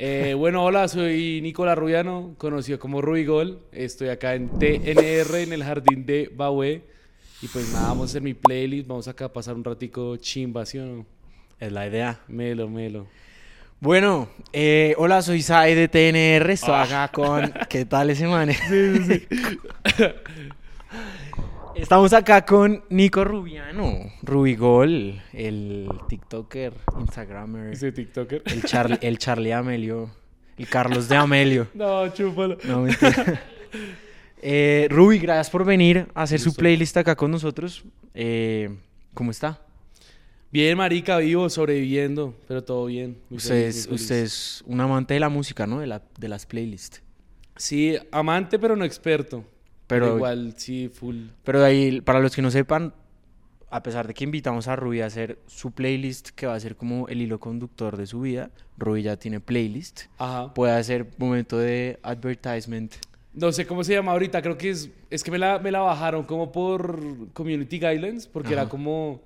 Eh, 0.00 0.34
bueno, 0.34 0.62
hola, 0.62 0.86
soy 0.86 1.40
Nicolás 1.42 1.76
Rubiano, 1.76 2.36
conocido 2.38 2.78
como 2.78 3.02
Rubigol. 3.02 3.58
Estoy 3.72 4.10
acá 4.10 4.36
en 4.36 4.48
TNR, 4.48 5.38
en 5.38 5.52
el 5.52 5.64
jardín 5.64 6.06
de 6.06 6.30
Bahue. 6.32 6.82
Y 7.42 7.48
pues 7.48 7.72
nada, 7.72 7.88
vamos 7.88 8.02
a 8.02 8.04
hacer 8.12 8.22
mi 8.22 8.32
playlist. 8.32 8.86
Vamos 8.86 9.08
acá 9.08 9.24
a 9.24 9.32
pasar 9.32 9.56
un 9.56 9.64
ratico 9.64 10.16
chimba, 10.16 10.64
¿sí 10.66 10.78
o 10.78 10.86
no? 10.86 11.06
Es 11.58 11.72
la 11.72 11.88
idea. 11.88 12.20
Melo, 12.28 12.68
melo. 12.68 13.08
Bueno, 13.80 14.28
eh, 14.52 14.94
hola, 14.98 15.20
soy 15.20 15.42
Sai 15.42 15.74
de 15.74 15.88
TNR. 15.88 16.48
Estoy 16.48 16.76
acá 16.76 17.10
con. 17.12 17.52
¿Qué 17.68 17.84
tal 17.84 18.10
ese 18.10 18.28
man? 18.28 18.50
Estamos 21.78 22.12
acá 22.12 22.44
con 22.44 22.82
Nico 22.90 23.24
Rubiano, 23.24 24.12
Rubigol, 24.22 25.22
el 25.32 25.88
TikToker, 26.08 26.74
Instagramer, 27.00 27.72
Ese 27.72 27.92
TikToker. 27.92 28.42
el, 28.46 28.62
Charlie, 28.64 28.98
el 29.00 29.18
Charlie 29.18 29.52
Amelio, 29.52 30.10
el 30.56 30.68
Carlos 30.68 31.08
de 31.08 31.16
Amelio. 31.16 31.68
No, 31.74 32.12
chúpalo. 32.12 32.58
No, 32.64 32.82
mentira. 32.82 33.40
Eh, 34.42 34.86
Ruby, 34.90 35.18
gracias 35.18 35.50
por 35.50 35.64
venir 35.64 36.08
a 36.14 36.22
hacer 36.22 36.40
su 36.40 36.54
playlist 36.54 36.96
acá 36.96 37.16
con 37.16 37.30
nosotros. 37.30 37.84
Eh, 38.14 38.76
¿Cómo 39.14 39.30
está? 39.30 39.60
Bien, 40.50 40.76
marica, 40.76 41.18
vivo, 41.18 41.48
sobreviviendo, 41.48 42.34
pero 42.46 42.62
todo 42.62 42.86
bien. 42.86 43.18
Usted 43.30 43.66
es, 43.66 43.88
usted 43.90 44.22
es 44.24 44.64
un 44.66 44.80
amante 44.80 45.14
de 45.14 45.20
la 45.20 45.28
música, 45.28 45.66
¿no? 45.66 45.80
De, 45.80 45.86
la, 45.86 46.02
de 46.18 46.28
las 46.28 46.44
playlists. 46.46 47.02
Sí, 47.56 47.96
amante, 48.10 48.58
pero 48.58 48.76
no 48.76 48.84
experto. 48.84 49.44
Pero- 49.88 50.04
Pero 50.06 50.16
igual, 50.16 50.54
sí, 50.56 50.88
full. 50.88 51.16
Pero 51.42 51.58
de 51.60 51.66
ahí, 51.66 52.00
para 52.00 52.20
los 52.20 52.34
que 52.36 52.42
no 52.42 52.50
sepan, 52.52 52.94
a 53.70 53.82
pesar 53.82 54.06
de 54.06 54.14
que 54.14 54.22
invitamos 54.24 54.68
a 54.68 54.76
Ruby 54.76 55.00
a 55.00 55.06
hacer 55.06 55.38
su 55.46 55.72
playlist, 55.72 56.28
que 56.30 56.46
va 56.46 56.54
a 56.54 56.60
ser 56.60 56.76
como 56.76 57.08
el 57.08 57.20
hilo 57.20 57.40
conductor 57.40 57.96
de 57.96 58.06
su 58.06 58.20
vida, 58.20 58.50
Ruby 58.78 59.02
ya 59.02 59.16
tiene 59.16 59.40
playlist. 59.40 60.02
Ajá. 60.18 60.54
Puede 60.54 60.72
hacer 60.74 61.08
momento 61.18 61.58
de 61.58 61.98
advertisement. 62.02 62.94
No 63.34 63.52
sé 63.52 63.66
cómo 63.66 63.84
se 63.84 63.92
llama 63.94 64.12
ahorita, 64.12 64.40
creo 64.42 64.56
que 64.56 64.70
es, 64.70 64.90
es 65.10 65.22
que 65.22 65.30
me 65.30 65.38
la, 65.38 65.58
me 65.58 65.70
la 65.70 65.80
bajaron 65.80 66.24
como 66.24 66.50
por 66.50 66.98
Community 67.34 67.78
Guidelines, 67.78 68.26
porque 68.26 68.52
era 68.52 68.62
Ajá. 68.62 68.70
como 68.70 69.20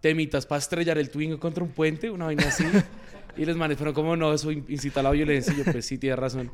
temitas 0.00 0.44
para 0.44 0.58
estrellar 0.58 0.98
el 0.98 1.08
Twingo 1.10 1.38
contra 1.40 1.62
un 1.64 1.70
puente, 1.70 2.10
una 2.10 2.26
vaina 2.26 2.46
así. 2.48 2.64
y 3.36 3.44
les 3.44 3.56
manes 3.56 3.76
fueron 3.78 3.94
como, 3.94 4.16
no, 4.16 4.34
eso 4.34 4.50
in- 4.50 4.64
incita 4.68 5.00
a 5.00 5.02
la 5.04 5.10
violencia. 5.12 5.52
Y 5.54 5.58
yo, 5.58 5.64
pues 5.72 5.86
sí, 5.86 5.98
tienes 5.98 6.18
razón. 6.18 6.50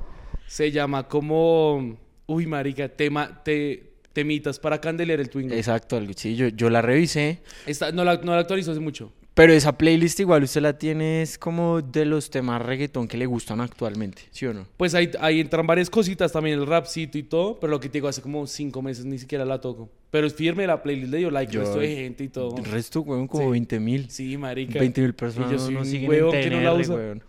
Se 0.46 0.70
llama 0.70 1.08
como, 1.08 1.96
uy, 2.32 2.46
marica, 2.46 2.88
tema, 2.88 3.42
te, 3.42 3.92
temitas 4.12 4.58
para 4.58 4.80
candelear 4.80 5.20
el 5.20 5.28
Twingo. 5.30 5.54
Exacto, 5.54 5.96
algo- 5.96 6.12
sí, 6.16 6.36
yo, 6.36 6.48
yo 6.48 6.70
la 6.70 6.82
revisé. 6.82 7.40
Esta, 7.66 7.92
no, 7.92 8.04
la, 8.04 8.16
no 8.18 8.32
la 8.34 8.40
actualizó 8.40 8.70
hace 8.72 8.80
mucho. 8.80 9.12
Pero 9.32 9.52
esa 9.52 9.78
playlist 9.78 10.18
igual 10.20 10.42
usted 10.42 10.60
la 10.60 10.76
tiene 10.76 11.22
es 11.22 11.38
como 11.38 11.80
de 11.80 12.04
los 12.04 12.28
temas 12.30 12.60
reggaetón 12.60 13.06
que 13.08 13.16
le 13.16 13.26
gustan 13.26 13.60
actualmente, 13.60 14.22
¿sí 14.32 14.44
o 14.44 14.52
no? 14.52 14.66
Pues 14.76 14.94
ahí, 14.94 15.10
ahí 15.20 15.40
entran 15.40 15.66
varias 15.66 15.88
cositas, 15.88 16.32
también 16.32 16.58
el 16.58 16.66
rapcito 16.66 17.16
y 17.16 17.22
todo, 17.22 17.58
pero 17.58 17.70
lo 17.70 17.80
que 17.80 17.88
te 17.88 17.94
digo, 17.98 18.08
hace 18.08 18.20
como 18.20 18.46
cinco 18.46 18.82
meses 18.82 19.04
ni 19.04 19.18
siquiera 19.18 19.44
la 19.44 19.60
toco. 19.60 19.88
Pero 20.10 20.26
es 20.26 20.34
firme 20.34 20.66
la 20.66 20.82
playlist, 20.82 21.12
le 21.12 21.18
dio 21.18 21.30
like, 21.30 21.52
Yo- 21.52 21.60
resto 21.60 21.78
de 21.78 21.94
gente 21.94 22.24
y 22.24 22.28
todo. 22.28 22.56
El 22.58 22.64
resto, 22.64 23.00
weón, 23.02 23.28
como 23.28 23.44
Sí. 23.44 23.50
20 23.50 23.80
mil. 23.80 24.10
Sí, 24.10 24.36
marica. 24.36 24.78
20 24.80 25.00
mil 25.00 25.14
personas 25.14 25.48
Y 25.48 25.52
yo 25.54 25.58
no- 25.58 25.64
soy 25.64 25.74
no 25.74 25.80
un 25.80 25.86
siguen 25.86 26.12
en 26.12 26.30
que 26.32 26.50
no 26.50 26.60
la 26.60 26.74
usa. 26.74 26.94
weón. 26.96 27.22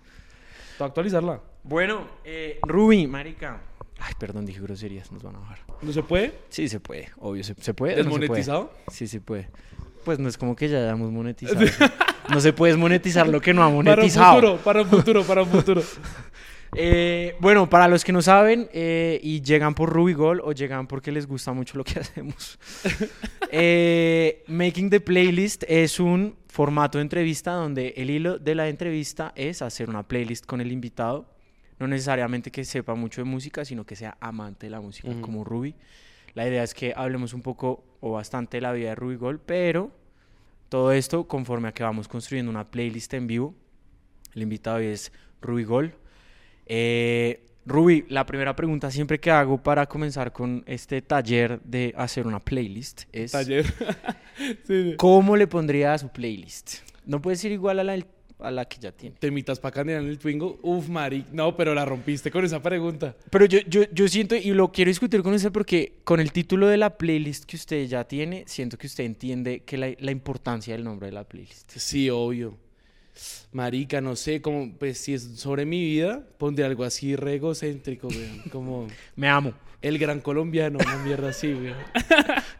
¿Para 0.79 0.87
actualizarla? 0.89 1.41
Bueno, 1.63 2.07
eh, 2.25 2.59
Ruby, 2.63 3.05
marica. 3.07 3.61
Ay, 4.03 4.13
perdón, 4.17 4.45
dije 4.45 4.59
groserías, 4.59 5.11
nos 5.11 5.21
van 5.21 5.35
a 5.35 5.39
bajar. 5.39 5.59
¿No 5.81 5.91
se 5.93 6.01
puede? 6.01 6.33
Sí, 6.49 6.67
se 6.67 6.79
puede, 6.79 7.09
obvio, 7.19 7.43
se, 7.43 7.53
se 7.59 7.73
puede. 7.73 7.93
o 7.93 7.97
no 7.97 8.03
se 8.03 8.09
puede? 8.09 8.19
¿Desmonetizado? 8.19 8.73
Sí, 8.91 9.07
se 9.07 9.21
puede. 9.21 9.47
Pues 10.03 10.17
no 10.17 10.27
es 10.27 10.37
como 10.37 10.55
que 10.55 10.67
ya 10.69 10.79
hayamos 10.79 11.11
monetizado. 11.11 11.59
no 12.29 12.41
se 12.41 12.51
puede 12.53 12.75
monetizar 12.75 13.27
lo 13.27 13.39
que 13.39 13.53
no 13.53 13.61
ha 13.61 13.65
Para 13.69 13.77
un 13.77 13.85
monetizado. 13.85 14.33
futuro, 14.35 14.57
para 14.57 14.81
un 14.81 14.87
futuro, 14.89 15.23
para 15.23 15.43
un 15.43 15.49
futuro. 15.49 15.83
Eh, 16.73 17.35
bueno, 17.41 17.69
para 17.69 17.89
los 17.89 18.05
que 18.05 18.13
no 18.13 18.21
saben 18.21 18.69
eh, 18.71 19.19
y 19.21 19.41
llegan 19.41 19.75
por 19.75 19.89
Rubigol 19.89 20.39
o 20.41 20.53
llegan 20.53 20.87
porque 20.87 21.11
les 21.11 21.27
gusta 21.27 21.51
mucho 21.51 21.77
lo 21.77 21.83
que 21.83 21.99
hacemos, 21.99 22.57
eh, 23.51 24.41
Making 24.47 24.89
the 24.89 25.01
Playlist 25.01 25.65
es 25.67 25.99
un 25.99 26.37
formato 26.47 26.97
de 26.97 27.01
entrevista 27.01 27.51
donde 27.51 27.93
el 27.97 28.09
hilo 28.09 28.39
de 28.39 28.55
la 28.55 28.69
entrevista 28.69 29.33
es 29.35 29.61
hacer 29.61 29.89
una 29.89 30.03
playlist 30.03 30.45
con 30.45 30.61
el 30.61 30.71
invitado. 30.71 31.25
No 31.81 31.87
necesariamente 31.87 32.51
que 32.51 32.63
sepa 32.63 32.93
mucho 32.95 33.21
de 33.21 33.25
música, 33.25 33.65
sino 33.65 33.85
que 33.85 33.95
sea 33.95 34.15
amante 34.21 34.67
de 34.67 34.69
la 34.69 34.79
música, 34.81 35.09
como 35.21 35.43
Ruby. 35.43 35.75
La 36.35 36.47
idea 36.47 36.63
es 36.63 36.73
que 36.73 36.93
hablemos 36.95 37.33
un 37.33 37.41
poco 37.41 37.83
o 37.99 38.11
bastante 38.11 38.57
de 38.57 38.61
la 38.61 38.71
vida 38.71 38.89
de 38.89 38.95
Rubigol, 38.95 39.39
pero 39.39 39.91
todo 40.69 40.91
esto 40.91 41.27
conforme 41.27 41.67
a 41.67 41.73
que 41.73 41.83
vamos 41.83 42.07
construyendo 42.07 42.49
una 42.51 42.69
playlist 42.69 43.13
en 43.15 43.27
vivo. 43.27 43.55
El 44.33 44.43
invitado 44.43 44.77
hoy 44.77 44.85
es 44.85 45.11
Rubigol. 45.41 45.93
Eh, 46.67 47.43
Ruby, 47.65 48.05
la 48.09 48.25
primera 48.25 48.55
pregunta 48.55 48.89
siempre 48.89 49.19
que 49.19 49.29
hago 49.29 49.61
para 49.61 49.85
comenzar 49.87 50.31
con 50.31 50.63
este 50.65 51.01
taller 51.01 51.61
de 51.63 51.93
hacer 51.97 52.25
una 52.27 52.39
playlist 52.39 53.03
es 53.11 53.31
Taller. 53.31 53.65
sí, 54.37 54.55
sí. 54.65 54.93
¿cómo 54.97 55.35
le 55.35 55.47
pondría 55.47 55.93
a 55.93 55.97
su 55.97 56.09
playlist? 56.09 56.75
No 57.05 57.21
puede 57.21 57.35
ser 57.37 57.51
igual 57.51 57.79
a 57.79 57.83
la, 57.83 57.91
del- 57.93 58.05
a 58.41 58.51
la 58.51 58.65
que 58.65 58.77
ya 58.79 58.91
tiene. 58.91 59.15
Temitas 59.19 59.59
para 59.59 59.73
candelar 59.73 60.03
en 60.03 60.09
el 60.09 60.17
Twingo. 60.19 60.59
Uf, 60.61 60.87
Mari. 60.89 61.25
No, 61.31 61.55
pero 61.55 61.73
la 61.73 61.85
rompiste 61.85 62.31
con 62.31 62.45
esa 62.45 62.61
pregunta. 62.61 63.15
Pero 63.29 63.45
yo, 63.45 63.59
yo, 63.67 63.83
yo 63.91 64.07
siento, 64.07 64.35
y 64.35 64.51
lo 64.51 64.71
quiero 64.71 64.89
discutir 64.89 65.21
con 65.23 65.33
usted 65.33 65.51
porque 65.51 65.93
con 66.03 66.19
el 66.19 66.31
título 66.31 66.67
de 66.67 66.77
la 66.77 66.97
playlist 66.97 67.45
que 67.45 67.55
usted 67.55 67.85
ya 67.87 68.03
tiene, 68.05 68.43
siento 68.47 68.77
que 68.77 68.87
usted 68.87 69.03
entiende 69.03 69.61
que 69.61 69.77
la, 69.77 69.91
la 69.99 70.11
importancia 70.11 70.73
del 70.75 70.83
nombre 70.83 71.07
de 71.07 71.13
la 71.13 71.23
playlist. 71.23 71.71
Sí, 71.77 72.09
obvio. 72.09 72.57
Marica, 73.51 73.99
no 74.01 74.15
sé, 74.15 74.41
como, 74.41 74.73
pues 74.77 74.97
si 74.97 75.13
es 75.13 75.23
sobre 75.35 75.65
mi 75.65 75.83
vida, 75.83 76.25
pondría 76.37 76.65
algo 76.65 76.83
así 76.83 77.15
re 77.15 77.35
egocéntrico, 77.35 78.07
weón. 78.07 78.41
Como 78.51 78.87
Me 79.15 79.27
amo. 79.27 79.53
el 79.81 79.97
gran 79.97 80.21
colombiano, 80.21 80.79
una 80.79 80.97
mierda 81.03 81.29
así, 81.29 81.53
weón. 81.53 81.75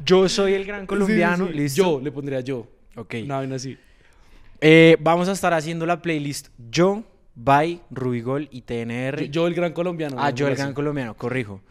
Yo 0.05 0.27
soy 0.27 0.53
el 0.53 0.65
gran 0.65 0.85
colombiano. 0.85 1.45
Sí, 1.45 1.51
sí, 1.51 1.57
sí. 1.57 1.63
¿listo? 1.63 1.83
Yo, 1.83 2.01
le 2.01 2.11
pondría 2.11 2.41
yo. 2.41 2.67
Ok. 2.95 3.15
Una 3.23 3.37
vaina 3.37 3.55
así. 3.55 3.77
Eh, 4.63 4.95
vamos 4.99 5.27
a 5.27 5.31
estar 5.31 5.55
haciendo 5.55 5.87
la 5.87 6.03
playlist 6.03 6.49
Yo, 6.69 7.03
by 7.33 7.81
Rubigol 7.89 8.47
y 8.51 8.61
TNR. 8.61 9.23
Yo, 9.23 9.25
yo 9.25 9.47
el 9.47 9.55
gran 9.55 9.73
colombiano. 9.73 10.17
ah, 10.19 10.29
yo 10.29 10.47
el 10.47 10.55
gran 10.55 10.73
colombiano, 10.73 11.15
corrijo. 11.15 11.61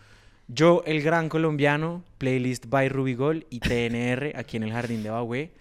Yo 0.49 0.83
el 0.85 1.01
gran 1.01 1.29
colombiano, 1.29 2.03
playlist 2.19 2.67
by 2.67 2.89
Rubigol 2.89 3.47
y 3.49 3.61
TNR 3.61 4.33
aquí 4.37 4.57
en 4.57 4.65
el 4.65 4.73
Jardín 4.73 5.05
de 5.05 5.11
Bahue. 5.11 5.53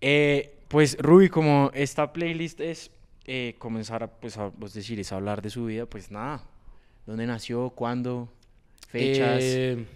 Eh, 0.00 0.52
pues 0.66 0.96
Ruby, 0.98 1.28
como 1.28 1.70
esta 1.74 2.12
playlist 2.12 2.60
es 2.60 2.90
eh, 3.24 3.54
comenzar 3.58 4.02
a, 4.02 4.08
pues, 4.08 4.36
a 4.36 4.50
pues, 4.50 4.74
decir, 4.74 4.98
es 4.98 5.12
hablar 5.12 5.42
de 5.42 5.50
su 5.50 5.66
vida, 5.66 5.86
pues 5.86 6.10
nada. 6.10 6.42
¿Dónde 7.06 7.24
nació? 7.24 7.70
¿Cuándo? 7.70 8.28
Fechas. 8.88 9.44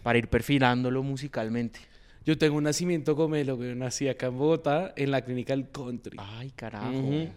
Para 0.05 0.19
ir 0.19 0.29
perfilándolo 0.29 1.03
musicalmente. 1.03 1.81
Yo 2.27 2.37
tengo 2.37 2.57
un 2.59 2.65
nacimiento 2.65 3.15
gomelo, 3.15 3.55
weón. 3.55 3.79
Nací 3.79 4.07
acá 4.09 4.27
en 4.27 4.37
Bogotá, 4.37 4.93
en 4.97 5.11
la 5.13 5.23
clínica 5.25 5.55
del 5.57 5.71
country. 5.71 6.19
Ay, 6.21 6.51
carajo. 6.55 6.91
Ujú. 6.91 7.29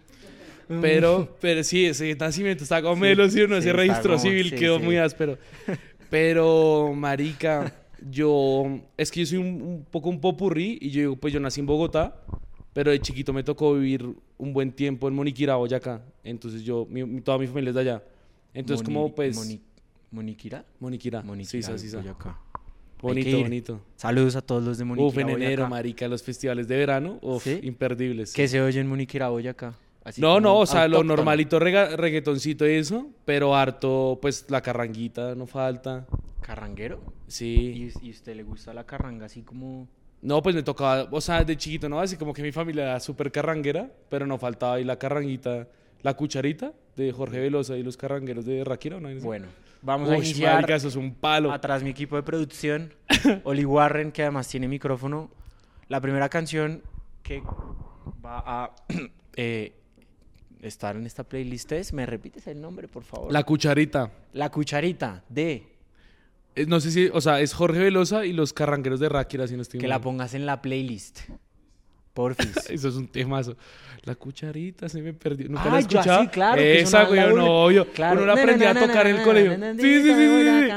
Pero, 0.82 1.36
pero 1.40 1.64
sí, 1.64 1.86
ese 1.86 2.14
nacimiento 2.14 2.62
está 2.64 2.80
gomelo, 2.80 3.28
sí, 3.30 3.40
o 3.42 3.48
no, 3.48 3.54
sí, 3.56 3.60
ese 3.68 3.72
registro 3.72 4.12
como- 4.12 4.18
civil 4.22 4.50
sí, 4.50 4.56
quedó 4.56 4.78
sí. 4.78 4.84
muy 4.84 4.96
áspero. 4.98 5.38
Pero, 6.10 6.92
marica, 6.94 7.72
yo, 8.10 8.80
es 8.96 9.12
que 9.12 9.20
yo 9.20 9.26
soy 9.26 9.38
un, 9.38 9.62
un 9.62 9.86
poco 9.88 10.08
un 10.08 10.20
popurrí 10.20 10.76
y 10.80 10.90
yo 10.90 11.00
digo, 11.02 11.16
pues 11.16 11.32
yo 11.32 11.38
nací 11.38 11.60
en 11.60 11.66
Bogotá, 11.66 12.20
pero 12.72 12.90
de 12.90 12.98
chiquito 13.00 13.32
me 13.32 13.44
tocó 13.44 13.74
vivir 13.74 14.04
un 14.36 14.52
buen 14.52 14.72
tiempo 14.72 15.06
en 15.06 15.14
Moniquirá, 15.14 15.54
Boyacá. 15.54 16.02
Entonces 16.24 16.62
yo, 16.62 16.84
mi- 16.90 17.04
mi- 17.04 17.20
toda 17.20 17.38
mi 17.38 17.46
familia 17.46 17.68
es 17.70 17.74
de 17.76 17.80
allá. 17.82 18.02
Entonces 18.54 18.84
Moni- 18.88 18.94
como 18.94 19.14
pues, 19.14 19.36
Moni- 19.36 19.60
¿Moniquirá? 20.10 20.64
Moniquirá, 20.80 21.22
Moniquirá, 21.22 21.62
sí, 21.62 21.78
sí, 21.78 21.88
sí. 21.90 21.96
Boyacá. 21.96 22.36
Bonito, 23.02 23.38
bonito. 23.40 23.80
Saludos 23.96 24.36
a 24.36 24.42
todos 24.42 24.62
los 24.62 24.78
de 24.78 24.84
Moniquirá, 24.84 25.08
Uf, 25.08 25.18
en 25.18 25.28
enero, 25.30 25.62
Boyacá. 25.62 25.68
marica, 25.68 26.08
los 26.08 26.22
festivales 26.22 26.68
de 26.68 26.76
verano, 26.76 27.18
uf, 27.22 27.44
¿Sí? 27.44 27.60
imperdibles. 27.62 28.32
¿Qué 28.32 28.46
se 28.48 28.60
oye 28.60 28.80
en 28.80 28.86
Moniquirá, 28.88 29.28
Boyacá? 29.28 29.74
Así 30.04 30.20
No, 30.20 30.40
no, 30.40 30.58
o 30.58 30.66
sea, 30.66 30.88
lo 30.88 31.04
normalito 31.04 31.58
rega- 31.58 31.94
reggaetoncito 31.96 32.66
y 32.68 32.72
eso, 32.72 33.06
pero 33.24 33.54
harto, 33.54 34.18
pues 34.20 34.46
la 34.48 34.60
carranguita 34.62 35.34
no 35.34 35.46
falta. 35.46 36.06
¿Carranguero? 36.40 37.00
Sí. 37.28 37.90
¿Y, 38.02 38.06
y 38.06 38.10
usted 38.10 38.34
le 38.34 38.42
gusta 38.42 38.72
la 38.74 38.84
carranga 38.84 39.26
así 39.26 39.42
como...? 39.42 39.88
No, 40.22 40.42
pues 40.42 40.54
me 40.54 40.62
tocaba, 40.62 41.08
o 41.10 41.20
sea, 41.20 41.44
de 41.44 41.56
chiquito, 41.56 41.88
¿no? 41.88 41.98
Así 42.00 42.16
como 42.16 42.34
que 42.34 42.42
mi 42.42 42.52
familia 42.52 42.82
era 42.82 43.00
súper 43.00 43.32
carranguera, 43.32 43.90
pero 44.10 44.26
no 44.26 44.36
faltaba 44.38 44.74
ahí 44.74 44.84
la 44.84 44.98
carranguita, 44.98 45.66
la 46.02 46.14
cucharita 46.14 46.72
de 46.96 47.12
Jorge 47.12 47.38
Velosa 47.40 47.76
y 47.78 47.82
los 47.82 47.96
carrangueros 47.96 48.44
de 48.44 48.62
Raquira, 48.64 49.00
¿no? 49.00 49.08
Bueno, 49.20 49.46
vamos 49.82 50.08
a 50.08 50.12
Uy, 50.12 50.18
iniciar 50.18 50.54
marica, 50.56 50.74
eso 50.76 50.88
es 50.88 50.96
un 50.96 51.14
palo. 51.14 51.52
atrás 51.52 51.82
mi 51.82 51.90
equipo 51.90 52.16
de 52.16 52.22
producción, 52.22 52.92
Oli 53.44 53.64
Warren, 53.64 54.12
que 54.12 54.22
además 54.22 54.48
tiene 54.48 54.68
micrófono. 54.68 55.30
La 55.88 56.00
primera 56.00 56.28
canción 56.28 56.82
que 57.22 57.42
va 58.24 58.42
a 58.46 58.76
eh, 59.36 59.72
estar 60.62 60.96
en 60.96 61.06
esta 61.06 61.24
playlist 61.24 61.72
es... 61.72 61.92
¿Me 61.92 62.06
repites 62.06 62.46
el 62.46 62.60
nombre, 62.60 62.86
por 62.88 63.02
favor? 63.02 63.32
La 63.32 63.42
cucharita. 63.44 64.10
La 64.32 64.50
cucharita 64.50 65.24
de... 65.28 65.66
Eh, 66.54 66.66
No 66.66 66.80
sé 66.80 66.90
si, 66.90 67.08
o 67.12 67.20
sea, 67.20 67.40
es 67.40 67.54
Jorge 67.54 67.78
Velosa 67.80 68.24
y 68.26 68.32
los 68.32 68.52
carrangueros 68.52 69.00
de 69.00 69.08
Raquira, 69.08 69.46
si 69.48 69.56
no 69.56 69.62
estoy 69.62 69.80
Que 69.80 69.86
mal. 69.86 69.90
la 69.90 70.00
pongas 70.00 70.34
en 70.34 70.46
la 70.46 70.60
playlist. 70.62 71.20
Porfis. 72.20 72.56
Eso 72.70 72.88
es 72.88 72.94
un 72.96 73.08
temazo. 73.08 73.56
La 74.04 74.14
cucharita 74.14 74.88
se 74.88 75.00
me 75.02 75.12
perdió. 75.12 75.48
¿Nunca 75.48 75.64
Ay, 75.64 75.70
la 75.70 75.78
he 75.78 75.82
yo 75.82 75.88
escuchado? 76.00 76.22
sí, 76.22 76.28
claro, 76.28 76.56
que 76.60 76.80
Esa, 76.80 77.04
güey, 77.04 77.34
no, 77.34 77.64
obvio. 77.64 77.86
Claro. 77.92 78.18
Uno 78.22 78.26
la 78.34 78.40
aprendí 78.40 78.64
a 78.64 78.74
tocar 78.74 79.06
en 79.06 79.16
el 79.16 79.22
colegio. 79.22 79.52
Sí, 79.78 80.02
sí, 80.02 80.14
sí. 80.14 80.70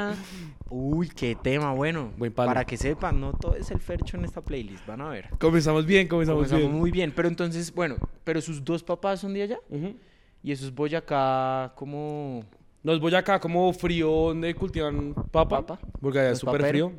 Uy, 0.69 1.07
qué 1.09 1.35
tema, 1.35 1.71
bueno. 1.73 2.11
Buen 2.17 2.33
palo. 2.33 2.47
Para 2.49 2.65
que 2.65 2.77
sepan, 2.77 3.21
no 3.21 3.33
todo 3.33 3.55
es 3.55 3.69
el 3.69 3.79
fercho 3.79 4.17
en 4.17 4.25
esta 4.25 4.41
playlist, 4.41 4.85
van 4.87 5.01
a 5.01 5.09
ver. 5.09 5.29
Comenzamos 5.39 5.85
bien, 5.85 6.07
comenzamos, 6.07 6.39
Comenzamos 6.47 6.63
bien. 6.65 6.79
muy 6.79 6.89
bien, 6.89 7.13
pero 7.15 7.27
entonces, 7.27 7.71
bueno, 7.73 7.97
pero 8.23 8.41
sus 8.41 8.63
dos 8.63 8.81
papás 8.83 9.19
son 9.19 9.33
de 9.35 9.43
allá 9.43 9.59
Ujú. 9.69 9.93
y 10.41 10.51
eso 10.51 10.65
es 10.65 10.73
Boyacá 10.73 11.73
como 11.75 12.43
Nos 12.81 12.99
voy 12.99 13.13
acá 13.13 13.39
como 13.39 13.71
frío 13.71 14.09
donde 14.09 14.55
cultivan 14.55 15.13
papa, 15.31 15.63
Papa. 15.63 15.79
porque 16.01 16.19
allá 16.19 16.29
es 16.31 16.43
¿Los 16.43 16.51
súper 16.51 16.67
frío. 16.69 16.91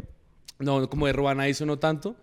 No, 0.61 0.89
como 0.89 1.07
de 1.07 1.13
Ruana 1.13 1.49
eso 1.49 1.67
no 1.67 1.77
tanto. 1.77 2.15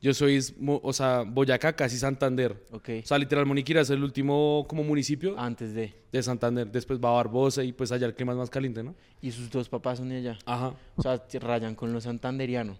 Yo 0.00 0.14
soy, 0.14 0.38
o 0.82 0.92
sea, 0.92 1.22
Boyacá, 1.26 1.72
casi 1.74 1.98
Santander. 1.98 2.64
Ok. 2.70 2.88
O 3.02 3.06
sea, 3.06 3.18
literal, 3.18 3.46
Moniquira 3.46 3.80
es 3.80 3.90
el 3.90 4.02
último 4.04 4.64
como 4.68 4.84
municipio 4.84 5.34
Antes 5.38 5.74
de. 5.74 5.92
de 6.12 6.22
Santander. 6.22 6.70
Después 6.70 7.00
va 7.00 7.10
Barbosa 7.10 7.64
y 7.64 7.72
pues 7.72 7.90
allá 7.90 8.06
el 8.06 8.14
clima 8.14 8.32
es 8.32 8.38
más 8.38 8.48
caliente, 8.50 8.82
¿no? 8.84 8.94
Y 9.20 9.32
sus 9.32 9.50
dos 9.50 9.68
papás 9.68 9.98
son 9.98 10.08
de 10.10 10.18
allá. 10.18 10.38
Ajá. 10.46 10.72
O 10.96 11.02
sea, 11.02 11.20
rayan 11.40 11.74
con 11.74 11.92
lo 11.92 12.00
santanderiano. 12.00 12.76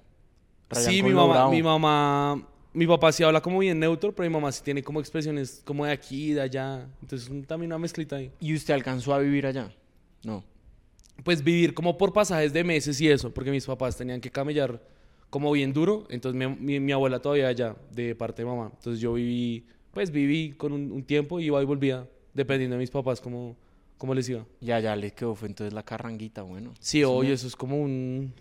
Rayan 0.71 0.93
Sí, 0.93 1.01
con 1.01 1.09
mi 1.11 1.15
mamá, 1.17 1.33
bravo. 1.33 1.51
mi 1.51 1.63
mamá, 1.63 2.47
mi 2.73 2.87
papá 2.87 3.11
sí 3.11 3.25
habla 3.25 3.41
como 3.41 3.59
bien 3.59 3.81
neutro, 3.81 4.15
pero 4.15 4.29
mi 4.29 4.33
mamá 4.35 4.53
sí 4.53 4.63
tiene 4.63 4.83
como 4.85 5.01
expresiones 5.01 5.61
como 5.65 5.87
de 5.87 5.91
aquí, 5.93 6.35
de 6.35 6.43
allá. 6.43 6.87
Entonces 7.03 7.29
también 7.49 7.73
una 7.73 7.79
mezclita 7.79 8.15
ahí. 8.17 8.31
¿Y 8.39 8.55
usted 8.55 8.75
alcanzó 8.75 9.13
a 9.13 9.19
vivir 9.19 9.45
allá? 9.45 9.75
No. 10.23 10.45
Pues 11.25 11.43
vivir 11.43 11.75
como 11.75 11.99
por 11.99 12.13
pasajes 12.13 12.53
de 12.53 12.63
meses 12.63 13.01
y 13.01 13.09
eso, 13.11 13.35
porque 13.35 13.51
mis 13.51 13.67
papás 13.67 13.97
tenían 13.97 14.21
que 14.21 14.31
camellar 14.31 14.81
como 15.31 15.53
bien 15.53 15.73
duro. 15.73 16.07
Entonces 16.11 16.39
mi, 16.39 16.47
mi- 16.57 16.81
mi 16.81 16.93
abuela 16.93 17.21
todavía 17.21 17.49
allá, 17.49 17.77
de 17.93 18.15
parte 18.15 18.43
de 18.43 18.47
mamá. 18.49 18.71
Entonces 18.75 19.01
yo 19.01 19.13
viví, 19.15 19.65
pues 19.93 20.11
viví 20.11 20.53
con 20.57 20.73
un, 20.73 20.91
un 20.93 21.03
tiempo, 21.03 21.41
iba 21.41 21.61
y 21.63 21.65
volvía, 21.65 22.07
dependiendo 22.35 22.77
de 22.77 22.81
mis 22.81 22.91
papás 22.91 23.21
cómo, 23.21 23.57
cómo 23.97 24.15
les 24.15 24.29
iba. 24.29 24.45
Ya, 24.61 24.81
ya 24.81 24.95
le 24.97 25.13
quedó, 25.13 25.35
fue 25.35 25.49
entonces 25.49 25.73
la 25.75 25.83
carranguita, 25.83 26.43
bueno. 26.43 26.73
Sí, 26.81 27.03
oye, 27.05 27.33
eso 27.33 27.47
es 27.47 27.57
como 27.57 27.81
un, 27.83 28.33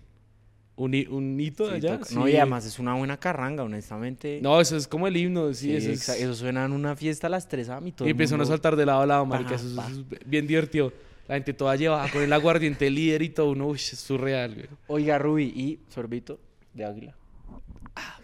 un, 0.75 0.93
hi- 0.93 1.07
un 1.09 1.39
hito 1.39 1.65
de 1.67 1.81
sí, 1.81 1.87
allá. 1.87 1.99
toca- 1.99 2.13
No, 2.15 2.25
sí. 2.27 2.31
y 2.33 2.35
además 2.37 2.65
es 2.65 2.77
una 2.79 2.93
buena 2.95 3.17
carranga, 3.17 3.63
honestamente. 3.63 4.39
No, 4.41 4.61
eso 4.61 4.77
es 4.77 4.87
como 4.87 5.07
el 5.07 5.17
himno, 5.17 5.53
sí, 5.53 5.67
Sí, 5.81 5.91
eso 5.91 5.91
es... 6.13 6.21
eso 6.21 6.35
suena 6.35 6.65
en 6.65 6.71
una 6.71 6.95
fiesta 6.95 7.27
a 7.27 7.29
las 7.31 7.47
3 7.47 7.69
a 7.69 7.81
mí 7.81 7.91
todo 7.91 8.07
Y 8.07 8.11
empiezan 8.11 8.35
a 8.35 8.43
mundo- 8.43 8.53
saltar 8.53 8.75
de 8.75 8.85
lado 8.85 9.01
a 9.01 9.05
lado, 9.07 9.25
marica. 9.25 9.55
Eso, 9.55 9.67
es- 9.67 9.73
pa. 9.73 9.87
eso 9.89 10.01
es 10.11 10.29
bien 10.29 10.45
divertido. 10.47 10.93
La 11.27 11.35
gente 11.35 11.53
toda 11.53 11.75
llevada 11.75 12.09
con 12.09 12.21
el 12.21 12.31
aguardiente 12.31 12.89
líder 12.89 13.21
y 13.23 13.29
todo. 13.29 13.49
Uno, 13.51 13.67
uy, 13.67 13.75
es 13.77 13.99
surreal, 13.99 14.53
güey. 14.55 14.67
Oiga, 14.87 15.17
Ruby, 15.17 15.43
y 15.53 15.79
sorbito 15.89 16.39
de 16.77 16.85
águila. 16.85 17.15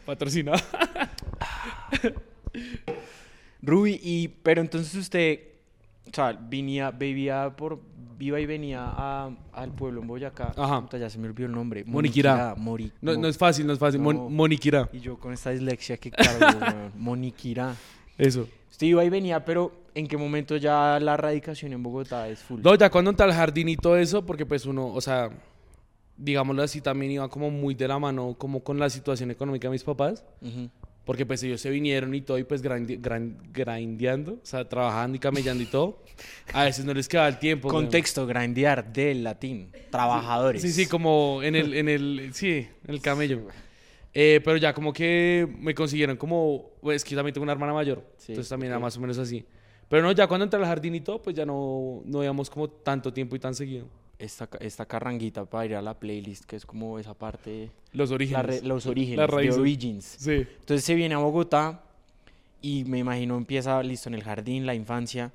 Patrocinado. 0.05 0.61
Ruby, 3.61 3.99
y, 4.03 4.27
pero 4.27 4.61
entonces 4.61 4.93
usted, 4.95 5.39
o 6.07 6.13
sea, 6.13 6.33
venía, 6.33 6.91
vivía 6.91 7.53
por, 7.55 7.79
iba 8.19 8.39
y 8.39 8.45
venía 8.45 8.81
a- 8.85 9.31
al 9.53 9.71
pueblo 9.71 10.01
en 10.01 10.07
Boyacá. 10.07 10.53
Ajá. 10.57 10.81
Puta, 10.81 10.97
ya 10.97 11.09
se 11.09 11.17
me 11.17 11.27
olvidó 11.27 11.47
el 11.47 11.53
nombre. 11.53 11.83
Moniquirá. 11.85 12.55
Mori- 12.57 12.91
No, 13.01 13.13
Mo- 13.13 13.21
no 13.21 13.27
es 13.27 13.37
fácil, 13.37 13.65
no 13.65 13.73
es 13.73 13.79
fácil. 13.79 14.01
Mon- 14.01 14.15
No. 14.15 14.29
Moniquirá. 14.29 14.89
Y 14.91 14.99
yo 14.99 15.17
con 15.17 15.31
esta 15.33 15.51
dislexia 15.51 15.97
que 15.97 16.11
cargo. 16.11 16.91
Moniquirá. 16.97 17.73
Eso. 18.17 18.47
Usted 18.69 18.87
iba 18.87 19.03
y 19.05 19.09
venía, 19.09 19.43
pero 19.45 19.71
¿en 19.95 20.07
qué 20.07 20.17
momento 20.17 20.57
ya 20.57 20.99
la 20.99 21.15
radicación 21.15 21.71
en 21.73 21.81
Bogotá 21.83 22.27
es 22.27 22.39
full? 22.39 22.59
No, 22.61 22.75
ya 22.75 22.89
cuando 22.89 23.11
entra 23.11 23.25
al 23.25 23.33
jardín 23.33 23.69
y 23.69 23.77
todo 23.77 23.95
eso, 23.97 24.25
porque 24.25 24.45
pues 24.45 24.65
uno, 24.65 24.87
o 24.87 24.99
sea, 24.99 25.29
digámoslo 26.17 26.63
así, 26.63 26.81
también 26.81 27.11
iba 27.13 27.27
como 27.29 27.49
muy 27.49 27.73
de 27.75 27.87
la 27.87 27.99
mano, 27.99 28.35
como 28.37 28.63
con 28.63 28.79
la 28.79 28.89
situación 28.89 29.31
económica 29.31 29.67
de 29.67 29.71
mis 29.71 29.83
papás. 29.83 30.23
Ujú. 30.41 30.69
Porque 31.05 31.25
pues 31.25 31.43
ellos 31.43 31.59
se 31.59 31.69
vinieron 31.69 32.15
y 32.15 32.21
todo 32.21 32.37
y 32.37 32.45
pues 32.45 32.63
grindi- 32.63 32.97
gran- 33.01 33.37
grindeando, 33.51 34.35
o 34.35 34.45
sea, 34.45 34.69
trabajando 34.69 35.17
y 35.17 35.19
camellando 35.19 35.61
y 35.61 35.65
todo. 35.65 36.01
A 36.53 36.63
veces 36.63 36.85
no 36.85 36.93
les 36.93 37.09
quedaba 37.09 37.27
el 37.27 37.39
tiempo. 37.39 37.67
güey. 37.69 37.81
Contexto, 37.83 38.25
grandear 38.25 38.93
del 38.93 39.21
latín. 39.21 39.69
Trabajadores. 39.91 40.61
Sí, 40.61 40.71
sí, 40.71 40.85
como 40.85 41.41
en 41.43 41.55
el, 41.57 41.73
en 41.73 41.89
el, 41.89 42.29
sí, 42.33 42.67
en 42.87 42.93
el 42.93 43.01
camello. 43.01 43.41
Eh, 44.13 44.39
pero 44.45 44.55
ya 44.55 44.73
como 44.73 44.93
que 44.93 45.45
me 45.59 45.75
consiguieron 45.75 46.15
como, 46.15 46.69
pues, 46.81 46.97
es 46.97 47.03
que 47.03 47.11
yo 47.11 47.17
también 47.17 47.33
tengo 47.33 47.43
una 47.43 47.51
hermana 47.53 47.73
mayor, 47.73 48.01
Sí, 48.17 48.31
entonces 48.31 48.47
también 48.47 48.69
era 48.71 48.77
ok. 48.77 48.83
más 48.83 48.95
o 48.95 49.01
menos 49.01 49.17
así. 49.17 49.45
Pero 49.89 50.03
no, 50.03 50.11
ya 50.13 50.27
cuando 50.27 50.45
entré 50.45 50.57
al 50.59 50.65
jardín 50.67 50.95
y 50.95 51.01
todo, 51.01 51.21
pues 51.21 51.35
ya 51.35 51.45
no, 51.45 52.01
no 52.05 52.23
íbamos 52.23 52.49
como 52.49 52.69
tanto 52.69 53.11
tiempo 53.11 53.35
y 53.35 53.39
tan 53.39 53.53
seguido. 53.55 53.87
Esta, 54.19 54.47
esta 54.61 54.85
carranguita 54.85 55.43
para 55.45 55.65
ir 55.65 55.75
a 55.75 55.81
la 55.81 55.95
playlist, 55.99 56.45
que 56.45 56.55
es 56.55 56.65
como 56.65 56.97
esa 56.99 57.13
parte... 57.13 57.71
Los 57.91 58.11
orígenes. 58.11 58.45
re- 58.45 58.61
los 58.61 58.85
orígenes, 58.85 59.29
raíces. 59.29 59.57
origins. 59.57 60.05
Sí. 60.19 60.31
Entonces 60.59 60.83
se 60.85 60.95
viene 60.95 61.15
a 61.15 61.17
Bogotá 61.17 61.81
y 62.61 62.85
me 62.85 62.99
imagino 62.99 63.35
empieza 63.37 63.81
listo 63.83 64.09
en 64.09 64.15
el 64.15 64.23
jardín, 64.23 64.65
la 64.65 64.75
infancia. 64.75 65.31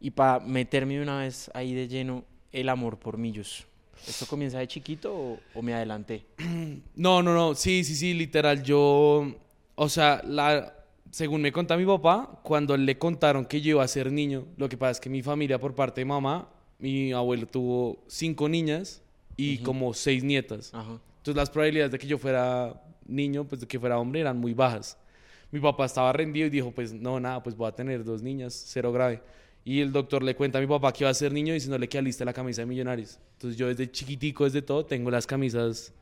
Y 0.00 0.10
para 0.10 0.40
meterme 0.40 0.94
de 0.96 1.02
una 1.02 1.18
vez 1.18 1.50
ahí 1.54 1.74
de 1.74 1.86
lleno, 1.86 2.24
el 2.52 2.68
amor 2.68 2.98
por 2.98 3.16
Millos. 3.18 3.64
¿Esto 4.08 4.26
comienza 4.26 4.58
de 4.58 4.66
chiquito 4.66 5.14
o, 5.14 5.38
o 5.54 5.62
me 5.62 5.74
adelanté? 5.74 6.24
No, 6.96 7.22
no, 7.22 7.32
no, 7.34 7.54
sí, 7.54 7.84
sí, 7.84 7.94
sí, 7.94 8.12
literal, 8.14 8.62
yo, 8.64 9.32
o 9.76 9.88
sea, 9.88 10.20
la, 10.26 10.74
según 11.10 11.40
me 11.42 11.52
contó 11.52 11.76
mi 11.76 11.86
papá, 11.86 12.40
cuando 12.42 12.76
le 12.76 12.98
contaron 12.98 13.44
que 13.44 13.60
yo 13.60 13.70
iba 13.70 13.84
a 13.84 13.88
ser 13.88 14.10
niño, 14.10 14.44
lo 14.56 14.68
que 14.68 14.76
pasa 14.76 14.92
es 14.92 15.00
que 15.00 15.08
mi 15.10 15.22
familia 15.22 15.60
por 15.60 15.74
parte 15.74 16.00
de 16.00 16.04
mamá, 16.06 16.48
mi 16.82 17.12
abuelo 17.12 17.46
tuvo 17.46 18.02
cinco 18.08 18.48
niñas 18.48 19.00
y 19.36 19.58
como 19.58 19.94
seis 19.94 20.24
nietas. 20.24 20.74
Ajá. 20.74 20.98
Entonces 21.18 21.36
las 21.36 21.48
probabilidades 21.48 21.92
de 21.92 21.98
que 22.00 22.08
yo 22.08 22.18
fuera 22.18 22.82
niño, 23.06 23.44
pues 23.44 23.60
de 23.60 23.68
que 23.68 23.78
fuera 23.78 23.98
hombre, 24.00 24.20
eran 24.20 24.38
muy 24.38 24.52
bajas. 24.52 24.98
Mi 25.52 25.60
papá 25.60 25.84
estaba 25.84 26.12
rendido 26.12 26.48
y 26.48 26.50
dijo, 26.50 26.72
pues 26.72 26.92
no, 26.92 27.20
nada, 27.20 27.40
pues 27.40 27.56
voy 27.56 27.68
a 27.68 27.72
tener 27.72 28.02
dos 28.02 28.20
niñas, 28.20 28.64
cero 28.66 28.90
grave. 28.90 29.22
Y 29.64 29.80
el 29.80 29.92
doctor 29.92 30.24
le 30.24 30.34
cuenta 30.34 30.58
a 30.58 30.60
mi 30.60 30.66
papá 30.66 30.92
que 30.92 31.04
iba 31.04 31.10
a 31.10 31.14
ser 31.14 31.32
niño 31.32 31.54
diciéndole 31.54 31.88
que 31.88 31.98
aliste 31.98 32.24
la 32.24 32.32
camisa 32.32 32.62
de 32.62 32.66
millonarios. 32.66 33.20
Entonces 33.34 33.56
yo 33.56 33.68
desde 33.68 33.88
chiquitico, 33.88 34.42
desde 34.42 34.60
todo, 34.60 34.84
tengo 34.84 35.08
las 35.08 35.24
camisas, 35.24 35.92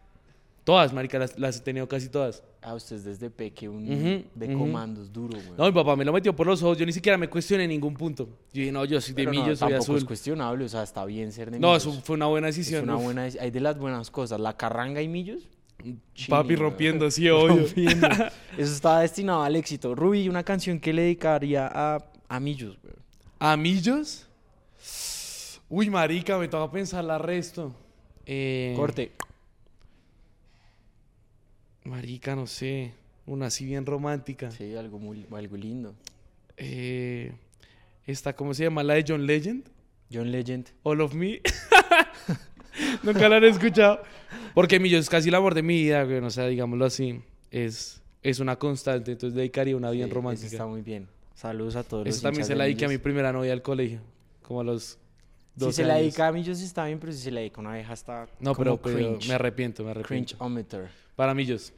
todas, 0.71 0.93
marica, 0.93 1.19
las, 1.19 1.37
las 1.37 1.57
he 1.57 1.61
tenido 1.61 1.89
casi 1.89 2.09
todas. 2.09 2.45
Ah, 2.63 2.75
usted 2.75 2.95
es 2.97 3.05
desde 3.05 3.29
peque, 3.29 3.69
un 3.69 4.25
de 4.35 4.53
comandos 4.55 5.13
duro, 5.13 5.37
güey. 5.37 5.59
No, 5.59 5.65
mi 5.67 5.73
papá 5.73 5.97
me 5.97 6.05
lo 6.05 6.13
metió 6.13 6.35
por 6.37 6.47
los 6.47 6.63
ojos, 6.63 6.79
yo 6.79 6.87
ni 6.87 6.93
siquiera 6.93 7.19
me 7.19 7.29
cuestioné 7.29 7.65
en 7.65 7.71
ningún 7.71 7.95
punto. 7.95 8.29
Yo 8.53 8.61
dije, 8.61 8.71
no, 8.71 8.85
yo 8.85 9.01
soy 9.01 9.15
de 9.15 9.17
Pero 9.17 9.33
no, 9.33 9.43
millo, 9.43 9.57
soy 9.57 9.97
es 9.97 10.05
cuestionable, 10.05 10.65
o 10.65 10.69
sea, 10.69 10.85
está 10.85 11.05
bien 11.05 11.33
ser 11.33 11.51
de 11.51 11.59
No, 11.59 11.69
Millos. 11.73 11.87
eso 11.87 12.01
fue 12.03 12.15
una 12.15 12.27
buena 12.27 12.49
es 12.49 12.57
decisión. 12.57 12.85
una 12.85 12.97
uf. 12.99 13.03
buena... 13.03 13.23
Hay 13.23 13.51
de 13.51 13.61
las 13.61 13.79
buenas 13.79 14.11
cosas, 14.13 14.39
la 14.39 14.57
carranga 14.57 15.03
y 15.03 15.09
Millos. 15.09 15.49
Papi 16.29 16.51
chini, 16.51 16.57
rompiendo, 16.61 17.07
güey. 17.07 17.11
sí, 17.11 17.29
obvio. 17.31 17.57
Rompiendo. 17.65 18.07
Eso 18.57 18.73
está 18.73 19.01
destinado 19.01 19.43
al 19.43 19.57
éxito. 19.57 19.97
Ruby, 19.97 20.29
una 20.29 20.45
canción 20.45 20.79
que 20.79 20.93
le 20.93 21.03
dedicaría 21.03 21.67
a, 21.67 21.99
a 22.29 22.39
Millos, 22.39 22.79
güey. 22.81 22.95
¿A 23.41 23.57
millos? 23.57 24.27
Uy, 25.69 25.89
marica, 25.89 26.37
me 26.39 26.47
toca 26.47 26.71
pensar 26.71 27.03
la 27.03 27.17
resto. 27.19 27.73
Eh, 28.27 28.75
Corte. 28.77 29.13
Marica, 31.91 32.37
no 32.37 32.47
sé. 32.47 32.93
Una 33.27 33.47
así 33.47 33.65
bien 33.65 33.85
romántica. 33.85 34.51
Sí, 34.51 34.75
algo 34.77 34.99
muy 34.99 35.27
algo 35.33 35.57
lindo. 35.57 35.95
Eh, 36.57 37.33
esta, 38.07 38.35
¿cómo 38.35 38.55
se 38.55 38.65
llama? 38.65 38.83
La 38.83 38.95
de 38.95 39.05
John 39.07 39.27
Legend. 39.27 39.65
John 40.13 40.31
Legend. 40.31 40.69
All 40.83 41.01
of 41.01 41.15
Me. 41.15 41.41
Nunca 43.03 43.29
la 43.29 43.37
han 43.37 43.45
escuchado. 43.45 44.03
Porque 44.55 44.81
Millos 44.81 45.01
es 45.01 45.11
casi 45.11 45.29
el 45.29 45.35
amor 45.35 45.55
de 45.55 45.63
mi 45.63 45.83
vida, 45.83 46.05
güey. 46.05 46.19
O 46.19 46.31
sea, 46.31 46.47
digámoslo 46.47 46.85
así. 46.85 47.21
Es, 47.51 48.03
es 48.23 48.41
una 48.41 48.57
constante. 48.57 49.13
Entonces 49.13 49.35
dedicaría 49.37 49.77
una 49.77 49.91
bien 49.91 50.09
Sí, 50.09 50.15
romántica. 50.15 50.47
Está 50.49 50.67
muy 50.67 50.83
bien. 50.83 51.09
Saludos 51.35 51.77
a 51.77 51.83
todos 51.85 52.07
Eso 52.07 52.23
también 52.23 52.45
se 52.45 52.55
la 52.55 52.65
dediqué 52.65 52.85
a 52.85 52.89
mi 52.89 52.99
primera 52.99 53.33
novia 53.33 53.51
del 53.51 53.63
colegio. 53.63 54.01
Como 54.43 54.61
a 54.61 54.65
los 54.65 54.99
Si 55.55 55.61
12 55.61 55.73
se 55.73 55.85
la 55.85 55.97
dedica 55.97 56.29
a 56.29 56.33
Millos 56.33 56.61
está 56.61 56.87
bien, 56.87 56.99
pero 56.99 57.13
si 57.13 57.19
se 57.19 57.31
la 57.31 57.41
dedica 57.41 57.59
a 57.59 57.61
una 57.61 57.75
vieja 57.75 57.93
está 57.93 58.29
No, 58.41 58.55
pero, 58.55 58.73
como 58.79 58.83
pero 58.83 58.97
cringe. 58.97 59.29
me 59.29 59.35
arrepiento, 59.35 59.85
me 59.85 59.91
arrepiento. 59.93 60.37
Cringe-ometer. 60.37 60.89
Para 61.17 61.35
Millos. 61.35 61.73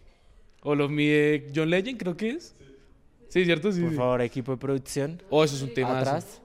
All 0.62 0.80
of 0.80 0.90
Me 0.90 1.02
de 1.04 1.52
John 1.54 1.70
Legend, 1.70 1.98
creo 1.98 2.16
que 2.16 2.30
es. 2.30 2.54
Sí, 3.28 3.44
¿cierto? 3.44 3.72
Sí. 3.72 3.80
Por 3.80 3.90
sí. 3.90 3.96
favor, 3.96 4.20
equipo 4.22 4.52
de 4.52 4.58
producción. 4.58 5.22
Oh, 5.30 5.42
eso 5.42 5.56
es 5.56 5.62
un 5.62 5.74
tema. 5.74 5.98
Atrás. 5.98 6.40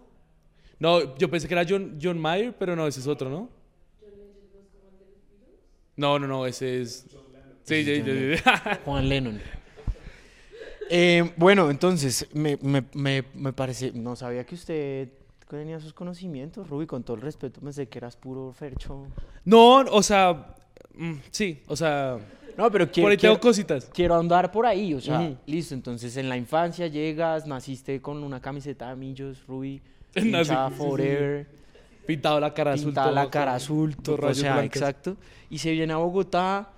No, 0.80 1.18
yo 1.18 1.30
pensé 1.30 1.48
que 1.48 1.54
era 1.54 1.66
John, 1.68 1.98
John 2.02 2.20
Mayer, 2.20 2.56
pero 2.58 2.76
no, 2.76 2.88
ese 2.88 3.00
es 3.00 3.08
otro, 3.08 3.30
¿no? 3.30 3.50
No, 5.96 6.20
no, 6.20 6.28
no, 6.28 6.46
ese 6.46 6.82
es. 6.82 7.06
Sí, 7.64 7.76
Ese 7.76 8.04
sí, 8.04 8.38
sí. 8.38 8.44
Juan 8.86 9.10
Lennon. 9.10 9.42
Eh, 10.90 11.34
bueno, 11.36 11.70
entonces, 11.70 12.28
me, 12.34 12.58
me, 12.62 12.86
me, 12.94 13.26
me 13.34 13.52
parece, 13.54 13.92
no 13.92 14.16
sabía 14.16 14.46
que 14.46 14.56
usted 14.56 15.10
tenía 15.50 15.80
sus 15.80 15.94
conocimientos, 15.94 16.70
Ruby, 16.70 16.86
con 16.86 17.04
todo 17.04 17.16
el 17.18 17.22
respeto, 17.22 17.60
pensé 17.60 17.88
que 17.88 17.98
eras 17.98 18.16
puro 18.16 18.54
fercho. 18.54 19.08
No, 19.44 19.80
o 19.80 20.04
sea. 20.04 20.56
mm, 20.94 21.14
sí, 21.32 21.62
o 21.68 21.76
sea. 21.76 22.20
No, 22.58 22.72
pero 22.72 22.86
por 22.88 22.94
quiero, 22.94 23.10
ahí 23.10 23.18
tengo 23.18 23.34
quiero, 23.36 23.40
cositas. 23.40 23.86
quiero 23.94 24.16
andar 24.16 24.52
por 24.52 24.66
ahí, 24.66 24.94
o 24.94 25.00
sea, 25.00 25.20
Ujú. 25.22 25.38
listo, 25.46 25.76
entonces 25.76 26.18
en 26.18 26.28
la 26.28 26.38
infancia 26.38 26.88
llegas, 26.88 27.46
naciste 27.46 28.02
con 28.02 28.24
una 28.24 28.42
camiseta 28.42 28.90
de 28.90 28.96
Millos, 28.96 29.46
Ruby, 29.48 29.82
Nací- 30.16 30.26
hinchada 30.28 30.68
sí, 30.70 30.74
sí, 30.74 30.74
sí. 30.74 30.78
forever, 30.78 31.48
Pintado 32.08 32.40
la 32.40 32.54
cara 32.54 32.74
azul. 32.74 32.86
pintada 32.88 33.12
la 33.12 33.22
todo, 33.24 33.32
cara 33.32 33.52
con- 33.52 33.56
azul, 33.58 33.96
todo, 33.98 34.16
o 34.16 34.18
rayos 34.22 34.38
sea, 34.40 34.54
blancos. 34.56 34.76
exacto, 34.78 35.18
y 35.50 35.58
se 35.60 35.72
viene 35.72 35.94
a 35.94 35.98
Bogotá, 35.98 36.72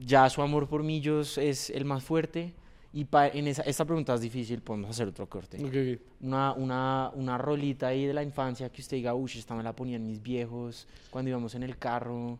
ya 0.00 0.28
su 0.28 0.42
amor 0.42 0.68
por 0.68 0.82
Millos 0.82 1.38
es 1.38 1.70
el 1.70 1.84
más 1.84 2.02
fuerte, 2.04 2.52
Y 2.92 3.04
pa- 3.04 3.28
en 3.28 3.46
esa, 3.46 3.60
esta 3.62 3.84
pregunta 3.84 4.14
es 4.14 4.22
difícil, 4.22 4.62
podemos 4.62 4.88
hacer 4.88 5.06
otro 5.08 5.28
corte. 5.28 5.58
Ok, 5.58 5.66
ok. 5.66 6.00
Una, 6.22 6.52
una, 6.54 7.10
una 7.14 7.36
rolita 7.36 7.88
ahí 7.88 8.06
de 8.06 8.14
la 8.14 8.22
infancia 8.22 8.70
que 8.70 8.80
usted 8.80 8.96
diga, 8.96 9.12
uy, 9.14 9.30
esta 9.36 9.54
me 9.54 9.62
la 9.62 9.74
ponían 9.74 10.06
mis 10.06 10.22
viejos 10.22 10.88
cuando 11.10 11.28
íbamos 11.28 11.54
en 11.54 11.62
el 11.62 11.76
carro, 11.76 12.38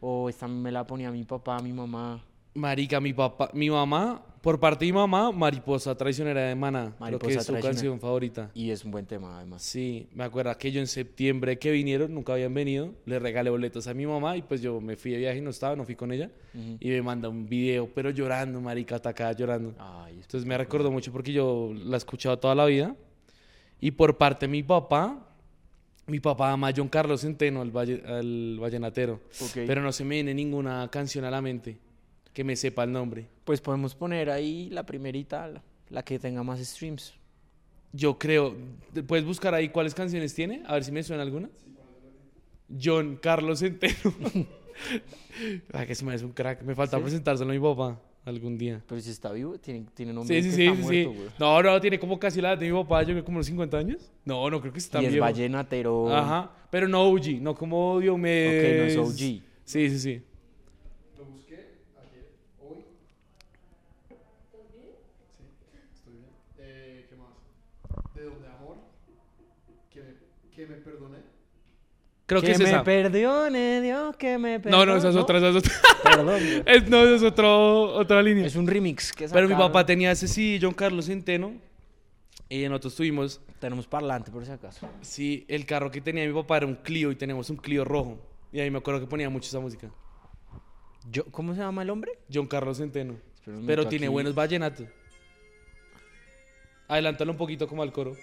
o 0.00 0.28
esta 0.28 0.46
me 0.48 0.70
la 0.72 0.86
ponía 0.86 1.10
mi 1.10 1.24
papá, 1.24 1.58
mi 1.60 1.72
mamá. 1.72 2.22
Marica, 2.56 3.00
mi 3.00 3.12
papá, 3.12 3.50
mi 3.52 3.68
mamá, 3.68 4.22
por 4.40 4.60
parte 4.60 4.84
de 4.84 4.92
mi 4.92 4.96
mamá, 4.96 5.32
Mariposa 5.32 5.96
Traicionera 5.96 6.42
de 6.42 6.54
Maná. 6.54 6.94
Creo 6.98 7.18
que 7.18 7.26
Mariposa 7.26 7.40
es 7.40 7.46
su 7.46 7.52
canción 7.60 7.98
favorita. 7.98 8.50
Y 8.54 8.70
es 8.70 8.84
un 8.84 8.92
buen 8.92 9.06
tema, 9.06 9.38
además. 9.38 9.62
Sí, 9.62 10.08
me 10.14 10.22
acuerdo 10.22 10.56
que 10.56 10.70
yo 10.70 10.78
en 10.80 10.86
septiembre 10.86 11.58
que 11.58 11.72
vinieron, 11.72 12.14
nunca 12.14 12.34
habían 12.34 12.54
venido, 12.54 12.92
le 13.06 13.18
regalé 13.18 13.50
boletos 13.50 13.88
a 13.88 13.94
mi 13.94 14.06
mamá 14.06 14.36
y 14.36 14.42
pues 14.42 14.60
yo 14.62 14.80
me 14.80 14.94
fui 14.94 15.10
de 15.10 15.18
viaje 15.18 15.38
y 15.38 15.40
no 15.40 15.50
estaba, 15.50 15.74
no 15.74 15.84
fui 15.84 15.96
con 15.96 16.12
ella. 16.12 16.30
Ujú. 16.54 16.76
Y 16.78 16.90
me 16.90 17.02
manda 17.02 17.28
un 17.28 17.48
video, 17.48 17.88
pero 17.92 18.10
llorando, 18.10 18.60
marica, 18.60 18.96
atacada, 18.96 19.32
llorando. 19.32 19.74
Ay, 19.78 20.18
es- 20.18 20.26
Entonces 20.26 20.46
me 20.46 20.56
recordó 20.56 20.92
mucho 20.92 21.10
porque 21.10 21.32
yo 21.32 21.72
la 21.74 21.96
he 21.96 21.98
escuchado 21.98 22.38
toda 22.38 22.54
la 22.54 22.66
vida. 22.66 22.94
Y 23.80 23.90
por 23.90 24.16
parte 24.16 24.46
de 24.46 24.52
mi 24.52 24.62
papá, 24.62 25.26
mi 26.06 26.20
papá 26.20 26.52
ama 26.52 26.68
a 26.68 26.72
John 26.76 26.88
Carlos 26.88 27.22
Centeno, 27.22 27.60
al, 27.62 27.70
valle- 27.74 28.02
al 28.06 28.58
vallenatero. 28.60 29.20
Pero 29.54 29.80
no 29.82 29.92
se 29.92 30.04
me 30.04 30.16
viene 30.16 30.34
ninguna 30.34 30.88
canción 30.90 31.24
a 31.24 31.30
la 31.30 31.40
mente 31.40 31.78
que 32.32 32.44
me 32.44 32.56
sepa 32.56 32.84
el 32.84 32.92
nombre. 32.92 33.26
Pues 33.44 33.60
podemos 33.60 33.94
poner 33.94 34.28
ahí 34.30 34.68
la 34.70 34.84
primerita, 34.84 35.46
la, 35.48 35.62
la 35.90 36.04
que 36.04 36.18
tenga 36.18 36.42
más 36.42 36.60
streams. 36.60 37.14
Yo 37.92 38.18
creo, 38.18 38.56
¿puedes 39.06 39.24
buscar 39.24 39.54
ahí 39.54 39.68
cuáles 39.68 39.94
canciones 39.94 40.34
tiene? 40.34 40.62
A 40.66 40.74
ver 40.74 40.84
si 40.84 40.90
me 40.92 41.02
suena 41.02 41.22
alguna. 41.22 41.48
John 42.82 43.18
Carlos 43.22 43.60
Centeno. 43.60 43.94
Ay, 45.72 45.86
que 45.86 45.94
se 45.94 46.04
me 46.04 46.14
hace 46.14 46.24
un 46.24 46.32
crack. 46.32 46.62
Me 46.62 46.74
falta 46.74 46.96
¿Sí? 46.96 47.02
presentárselo 47.02 47.50
a 47.50 47.54
mi 47.54 47.60
papá 47.60 48.00
algún 48.24 48.56
día. 48.58 48.82
Pero 48.88 49.00
si 49.00 49.10
está 49.10 49.32
vivo, 49.32 49.58
tiene, 49.58 49.86
tiene 49.94 50.12
nombre 50.12 50.40
Sí, 50.40 50.48
de 50.48 50.50
sí, 50.50 50.56
que 50.56 50.56
sí, 50.56 50.62
está 50.66 50.76
sí, 50.76 50.82
muerto, 50.82 51.10
sí. 51.12 51.16
güey. 51.18 51.28
No, 51.38 51.62
no, 51.62 51.80
tiene 51.80 51.98
como 51.98 52.18
casi 52.18 52.40
la 52.40 52.50
edad 52.52 52.58
de 52.58 52.70
mi 52.70 52.82
papá, 52.82 53.02
yo 53.02 53.08
creo 53.08 53.16
que 53.18 53.24
como 53.24 53.36
unos 53.38 53.46
50 53.46 53.76
años. 53.78 54.10
No, 54.24 54.48
no 54.50 54.60
creo 54.60 54.72
que 54.72 54.78
está 54.78 55.02
y 55.02 55.06
es 55.06 55.12
viejo. 55.12 55.24
vallenatero. 55.24 56.14
Ajá, 56.14 56.50
pero 56.70 56.88
no 56.88 57.02
OG, 57.08 57.40
no 57.40 57.54
como 57.54 58.00
Diomedes. 58.00 58.94
Ok, 58.94 58.96
no 58.96 59.02
es 59.04 59.10
OG. 59.10 59.16
Sí, 59.16 59.42
sí, 59.64 59.98
sí. 59.98 60.22
Lo 61.18 61.24
busqué 61.26 61.54
ayer, 62.00 62.30
hoy. 62.60 62.84
Sí, 64.08 65.78
estoy 65.94 66.12
bien. 66.14 66.26
Eh, 66.58 67.06
¿Qué 67.08 67.16
más? 67.16 68.14
De 68.14 68.24
donde 68.24 68.48
amor. 68.48 68.76
Que 69.90 70.00
me, 70.02 70.14
que 70.54 70.66
me. 70.66 70.76
Creo 72.26 72.40
que, 72.40 72.46
que 72.48 72.52
es 72.54 72.58
me 72.60 72.64
esa. 72.70 72.82
perdone 72.84 73.82
Dios, 73.82 74.16
que 74.16 74.38
me 74.38 74.56
No, 74.56 74.62
perdone. 74.62 74.86
no, 74.86 74.96
esa 74.96 75.08
es 75.10 75.16
otra, 75.16 75.38
esa 75.38 75.48
es 75.50 75.56
otra. 75.56 75.72
Perdón. 76.02 76.40
Es- 76.66 76.88
no, 76.88 77.02
esa 77.02 77.14
es 77.16 77.22
otro, 77.22 77.84
otra 77.94 78.22
línea. 78.22 78.46
Es 78.46 78.56
un 78.56 78.66
remix 78.66 79.12
que 79.12 79.28
Pero 79.28 79.48
mi 79.48 79.54
papá 79.54 79.84
tenía 79.84 80.10
ese 80.10 80.26
sí, 80.28 80.58
John 80.60 80.72
Carlos 80.74 81.06
Centeno. 81.06 81.52
Y 82.48 82.66
nosotros 82.68 82.94
tuvimos, 82.94 83.40
Tenemos 83.58 83.86
parlante, 83.86 84.30
por 84.30 84.44
si 84.44 84.52
acaso. 84.52 84.88
sí, 85.00 85.44
el 85.48 85.66
carro 85.66 85.90
que 85.90 86.00
tenía 86.00 86.26
mi 86.26 86.32
papá 86.32 86.58
era 86.58 86.66
un 86.66 86.76
Clio 86.76 87.10
y 87.10 87.16
tenemos 87.16 87.50
un 87.50 87.56
Clio 87.56 87.84
rojo. 87.84 88.18
Y 88.52 88.60
ahí 88.60 88.70
me 88.70 88.78
acuerdo 88.78 89.00
que 89.00 89.06
ponía 89.06 89.28
mucho 89.30 89.48
esa 89.48 89.60
música. 89.60 89.90
Yo, 91.10 91.24
¿Cómo 91.26 91.54
se 91.54 91.60
llama 91.60 91.82
el 91.82 91.90
hombre? 91.90 92.12
John 92.32 92.46
Carlos 92.46 92.78
Centeno. 92.78 93.16
Pero 93.66 93.86
tiene 93.88 94.06
aquí. 94.06 94.12
buenos 94.12 94.34
vallenatos. 94.34 94.86
Adelántalo 96.88 97.32
un 97.32 97.38
poquito 97.38 97.66
como 97.66 97.82
al 97.82 97.92
coro. 97.92 98.14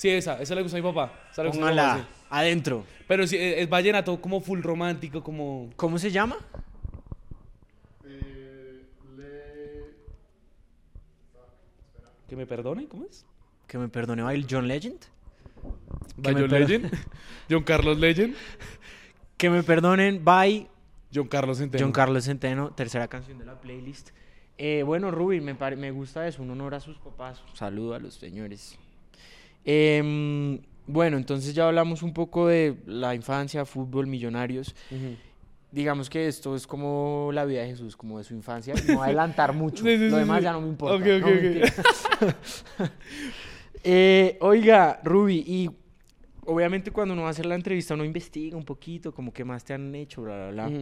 Sí, 0.00 0.08
esa, 0.08 0.40
esa 0.40 0.54
le 0.54 0.62
gusta 0.62 0.78
a 0.78 0.80
mi 0.80 0.86
papá. 0.88 1.12
esa 1.30 1.42
le 1.42 1.50
gusta 1.50 1.62
a 1.62 1.70
mi 1.70 1.76
papá, 1.76 1.92
Póngala 1.92 2.08
sí. 2.10 2.24
adentro. 2.30 2.84
Pero 3.06 3.26
sí, 3.26 3.36
es, 3.36 3.58
es 3.58 3.68
vallenato 3.68 4.18
como 4.18 4.40
full 4.40 4.62
romántico, 4.62 5.22
como... 5.22 5.68
¿Cómo 5.76 5.98
se 5.98 6.10
llama? 6.10 6.38
Eh, 8.06 8.82
le. 9.18 9.84
¿Que 12.28 12.34
me 12.36 12.46
perdone? 12.46 12.86
¿Cómo 12.88 13.04
es? 13.04 13.26
Que 13.66 13.76
me 13.76 13.88
perdone, 13.88 14.22
¿va? 14.22 14.32
el 14.32 14.46
John 14.48 14.66
Legend. 14.68 15.00
¿By 16.16 16.34
me 16.34 16.40
John 16.40 16.50
per- 16.50 16.60
Legend? 16.60 16.90
¿John 17.50 17.62
Carlos 17.62 17.98
Legend? 17.98 18.34
Que 19.36 19.50
me 19.50 19.62
perdonen, 19.62 20.24
bye. 20.24 20.66
John 21.14 21.28
Carlos 21.28 21.58
Centeno. 21.58 21.84
John 21.84 21.92
Carlos 21.92 22.24
Centeno, 22.24 22.70
tercera 22.70 23.06
canción 23.08 23.36
de 23.38 23.44
la 23.44 23.60
playlist. 23.60 24.10
Eh, 24.56 24.82
bueno, 24.82 25.10
Ruby, 25.10 25.40
me, 25.42 25.54
pare- 25.54 25.76
me 25.76 25.90
gusta 25.90 26.26
eso, 26.26 26.42
un 26.42 26.50
honor 26.52 26.74
a 26.74 26.80
sus 26.80 26.96
papás. 26.98 27.42
Un 27.50 27.56
saludo 27.56 27.94
a 27.94 27.98
los 27.98 28.14
señores. 28.14 28.78
Em, 29.64 30.58
bueno, 30.86 31.16
entonces 31.16 31.54
ya 31.54 31.66
hablamos 31.68 32.02
un 32.02 32.12
poco 32.12 32.46
de 32.48 32.76
la 32.86 33.14
infancia, 33.14 33.64
fútbol, 33.64 34.06
millonarios. 34.06 34.74
Digamos 35.72 36.10
que 36.10 36.26
esto 36.26 36.56
es 36.56 36.66
como 36.66 37.30
la 37.32 37.44
vida 37.44 37.60
de 37.62 37.68
Jesús, 37.68 37.96
como 37.96 38.18
de 38.18 38.24
su 38.24 38.34
infancia. 38.34 38.74
No 38.74 38.94
voy 38.94 38.96
a 39.02 39.04
adelantar 39.04 39.52
mucho. 39.54 39.84
Sí, 39.84 39.96
sí, 39.96 40.08
Lo 40.08 40.16
demás 40.16 40.38
sí. 40.38 40.44
ya 40.44 40.52
no 40.52 40.60
me 40.60 40.68
importa. 40.68 40.96
Ok, 40.96 41.06
No, 41.06 41.16
ok, 41.18 41.22
ok. 41.32 41.42
mentira. 41.42 41.72
Eh, 43.82 44.36
oiga, 44.42 45.00
Ruby, 45.04 45.42
y 45.46 45.70
obviamente 46.44 46.90
cuando 46.90 47.14
uno 47.14 47.22
va 47.22 47.28
a 47.28 47.30
hacer 47.30 47.46
la 47.46 47.54
entrevista 47.54 47.94
uno 47.94 48.04
investiga 48.04 48.54
un 48.56 48.64
poquito, 48.64 49.12
como 49.14 49.32
qué 49.32 49.42
más 49.42 49.64
te 49.64 49.72
han 49.72 49.94
hecho, 49.94 50.20
bla, 50.22 50.50
bla, 50.50 50.68
bla. 50.68 50.80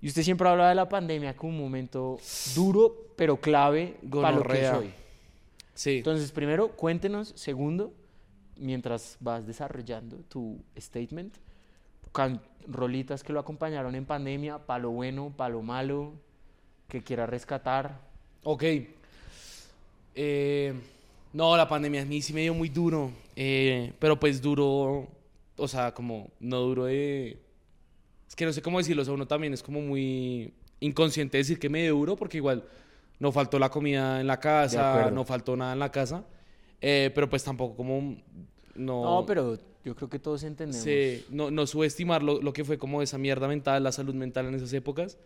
Y 0.00 0.08
usted 0.08 0.22
siempre 0.22 0.48
habla 0.48 0.68
de 0.68 0.74
la 0.74 0.88
pandemia 0.88 1.36
como 1.36 1.52
un 1.52 1.60
momento 1.60 2.18
duro, 2.56 2.92
pero 3.16 3.36
clave 3.36 3.96
para 4.10 4.36
lo 4.36 4.42
que 4.42 4.68
hoy. 4.68 4.90
Sí. 5.74 5.98
Entonces, 5.98 6.32
primero, 6.32 6.70
cuéntenos. 6.70 7.32
Segundo, 7.36 7.92
mientras 8.56 9.16
vas 9.20 9.46
desarrollando 9.46 10.16
tu 10.28 10.58
statement, 10.76 11.34
can- 12.12 12.40
rolitas 12.68 13.22
que 13.22 13.32
lo 13.32 13.40
acompañaron 13.40 13.94
en 13.94 14.06
pandemia, 14.06 14.58
palo 14.58 14.90
bueno, 14.90 15.32
palo 15.36 15.62
malo, 15.62 16.12
que 16.88 17.02
quiera 17.02 17.26
rescatar. 17.26 17.98
Ok. 18.44 18.64
Eh, 20.14 20.72
no, 21.32 21.56
la 21.56 21.68
pandemia 21.68 22.02
a 22.02 22.04
mí 22.04 22.22
sí 22.22 22.32
me 22.32 22.42
dio 22.42 22.54
muy 22.54 22.68
duro. 22.68 23.10
eh, 23.36 23.92
pero 23.98 24.18
pues 24.18 24.40
duro, 24.40 25.08
o 25.56 25.68
sea, 25.68 25.92
como 25.92 26.28
no 26.40 26.60
duro 26.60 26.84
de... 26.84 27.38
Es 28.28 28.36
que 28.36 28.44
no 28.46 28.52
sé 28.52 28.62
cómo 28.62 28.78
decirlo, 28.78 29.02
o 29.02 29.04
sea, 29.04 29.14
uno 29.14 29.26
también 29.26 29.52
es 29.52 29.62
como 29.62 29.80
muy 29.80 30.52
inconsciente 30.80 31.38
decir 31.38 31.58
que 31.58 31.68
me 31.68 31.82
dio 31.82 31.94
duro 31.94 32.16
porque 32.16 32.36
igual 32.38 32.64
no 33.18 33.32
faltó 33.32 33.58
la 33.58 33.70
comida 33.70 34.20
en 34.20 34.26
la 34.26 34.40
casa, 34.40 35.10
no 35.10 35.24
faltó 35.24 35.56
nada 35.56 35.72
en 35.72 35.78
la 35.78 35.90
casa. 35.92 36.24
Eh, 36.86 37.10
pero 37.14 37.30
pues 37.30 37.42
tampoco 37.42 37.74
como... 37.76 38.16
No, 38.74 39.02
No, 39.20 39.24
pero 39.26 39.56
yo 39.84 39.94
creo 39.96 40.10
que 40.10 40.18
todos 40.18 40.42
entendemos. 40.42 40.84
Sí, 40.84 41.24
no, 41.30 41.50
no 41.50 41.66
subestimar 41.66 42.22
lo, 42.22 42.42
lo 42.42 42.52
que 42.52 42.62
fue 42.64 42.76
como 42.76 43.00
esa 43.00 43.16
mierda 43.16 43.48
mental, 43.48 43.82
la 43.84 43.92
salud 43.92 44.14
mental 44.14 44.46
en 44.46 44.54
esas 44.56 44.72
épocas. 44.74 45.16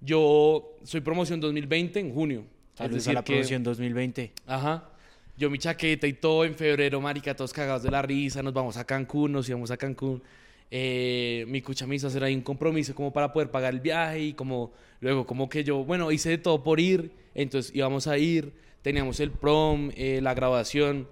Yo 0.00 0.76
soy 0.84 1.00
promoción 1.02 1.38
2020 1.40 2.00
en 2.00 2.14
junio. 2.14 2.40
Es 2.72 2.78
Saludos 2.78 2.94
a 2.94 2.96
decir 2.96 3.14
la 3.14 3.24
que- 3.24 3.32
promoción 3.34 3.62
2020. 3.62 4.32
Ajá. 4.46 4.88
Yo 5.36 5.50
mi 5.50 5.58
chaqueta 5.58 6.06
y 6.06 6.12
todo 6.14 6.44
en 6.44 6.54
febrero, 6.54 7.00
marica, 7.00 7.34
todos 7.34 7.52
cagados 7.52 7.82
de 7.82 7.90
la 7.90 8.02
risa, 8.02 8.42
nos 8.42 8.52
vamos 8.52 8.76
a 8.76 8.84
Cancún, 8.84 9.32
nos 9.32 9.48
íbamos 9.48 9.70
a 9.70 9.76
Cancún. 9.76 10.22
Eh, 10.70 11.44
mi 11.48 11.60
cucha 11.60 11.86
me 11.86 11.96
hizo 11.96 12.06
hacer 12.06 12.24
ahí 12.24 12.34
un 12.34 12.40
compromiso 12.42 12.94
como 12.94 13.12
para 13.12 13.32
poder 13.32 13.50
pagar 13.50 13.74
el 13.74 13.80
viaje 13.80 14.20
y 14.20 14.32
como 14.32 14.72
luego 15.00 15.26
como 15.26 15.48
que 15.48 15.64
yo, 15.64 15.84
bueno, 15.84 16.10
hice 16.12 16.30
de 16.30 16.38
todo 16.38 16.62
por 16.62 16.80
ir, 16.80 17.12
entonces 17.34 17.74
íbamos 17.74 18.06
a 18.06 18.16
ir, 18.16 18.52
teníamos 18.82 19.20
el 19.20 19.30
prom, 19.30 19.90
eh, 19.96 20.20
la 20.20 20.34
grabación 20.34 21.08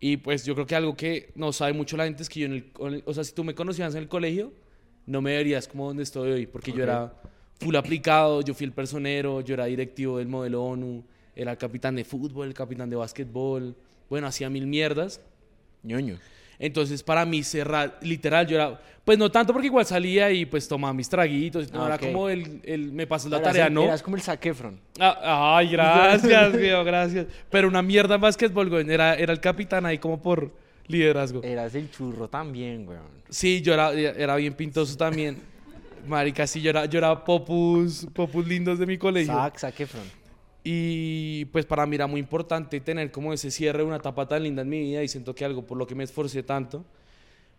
y 0.00 0.18
pues 0.18 0.44
yo 0.44 0.54
creo 0.54 0.66
que 0.66 0.74
algo 0.74 0.96
que 0.96 1.30
no 1.34 1.52
sabe 1.52 1.72
mucho 1.72 1.96
la 1.96 2.04
gente 2.04 2.22
es 2.22 2.28
que 2.28 2.40
yo 2.40 2.46
en 2.46 2.52
el, 2.52 3.02
o 3.06 3.14
sea, 3.14 3.24
si 3.24 3.32
tú 3.32 3.42
me 3.42 3.54
conocías 3.54 3.94
en 3.94 4.02
el 4.02 4.08
colegio, 4.08 4.52
no 5.06 5.22
me 5.22 5.34
verías 5.34 5.66
como 5.66 5.86
donde 5.86 6.02
estoy 6.02 6.30
hoy, 6.30 6.46
porque 6.46 6.72
yo 6.72 6.82
era 6.82 7.14
full 7.58 7.74
aplicado, 7.76 8.42
yo 8.42 8.52
fui 8.52 8.66
el 8.66 8.72
personero, 8.72 9.40
yo 9.40 9.54
era 9.54 9.64
directivo 9.64 10.18
del 10.18 10.28
modelo 10.28 10.62
ONU, 10.62 11.04
era 11.34 11.52
el 11.52 11.58
capitán 11.58 11.96
de 11.96 12.04
fútbol, 12.04 12.48
el 12.48 12.54
capitán 12.54 12.90
de 12.90 12.96
básquetbol, 12.96 13.74
bueno, 14.10 14.26
hacía 14.26 14.50
mil 14.50 14.66
mierdas. 14.66 15.20
ñoño. 15.82 16.18
Entonces, 16.58 17.02
para 17.02 17.24
mí, 17.24 17.42
cerrar, 17.42 17.98
literal, 18.02 18.46
yo 18.46 18.56
era, 18.56 18.80
pues 19.04 19.18
no 19.18 19.30
tanto 19.30 19.52
porque 19.52 19.66
igual 19.66 19.84
salía 19.84 20.30
y 20.30 20.46
pues 20.46 20.66
tomaba 20.68 20.92
mis 20.94 21.08
traguitos, 21.08 21.70
no 21.72 21.82
Ah, 21.84 21.86
era 21.88 21.98
como 21.98 22.28
el, 22.28 22.60
el 22.64 22.92
me 22.92 23.06
pasas 23.06 23.30
la 23.30 23.42
tarea, 23.42 23.68
¿no? 23.68 23.82
Eras 23.84 24.02
como 24.02 24.16
el 24.16 24.22
Zac 24.22 24.44
Efron. 24.46 24.80
Ah, 24.98 25.56
ay, 25.58 25.68
gracias, 25.70 26.52
tío, 26.58 26.84
gracias. 26.84 27.26
Pero 27.50 27.68
una 27.68 27.82
mierda 27.82 28.14
en 28.14 28.20
básquetbol, 28.20 28.70
güey, 28.70 28.90
era, 28.90 29.14
era 29.14 29.32
el 29.32 29.40
capitán 29.40 29.84
ahí 29.86 29.98
como 29.98 30.20
por 30.22 30.52
liderazgo. 30.86 31.42
Eras 31.42 31.74
el 31.74 31.90
churro 31.90 32.28
también, 32.28 32.86
weón. 32.88 33.02
Sí, 33.28 33.60
yo 33.62 33.74
era, 33.74 33.92
era 33.92 34.36
bien 34.36 34.54
pintoso 34.54 34.96
también. 34.96 35.38
Marica, 36.06 36.46
sí, 36.46 36.60
yo 36.60 36.70
era, 36.70 36.84
yo 36.84 36.98
era 36.98 37.24
popus, 37.24 38.06
popus 38.12 38.46
lindos 38.46 38.78
de 38.78 38.86
mi 38.86 38.98
colegio. 38.98 39.32
Zac, 39.32 39.58
Zac 39.58 39.80
Efron. 39.80 40.23
Y 40.66 41.44
pues 41.46 41.66
para 41.66 41.84
mí 41.84 41.94
era 41.96 42.06
muy 42.06 42.20
importante 42.20 42.80
tener 42.80 43.10
como 43.12 43.34
ese 43.34 43.50
cierre 43.50 43.80
de 43.80 43.84
una 43.84 43.96
etapa 43.96 44.26
tan 44.26 44.42
linda 44.42 44.62
en 44.62 44.68
mi 44.70 44.80
vida 44.80 45.02
y 45.02 45.08
siento 45.08 45.34
que 45.34 45.44
algo 45.44 45.66
por 45.66 45.76
lo 45.76 45.86
que 45.86 45.94
me 45.94 46.04
esforcé 46.04 46.42
tanto. 46.42 46.84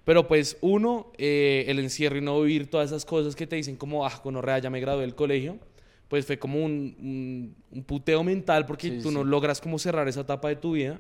Pero 0.04 0.28
pues 0.28 0.58
uno, 0.62 1.12
eh, 1.18 1.66
el 1.68 1.80
encierro 1.80 2.18
y 2.18 2.22
no 2.22 2.42
vivir 2.42 2.70
todas 2.70 2.90
esas 2.92 3.06
cosas 3.06 3.36
que 3.36 3.46
te 3.48 3.56
dicen 3.56 3.76
como, 3.76 4.06
ah, 4.06 4.22
con 4.24 4.36
ya 4.62 4.70
me 4.72 4.80
gradué 4.80 5.02
del 5.02 5.16
colegio, 5.16 5.60
pues 6.08 6.26
fue 6.26 6.40
como 6.40 6.64
un, 6.64 6.96
un, 7.00 7.56
un 7.72 7.84
puteo 7.84 8.24
mental 8.24 8.66
porque 8.66 8.90
Sí, 8.90 9.00
tú 9.02 9.10
sí. 9.10 9.16
no 9.16 9.24
logras 9.24 9.62
como 9.62 9.78
cerrar 9.80 10.08
esa 10.08 10.22
etapa 10.22 10.50
de 10.50 10.56
tu 10.56 10.74
vida. 10.74 11.00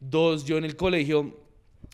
Dos, 0.00 0.44
yo 0.44 0.58
en 0.58 0.64
el 0.64 0.76
colegio, 0.76 1.38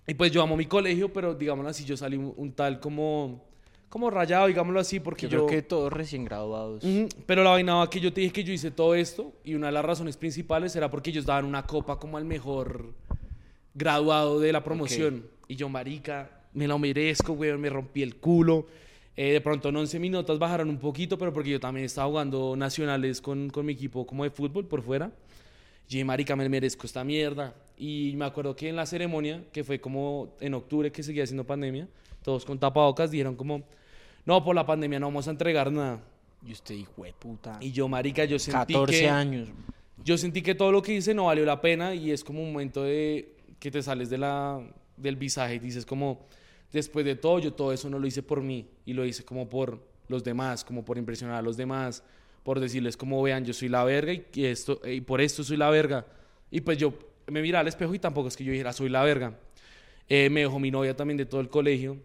y 0.06 0.14
pues 0.14 0.32
yo 0.32 0.42
amo 0.42 0.56
mi 0.56 0.66
colegio, 0.66 1.12
pero 1.12 1.34
digámoslo 1.34 1.70
así, 1.70 1.84
yo 1.84 1.96
salí 1.96 2.16
un, 2.16 2.32
un 2.36 2.52
tal 2.52 2.80
como, 2.80 3.44
como 3.90 4.08
rayado, 4.08 4.46
digámoslo 4.46 4.78
así, 4.80 5.00
porque 5.00 5.26
Yo 5.26 5.30
yo... 5.40 5.46
creo 5.46 5.58
que 5.58 5.62
todos 5.66 5.92
recién 5.92 6.24
graduados. 6.24 6.84
Pero 7.26 7.42
la 7.42 7.50
vaina 7.50 7.74
va 7.74 7.90
que 7.90 8.00
yo 8.00 8.12
te 8.12 8.20
dije 8.20 8.32
que 8.32 8.44
yo 8.44 8.52
hice 8.52 8.70
todo 8.70 8.94
esto 8.94 9.34
y 9.44 9.54
una 9.54 9.66
de 9.66 9.72
las 9.72 9.84
razones 9.84 10.16
principales 10.16 10.74
era 10.76 10.88
porque 10.88 11.10
ellos 11.10 11.26
daban 11.26 11.44
una 11.44 11.66
copa 11.66 11.98
como 11.98 12.16
al 12.16 12.24
mejor 12.24 12.94
graduado 13.74 14.38
de 14.38 14.52
la 14.52 14.62
promoción. 14.62 15.26
Y 15.48 15.56
yo, 15.56 15.68
marica, 15.68 16.30
me 16.54 16.68
lo 16.68 16.78
merezco, 16.78 17.32
weón, 17.32 17.60
me 17.60 17.68
rompí 17.68 18.02
el 18.02 18.14
culo. 18.16 18.66
Eh, 19.16 19.32
de 19.32 19.40
pronto 19.40 19.70
en 19.70 19.76
11 19.76 19.98
minutos 19.98 20.38
bajaron 20.38 20.68
un 20.68 20.78
poquito, 20.78 21.18
pero 21.18 21.32
porque 21.32 21.50
yo 21.50 21.60
también 21.60 21.84
estaba 21.84 22.08
jugando 22.08 22.54
nacionales 22.56 23.20
con, 23.20 23.50
con 23.50 23.66
mi 23.66 23.72
equipo 23.72 24.06
como 24.06 24.22
de 24.22 24.30
fútbol 24.30 24.66
por 24.66 24.82
fuera. 24.82 25.10
Y 25.88 26.04
marica, 26.04 26.36
me 26.36 26.48
merezco 26.48 26.86
esta 26.86 27.02
mierda. 27.02 27.52
Y 27.76 28.14
me 28.16 28.24
acuerdo 28.24 28.54
que 28.54 28.68
en 28.68 28.76
la 28.76 28.86
ceremonia, 28.86 29.42
que 29.52 29.64
fue 29.64 29.80
como 29.80 30.36
en 30.38 30.54
octubre 30.54 30.92
que 30.92 31.02
seguía 31.02 31.26
siendo 31.26 31.44
pandemia, 31.44 31.88
todos 32.22 32.44
con 32.44 32.58
tapabocas 32.58 33.10
dijeron 33.10 33.34
como, 33.34 33.64
no, 34.24 34.44
por 34.44 34.54
la 34.54 34.66
pandemia 34.66 35.00
no 35.00 35.06
vamos 35.06 35.28
a 35.28 35.30
entregar 35.30 35.70
nada. 35.72 36.00
Y 36.46 36.52
usted 36.52 36.74
dijo, 36.74 36.92
"Hue 36.96 37.12
puta. 37.18 37.58
Y 37.60 37.72
yo, 37.72 37.88
marica, 37.88 38.24
yo 38.24 38.38
sentí 38.38 38.74
14 38.74 39.00
que... 39.00 39.08
años. 39.08 39.48
Yo 40.02 40.16
sentí 40.16 40.42
que 40.42 40.54
todo 40.54 40.72
lo 40.72 40.80
que 40.82 40.94
hice 40.94 41.12
no 41.12 41.26
valió 41.26 41.44
la 41.44 41.60
pena 41.60 41.94
y 41.94 42.10
es 42.10 42.24
como 42.24 42.42
un 42.42 42.52
momento 42.52 42.84
de 42.84 43.34
que 43.58 43.70
te 43.70 43.82
sales 43.82 44.08
de 44.08 44.16
la, 44.16 44.60
del 44.96 45.16
visaje 45.16 45.56
y 45.56 45.58
dices 45.58 45.84
como, 45.84 46.26
después 46.72 47.04
de 47.04 47.16
todo, 47.16 47.38
yo 47.38 47.52
todo 47.52 47.72
eso 47.72 47.90
no 47.90 47.98
lo 47.98 48.06
hice 48.06 48.22
por 48.22 48.40
mí 48.40 48.66
y 48.86 48.94
lo 48.94 49.04
hice 49.04 49.24
como 49.24 49.48
por 49.48 49.86
los 50.08 50.24
demás, 50.24 50.64
como 50.64 50.84
por 50.84 50.96
impresionar 50.96 51.36
a 51.36 51.42
los 51.42 51.58
demás, 51.58 52.02
por 52.42 52.60
decirles 52.60 52.96
como 52.96 53.22
vean, 53.22 53.44
yo 53.44 53.52
soy 53.52 53.68
la 53.68 53.84
verga 53.84 54.14
y, 54.14 54.24
y 54.32 54.46
esto, 54.46 54.80
y 54.84 55.02
por 55.02 55.20
esto 55.20 55.44
soy 55.44 55.58
la 55.58 55.68
verga. 55.68 56.06
Y 56.50 56.62
pues 56.62 56.78
yo 56.78 56.94
me 57.26 57.42
miraba 57.42 57.60
al 57.60 57.68
espejo 57.68 57.94
y 57.94 57.98
tampoco 57.98 58.28
es 58.28 58.36
que 58.36 58.44
yo 58.44 58.52
dijera 58.52 58.72
soy 58.72 58.88
la 58.88 59.02
verga. 59.04 59.38
Eh, 60.08 60.28
me 60.30 60.40
dejó 60.40 60.58
mi 60.58 60.70
novia 60.70 60.96
también 60.96 61.16
de 61.16 61.26
todo 61.26 61.40
el 61.40 61.48
colegio, 61.48 61.96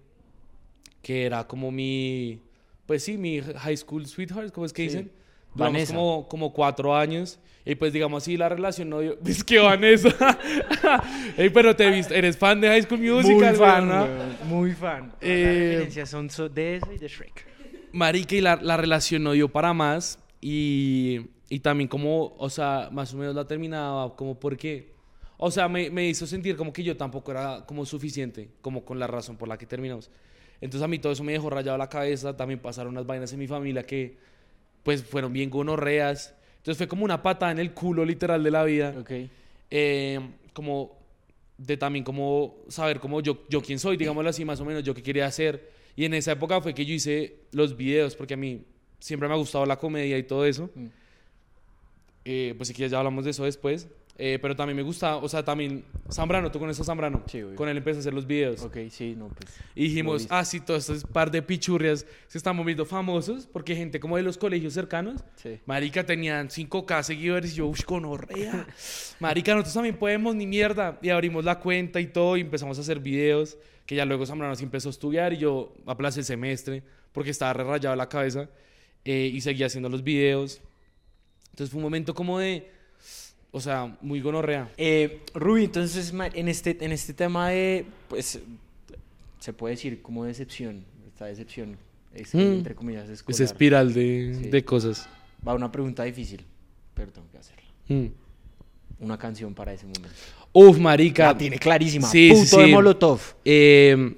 que 1.06 1.24
era 1.24 1.46
como 1.48 1.70
mi, 1.70 2.40
pues 2.88 3.04
sí, 3.04 3.16
mi 3.16 3.40
high 3.40 3.78
school 3.78 4.08
sweetheart, 4.08 4.52
¿cómo 4.52 4.66
es 4.66 4.74
que 4.74 4.82
Sí. 4.82 4.88
dicen? 4.88 5.12
Duramos 5.54 5.74
Vanessa. 5.74 5.94
como, 5.94 6.28
como 6.28 6.52
cuatro 6.52 6.96
años. 6.96 7.38
Y 7.64 7.76
pues 7.76 7.94
digamos 7.94 8.24
así, 8.24 8.38
la 8.38 8.50
relación 8.50 8.90
no 8.90 9.02
dio... 9.02 9.16
Es 9.26 9.44
que 9.44 9.60
Vanessa. 9.60 10.10
Ey, 11.38 11.50
pero 11.52 11.76
te 11.76 11.90
viste, 11.92 12.18
eres 12.18 12.38
fan 12.38 12.60
de 12.60 12.70
High 12.70 12.82
School 12.84 13.00
Musical, 13.02 13.52
muy 13.52 13.56
fan, 13.60 13.88
¿no? 13.88 14.08
muy 14.46 14.72
fan. 14.74 15.14
Eh, 15.22 15.44
las 15.46 15.56
referencias 15.70 16.10
son 16.10 16.30
so- 16.32 16.50
de 16.50 16.78
eso 16.78 16.92
y 16.92 16.98
de 16.98 17.08
Shrek. 17.08 17.46
Marica, 17.92 18.36
y 18.36 18.42
la, 18.42 18.56
la 18.62 18.76
relación 18.76 19.24
no 19.24 19.32
dio 19.34 19.48
para 19.50 19.74
más. 19.74 20.18
Y, 20.42 21.22
y 21.50 21.60
también 21.60 21.88
como, 21.88 22.36
o 22.38 22.50
sea, 22.50 22.90
más 22.92 23.14
o 23.14 23.18
menos 23.18 23.36
la 23.36 23.46
terminaba 23.46 24.16
como 24.16 24.40
porque... 24.40 24.94
O 25.38 25.52
sea, 25.52 25.68
me, 25.68 25.90
me 25.92 26.08
hizo 26.08 26.26
sentir 26.26 26.56
como 26.56 26.72
que 26.74 26.82
yo 26.84 26.96
tampoco 26.98 27.30
era 27.32 27.64
como 27.68 27.86
suficiente, 27.86 28.50
como 28.62 28.84
con 28.86 28.98
la 29.00 29.06
razón 29.08 29.36
por 29.38 29.48
la 29.50 29.58
que 29.58 29.66
terminamos. 29.66 30.10
Entonces 30.62 30.84
a 30.84 30.88
mí 30.88 31.00
todo 31.00 31.14
eso 31.14 31.24
me 31.24 31.34
dejó 31.34 31.50
rayado 31.50 31.78
la 31.78 31.90
cabeza. 31.90 32.36
También 32.36 32.60
pasaron 32.60 32.94
unas 32.94 33.06
vainas 33.06 33.32
en 33.34 33.40
mi 33.40 33.48
familia 33.48 33.84
que 33.84 34.18
pues 34.84 35.04
fueron 35.04 35.34
bien 35.34 35.50
gonorreas. 35.50 36.36
Entonces 36.58 36.78
fue 36.78 36.88
como 36.88 37.06
una 37.06 37.22
patada 37.22 37.52
en 37.52 37.60
el 37.60 37.74
culo 37.74 38.06
literal 38.06 38.44
de 38.44 38.52
la 38.52 38.64
vida. 38.64 38.94
Ok. 39.00 39.12
Eh, 39.72 40.20
como 40.54 40.98
de 41.58 41.78
también 41.78 42.04
como 42.04 42.58
saber 42.68 43.00
como 43.00 43.22
yo, 43.22 43.44
yo 43.50 43.62
quién 43.62 43.80
soy, 43.80 43.98
digámoslo 43.98 44.30
así, 44.30 44.44
más 44.46 44.60
o 44.60 44.66
menos, 44.66 44.84
yo 44.84 44.94
qué 44.94 45.02
quería 45.02 45.26
hacer. 45.26 45.70
Y 45.96 46.06
en 46.06 46.14
esa 46.14 46.34
época 46.34 46.60
fue 46.62 46.74
que 46.74 46.86
yo 46.86 46.94
hice 46.94 47.36
los 47.52 47.78
videos, 47.78 48.16
porque 48.16 48.34
a 48.34 48.38
mí 48.38 48.64
siempre 49.00 49.28
me 49.28 49.36
ha 49.36 49.38
gustado 49.38 49.66
la 49.66 49.78
comedia 49.78 50.18
y 50.18 50.24
todo 50.24 50.46
eso. 50.46 50.70
Mm. 50.76 50.86
Eh, 52.26 52.54
pues 52.58 52.68
si 52.68 52.74
quieres 52.74 52.92
ya 52.92 52.98
hablamos 52.98 53.24
de 53.24 53.32
eso 53.32 53.46
después. 53.46 53.88
Eh, 54.18 54.40
pero 54.42 54.56
también 54.56 54.78
me 54.78 54.84
gusta, 54.84 55.18
o 55.18 55.28
sea, 55.28 55.44
también 55.44 55.84
Zambrano, 56.10 56.50
tú 56.50 56.58
conoces 56.58 56.80
a 56.82 56.84
Zambrano. 56.86 57.24
Sí. 57.28 57.42
Con 57.56 57.68
él 57.68 57.76
empecé 57.76 57.98
a 57.98 58.00
hacer 58.00 58.14
los 58.14 58.26
videos. 58.26 58.62
Ok, 58.62 58.78
sí, 58.90 59.14
no, 59.18 59.28
pues. 59.28 59.54
Y 59.76 59.90
dijimos, 59.90 60.28
ah, 60.30 60.46
sí, 60.46 60.62
todos 60.62 60.90
estos 60.90 61.12
par 61.12 61.30
de 61.32 61.42
pichurrias 61.42 62.06
se 62.28 62.38
están 62.38 62.56
moviendo 62.56 62.86
famosos, 62.86 63.46
porque 63.46 63.76
gente 63.76 64.00
como 64.00 64.16
de 64.16 64.24
los 64.24 64.38
colegios 64.38 64.74
cercanos, 64.74 65.22
Sí. 65.36 65.60
Marica, 65.66 66.06
tenían 66.06 66.50
5K 66.50 67.04
seguidores 67.04 67.52
y 67.54 67.56
yo, 67.58 67.68
uff, 67.68 67.84
conorrea. 67.84 68.66
Marica, 69.20 69.52
nosotros 69.54 69.74
también 69.74 69.98
podemos, 69.98 70.34
ni 70.34 70.48
mierda. 70.48 70.98
Y 71.02 71.10
abrimos 71.10 71.44
la 71.44 71.60
cuenta 71.60 72.00
y 72.00 72.08
todo 72.08 72.38
y 72.38 72.42
empezamos 72.42 72.78
a 72.78 72.82
hacer 72.82 73.00
videos, 73.00 73.58
que 73.86 73.96
ya 73.96 74.06
luego 74.06 74.26
Zambrano 74.26 74.56
sí 74.56 74.64
empezó 74.64 74.88
a 74.90 74.92
estudiar 74.92 75.34
y 75.34 75.38
yo 75.40 75.74
aplacé 75.86 76.22
el 76.22 76.26
semestre 76.26 76.84
porque 77.12 77.32
estaba 77.32 77.54
re 77.54 77.64
rayado 77.64 77.96
la 77.96 78.10
cabeza 78.10 78.50
eh, 79.04 79.30
y 79.34 79.42
seguía 79.42 79.66
haciendo 79.66 79.90
los 79.90 80.04
videos. 80.04 80.62
Entonces 81.52 81.70
fue 81.70 81.78
un 81.78 81.84
momento 81.84 82.14
como 82.14 82.40
de, 82.40 82.72
o 83.56 83.62
sea, 83.62 83.96
muy 84.02 84.20
gonorrea. 84.20 84.70
Eh, 84.76 85.22
Ruby, 85.34 85.64
entonces 85.64 86.14
en 86.34 86.48
este, 86.50 86.78
en 86.84 86.92
este 86.92 87.14
tema 87.14 87.50
de, 87.50 87.86
pues, 88.10 88.40
se 89.40 89.54
puede 89.54 89.76
decir 89.76 90.02
como 90.02 90.26
decepción, 90.26 90.84
esta 91.08 91.26
decepción, 91.26 91.78
es, 92.14 92.36
Mm. 92.36 92.40
entre 92.40 92.76
comillas, 92.76 93.08
escolar. 93.08 93.36
Esa 93.36 93.44
espiral 93.46 93.94
de, 93.94 94.38
Sí. 94.44 94.50
de 94.50 94.66
cosas. 94.66 95.08
Va 95.48 95.54
una 95.54 95.72
pregunta 95.72 96.04
difícil, 96.04 96.44
pero 96.94 97.12
tengo 97.14 97.28
que 97.32 97.38
hacerla. 97.38 97.64
Mm. 97.88 98.08
Una 99.00 99.18
canción 99.18 99.54
para 99.54 99.72
ese 99.74 99.86
momento. 99.86 100.10
Uf, 100.52 100.78
marica. 100.78 101.28
La 101.28 101.38
tiene 101.38 101.58
clarísima. 101.58 102.08
Sí, 102.10 102.32
sí, 102.36 102.44
Puto 102.50 102.62
de. 102.62 102.68
Molotov. 102.68 103.20
Eh, 103.46 104.16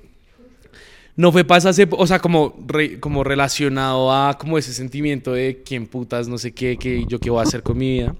no 1.15 1.31
fue 1.31 1.41
esa 1.41 1.69
ep- 1.71 1.95
o 1.97 2.07
sea, 2.07 2.19
como, 2.19 2.55
re- 2.67 2.99
como 2.99 3.23
relacionado 3.23 4.11
a 4.11 4.35
como 4.37 4.57
ese 4.57 4.73
sentimiento 4.73 5.33
de 5.33 5.61
quién 5.63 5.85
putas, 5.87 6.27
no 6.27 6.37
sé 6.37 6.53
qué, 6.53 6.77
que 6.77 7.05
yo 7.07 7.19
qué 7.19 7.29
voy 7.29 7.39
a 7.39 7.43
hacer 7.43 7.61
con 7.63 7.77
mi 7.77 7.99
vida. 7.99 8.15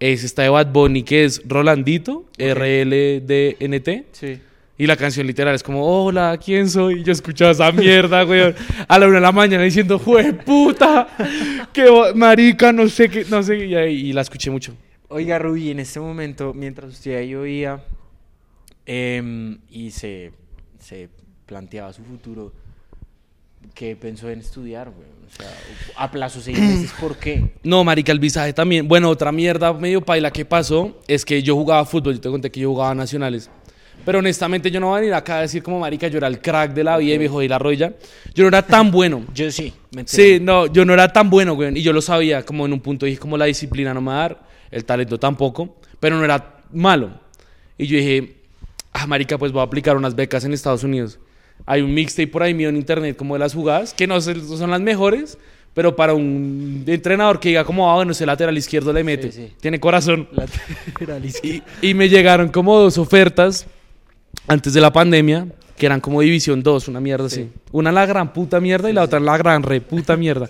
Es 0.00 0.24
esta 0.24 0.42
de 0.42 0.48
Bad 0.48 0.72
Bunny 0.72 1.02
que 1.02 1.24
es 1.24 1.42
Rolandito, 1.46 2.24
R-L-D-N-T. 2.38 4.04
Sí. 4.12 4.38
Y 4.76 4.86
la 4.88 4.96
canción 4.96 5.26
literal 5.26 5.54
es 5.54 5.62
como, 5.62 5.84
hola, 5.86 6.36
¿quién 6.44 6.68
soy? 6.68 7.00
Y 7.00 7.04
yo 7.04 7.12
escuchaba 7.12 7.52
esa 7.52 7.70
mierda, 7.70 8.24
güey, 8.24 8.54
a 8.88 8.98
la 8.98 9.06
una 9.06 9.14
de 9.16 9.20
la 9.20 9.30
mañana 9.32 9.62
diciendo, 9.62 10.00
¡jue 10.00 10.32
puta! 10.32 11.06
¡Qué 11.72 11.88
bo- 11.88 12.12
marica! 12.14 12.72
No 12.72 12.88
sé 12.88 13.08
qué, 13.08 13.24
no 13.30 13.40
sé. 13.44 13.56
Y, 13.66 13.74
y 13.76 14.12
la 14.12 14.22
escuché 14.22 14.50
mucho. 14.50 14.76
Oiga, 15.08 15.38
Ruby, 15.38 15.70
en 15.70 15.78
este 15.78 16.00
momento, 16.00 16.52
mientras 16.54 16.90
usted 16.90 17.16
ahí 17.16 17.36
oía 17.36 17.84
em, 18.84 19.58
y 19.70 19.92
se, 19.92 20.32
se 20.80 21.08
planteaba 21.46 21.92
su 21.92 22.02
futuro, 22.02 22.52
¿qué 23.74 23.96
pensó 23.96 24.30
en 24.30 24.40
estudiar, 24.40 24.90
güey? 24.90 25.08
O 25.26 25.36
sea, 25.36 25.50
a 25.96 26.10
plazo 26.10 26.40
seis 26.40 26.58
meses, 26.58 26.92
¿por 27.00 27.16
qué? 27.16 27.52
No, 27.62 27.82
marica, 27.82 28.12
el 28.12 28.18
visaje 28.18 28.52
también. 28.52 28.86
Bueno, 28.86 29.08
otra 29.08 29.32
mierda 29.32 29.72
medio 29.72 30.00
paila 30.00 30.30
que 30.30 30.44
pasó 30.44 31.00
es 31.08 31.24
que 31.24 31.42
yo 31.42 31.54
jugaba 31.54 31.84
fútbol. 31.84 32.14
Yo 32.14 32.20
te 32.20 32.28
conté 32.28 32.50
que 32.50 32.60
yo 32.60 32.70
jugaba 32.70 32.94
nacionales. 32.94 33.50
Pero 34.04 34.18
honestamente 34.18 34.70
yo 34.70 34.80
no 34.80 34.88
voy 34.88 34.98
a 34.98 35.00
venir 35.00 35.14
acá 35.14 35.38
a 35.38 35.40
decir 35.42 35.62
como 35.62 35.80
marica, 35.80 36.08
yo 36.08 36.18
era 36.18 36.26
el 36.26 36.40
crack 36.40 36.74
de 36.74 36.84
la 36.84 36.98
vida 36.98 37.14
y 37.14 37.18
me 37.18 37.28
jodí 37.28 37.48
la 37.48 37.58
roya. 37.58 37.94
Yo 38.34 38.44
no 38.44 38.48
era 38.48 38.62
tan 38.62 38.90
bueno. 38.90 39.24
Yo 39.34 39.50
sí, 39.50 39.72
me 39.92 40.00
enteré. 40.00 40.38
Sí, 40.38 40.40
no, 40.40 40.66
yo 40.66 40.84
no 40.84 40.92
era 40.92 41.12
tan 41.12 41.30
bueno, 41.30 41.54
güey. 41.54 41.78
Y 41.78 41.82
yo 41.82 41.92
lo 41.92 42.02
sabía, 42.02 42.44
como 42.44 42.66
en 42.66 42.72
un 42.72 42.80
punto 42.80 43.06
dije, 43.06 43.18
como 43.18 43.38
la 43.38 43.46
disciplina 43.46 43.94
no 43.94 44.00
me 44.00 44.08
va 44.08 44.16
a 44.16 44.20
dar, 44.28 44.46
el 44.70 44.84
talento 44.84 45.18
tampoco, 45.18 45.76
pero 46.00 46.16
no 46.16 46.24
era 46.24 46.60
malo. 46.72 47.18
Y 47.78 47.86
yo 47.86 47.96
dije, 47.96 48.36
ah, 48.92 49.06
marica, 49.06 49.38
pues 49.38 49.52
voy 49.52 49.60
a 49.60 49.64
aplicar 49.64 49.96
unas 49.96 50.14
becas 50.14 50.44
en 50.44 50.52
Estados 50.52 50.84
Unidos. 50.84 51.18
Hay 51.66 51.82
un 51.82 51.94
mixtape 51.94 52.28
por 52.28 52.42
ahí 52.42 52.54
mío 52.54 52.68
en 52.68 52.76
internet 52.76 53.16
como 53.16 53.34
de 53.34 53.38
las 53.40 53.54
jugadas, 53.54 53.94
que 53.94 54.06
no 54.06 54.20
son 54.20 54.70
las 54.70 54.80
mejores, 54.80 55.38
pero 55.72 55.96
para 55.96 56.14
un 56.14 56.84
entrenador 56.86 57.40
que 57.40 57.48
diga 57.48 57.64
como, 57.64 57.90
ah, 57.90 57.96
bueno, 57.96 58.12
ese 58.12 58.26
lateral 58.26 58.56
izquierdo 58.56 58.92
le 58.92 59.02
mete, 59.02 59.32
sí. 59.32 59.52
tiene 59.60 59.80
corazón. 59.80 60.28
Lateral 60.32 61.24
izquierdo. 61.24 61.62
Y, 61.80 61.90
y 61.90 61.94
me 61.94 62.08
llegaron 62.08 62.48
como 62.48 62.78
dos 62.78 62.98
ofertas 62.98 63.66
antes 64.46 64.72
de 64.74 64.80
la 64.80 64.92
pandemia, 64.92 65.46
que 65.76 65.86
eran 65.86 66.00
como 66.00 66.20
División 66.20 66.62
2, 66.62 66.88
una 66.88 67.00
mierda 67.00 67.28
Sí. 67.28 67.40
así. 67.42 67.50
Una 67.72 67.90
la 67.90 68.06
gran 68.06 68.32
puta 68.32 68.60
mierda 68.60 68.90
y 68.90 68.92
la 68.92 69.02
otra 69.02 69.18
la 69.18 69.36
gran 69.36 69.62
re 69.62 69.80
puta 69.80 70.16
mierda. 70.16 70.48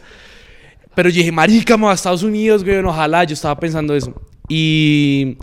Pero 0.95 1.09
yo 1.09 1.17
dije, 1.17 1.33
marica, 1.33 1.77
me 1.77 1.87
a 1.89 1.93
Estados 1.93 2.23
Unidos, 2.23 2.63
güey, 2.65 2.77
ojalá, 2.79 3.25
yo 3.25 3.35
estaba 3.35 3.59
pensando 3.59 3.95
eso. 3.95 4.15
Y 4.49 5.39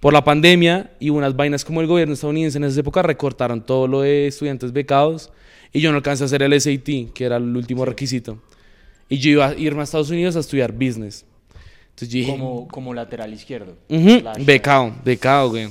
por 0.00 0.12
la 0.12 0.22
pandemia 0.24 0.92
y 1.00 1.10
unas 1.10 1.34
vainas 1.34 1.64
como 1.64 1.80
el 1.80 1.86
gobierno 1.86 2.14
estadounidense 2.14 2.58
en 2.58 2.64
esa 2.64 2.80
época 2.80 3.02
recortaron 3.02 3.64
todo 3.64 3.86
lo 3.88 4.02
de 4.02 4.26
estudiantes 4.28 4.72
becados 4.72 5.30
y 5.72 5.80
yo 5.80 5.90
no 5.90 5.96
alcancé 5.96 6.24
a 6.24 6.26
hacer 6.26 6.42
el 6.42 6.58
SAT, 6.60 7.12
que 7.12 7.24
era 7.24 7.36
el 7.36 7.56
último 7.56 7.84
requisito. 7.84 8.40
Y 9.08 9.18
yo 9.18 9.30
iba 9.30 9.48
a 9.48 9.54
irme 9.54 9.80
a 9.80 9.84
Estados 9.84 10.10
Unidos 10.10 10.36
a 10.36 10.40
estudiar 10.40 10.72
business. 10.72 11.24
Entonces 11.90 12.08
yo 12.10 12.18
dije, 12.20 12.30
Como, 12.30 12.68
como 12.68 12.94
lateral 12.94 13.32
izquierdo. 13.32 13.76
Ujú, 13.88 14.08
Slash- 14.20 14.44
Becado, 14.44 14.94
becado, 15.04 15.50
güey. 15.50 15.68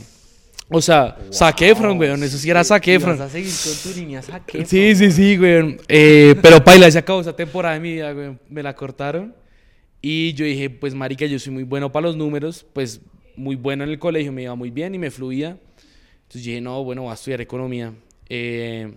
O 0.69 0.81
sea, 0.81 1.17
Zac 1.31 1.61
Efron, 1.61 1.95
güey. 1.95 2.09
Eso 2.23 2.37
sí 2.37 2.49
era 2.49 2.61
Zac 2.63 2.85
Y 2.87 2.91
Efron. 2.91 3.17
Vas 3.17 3.29
a 3.29 3.31
seguir 3.31 3.53
con 3.63 3.73
tu 3.93 3.97
línea 3.97 4.21
Zac 4.21 4.49
Efron. 4.49 4.65
Sí, 4.65 4.95
sí, 4.95 5.11
sí, 5.13 5.37
güey. 5.37 5.77
Eh, 5.87 6.35
pero 6.41 6.61
paila, 6.61 6.91
se 6.91 6.97
acabó 6.97 7.21
esa 7.21 7.33
temporada 7.33 7.75
de 7.75 7.79
mi 7.79 7.93
vida, 7.93 8.11
güey. 8.11 8.37
Me 8.49 8.61
la 8.61 8.75
cortaron. 8.75 9.33
Y 10.01 10.33
yo 10.33 10.43
dije, 10.43 10.69
pues, 10.69 10.93
marica, 10.93 11.25
yo 11.25 11.39
soy 11.39 11.53
muy 11.53 11.63
bueno 11.63 11.89
para 11.91 12.07
los 12.07 12.17
números. 12.17 12.65
Pues, 12.73 12.99
muy 13.37 13.55
bueno 13.55 13.83
en 13.83 13.89
el 13.91 13.99
colegio, 13.99 14.31
me 14.31 14.43
iba 14.43 14.55
muy 14.55 14.69
bien 14.71 14.93
y 14.95 14.97
me 14.97 15.09
fluía. 15.11 15.57
Entonces 16.23 16.43
dije, 16.43 16.59
no, 16.59 16.83
bueno, 16.83 17.03
voy 17.03 17.11
a 17.11 17.13
estudiar 17.13 17.39
economía. 17.39 17.93
Eh, 18.27 18.91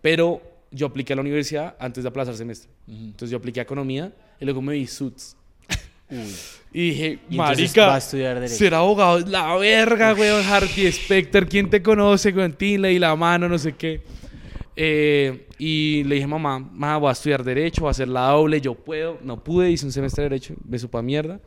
pero 0.00 0.40
yo 0.70 0.86
apliqué 0.86 1.14
a 1.14 1.16
la 1.16 1.22
universidad 1.22 1.74
antes 1.80 2.04
de 2.04 2.08
aplazar 2.08 2.36
semestre. 2.36 2.70
Ujú. 2.86 2.96
Entonces 2.96 3.30
yo 3.30 3.38
apliqué 3.38 3.60
a 3.60 3.64
economía 3.64 4.12
y 4.40 4.44
luego 4.44 4.62
me 4.62 4.74
vi 4.74 4.86
suits. 4.86 5.36
Uy. 6.10 6.18
Y 6.72 6.90
dije, 6.90 7.18
Y 7.30 7.36
marica, 7.36 7.86
va 7.88 7.94
a 7.96 7.98
estudiar 7.98 8.34
derecho. 8.36 8.54
ser 8.54 8.74
abogado 8.74 9.18
es 9.18 9.28
la 9.28 9.56
verga, 9.56 10.14
weón. 10.14 10.44
Harvey 10.46 10.92
Specter, 10.92 11.48
¿quién 11.48 11.68
te 11.70 11.82
conoce, 11.82 12.30
weón? 12.30 12.52
Tila 12.52 12.90
y 12.90 12.98
la 12.98 13.16
mano, 13.16 13.48
no 13.48 13.58
sé 13.58 13.72
qué. 13.72 14.02
Eh, 14.76 15.46
y 15.58 16.04
le 16.04 16.16
dije, 16.16 16.26
mamá, 16.28 16.60
mamá, 16.60 16.98
voy 16.98 17.08
a 17.08 17.12
estudiar 17.12 17.42
Derecho, 17.42 17.80
voy 17.80 17.88
a 17.88 17.90
hacer 17.90 18.06
la 18.06 18.28
doble, 18.28 18.60
yo 18.60 18.74
puedo. 18.74 19.18
No 19.22 19.42
pude, 19.42 19.70
hice 19.70 19.84
un 19.84 19.90
semestre 19.92 20.22
de 20.24 20.28
Derecho, 20.30 20.54
me 20.64 20.78
supo 20.78 20.98
a 20.98 21.02
mierda. 21.02 21.40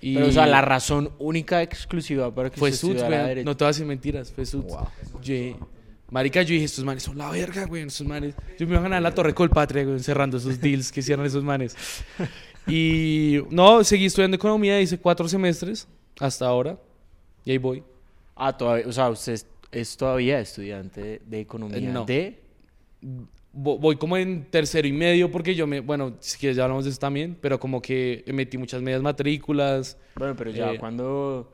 Y 0.00 0.14
Pero, 0.14 0.28
o 0.28 0.32
sea, 0.32 0.46
la 0.46 0.60
razón 0.60 1.10
única 1.18 1.62
exclusiva 1.62 2.32
para 2.34 2.50
que 2.50 2.56
fue 2.58 2.70
usted 2.70 2.80
Suits, 2.80 3.00
estudiara. 3.02 3.26
Derecho. 3.26 3.44
No 3.44 3.56
te 3.56 3.64
voy 3.64 3.68
a 3.68 3.72
decir 3.72 3.86
mentiras, 3.86 4.32
fue 4.32 4.46
Suits. 4.46 4.72
Wow. 4.72 4.88
Yo- 5.22 5.68
marica, 6.10 6.40
yo 6.42 6.52
dije, 6.54 6.64
estos 6.64 6.84
manes 6.84 7.02
son 7.02 7.18
la 7.18 7.30
verga, 7.30 7.66
güey. 7.66 7.82
Estos 7.82 8.06
manes. 8.06 8.34
Yo 8.58 8.66
me 8.66 8.72
iba 8.72 8.78
a 8.80 8.82
ganar 8.82 9.02
la 9.02 9.12
Torre 9.14 9.34
Colpatria, 9.34 9.84
güey, 9.84 9.98
cerrando 10.00 10.36
esos 10.36 10.60
deals 10.60 10.92
que 10.92 11.00
hicieron 11.00 11.26
esos 11.26 11.42
manes. 11.42 11.76
Y 12.66 13.40
no, 13.50 13.82
seguí 13.82 14.06
estudiando 14.06 14.36
economía, 14.36 14.80
hice 14.80 14.98
cuatro 14.98 15.28
semestres 15.28 15.88
hasta 16.20 16.46
ahora. 16.46 16.78
Y 17.44 17.50
ahí 17.52 17.58
voy. 17.58 17.82
Ah, 18.36 18.56
todavía, 18.56 18.86
o 18.86 18.92
sea, 18.92 19.08
usted 19.10 19.32
es, 19.32 19.46
es 19.72 19.96
todavía 19.96 20.38
estudiante 20.40 21.20
de 21.26 21.40
economía. 21.40 21.78
Eh, 21.78 21.82
no. 21.92 22.04
De. 22.04 22.40
Vo- 23.60 23.78
Voy 23.78 23.96
como 23.96 24.16
en 24.16 24.44
tercero 24.50 24.86
y 24.86 24.92
medio 24.92 25.30
porque 25.32 25.54
yo 25.54 25.66
me, 25.66 25.80
bueno, 25.80 26.16
si 26.20 26.38
quieres 26.38 26.56
ya 26.56 26.64
hablamos 26.64 26.84
de 26.84 26.90
eso 26.90 27.00
también, 27.00 27.36
pero 27.40 27.58
como 27.58 27.82
que 27.82 28.22
metí 28.32 28.56
muchas 28.58 28.80
medias 28.82 29.02
matrículas. 29.02 29.96
Bueno, 30.14 30.36
pero 30.36 30.50
ya 30.50 30.72
Eh, 30.72 30.78
cuando. 30.78 31.52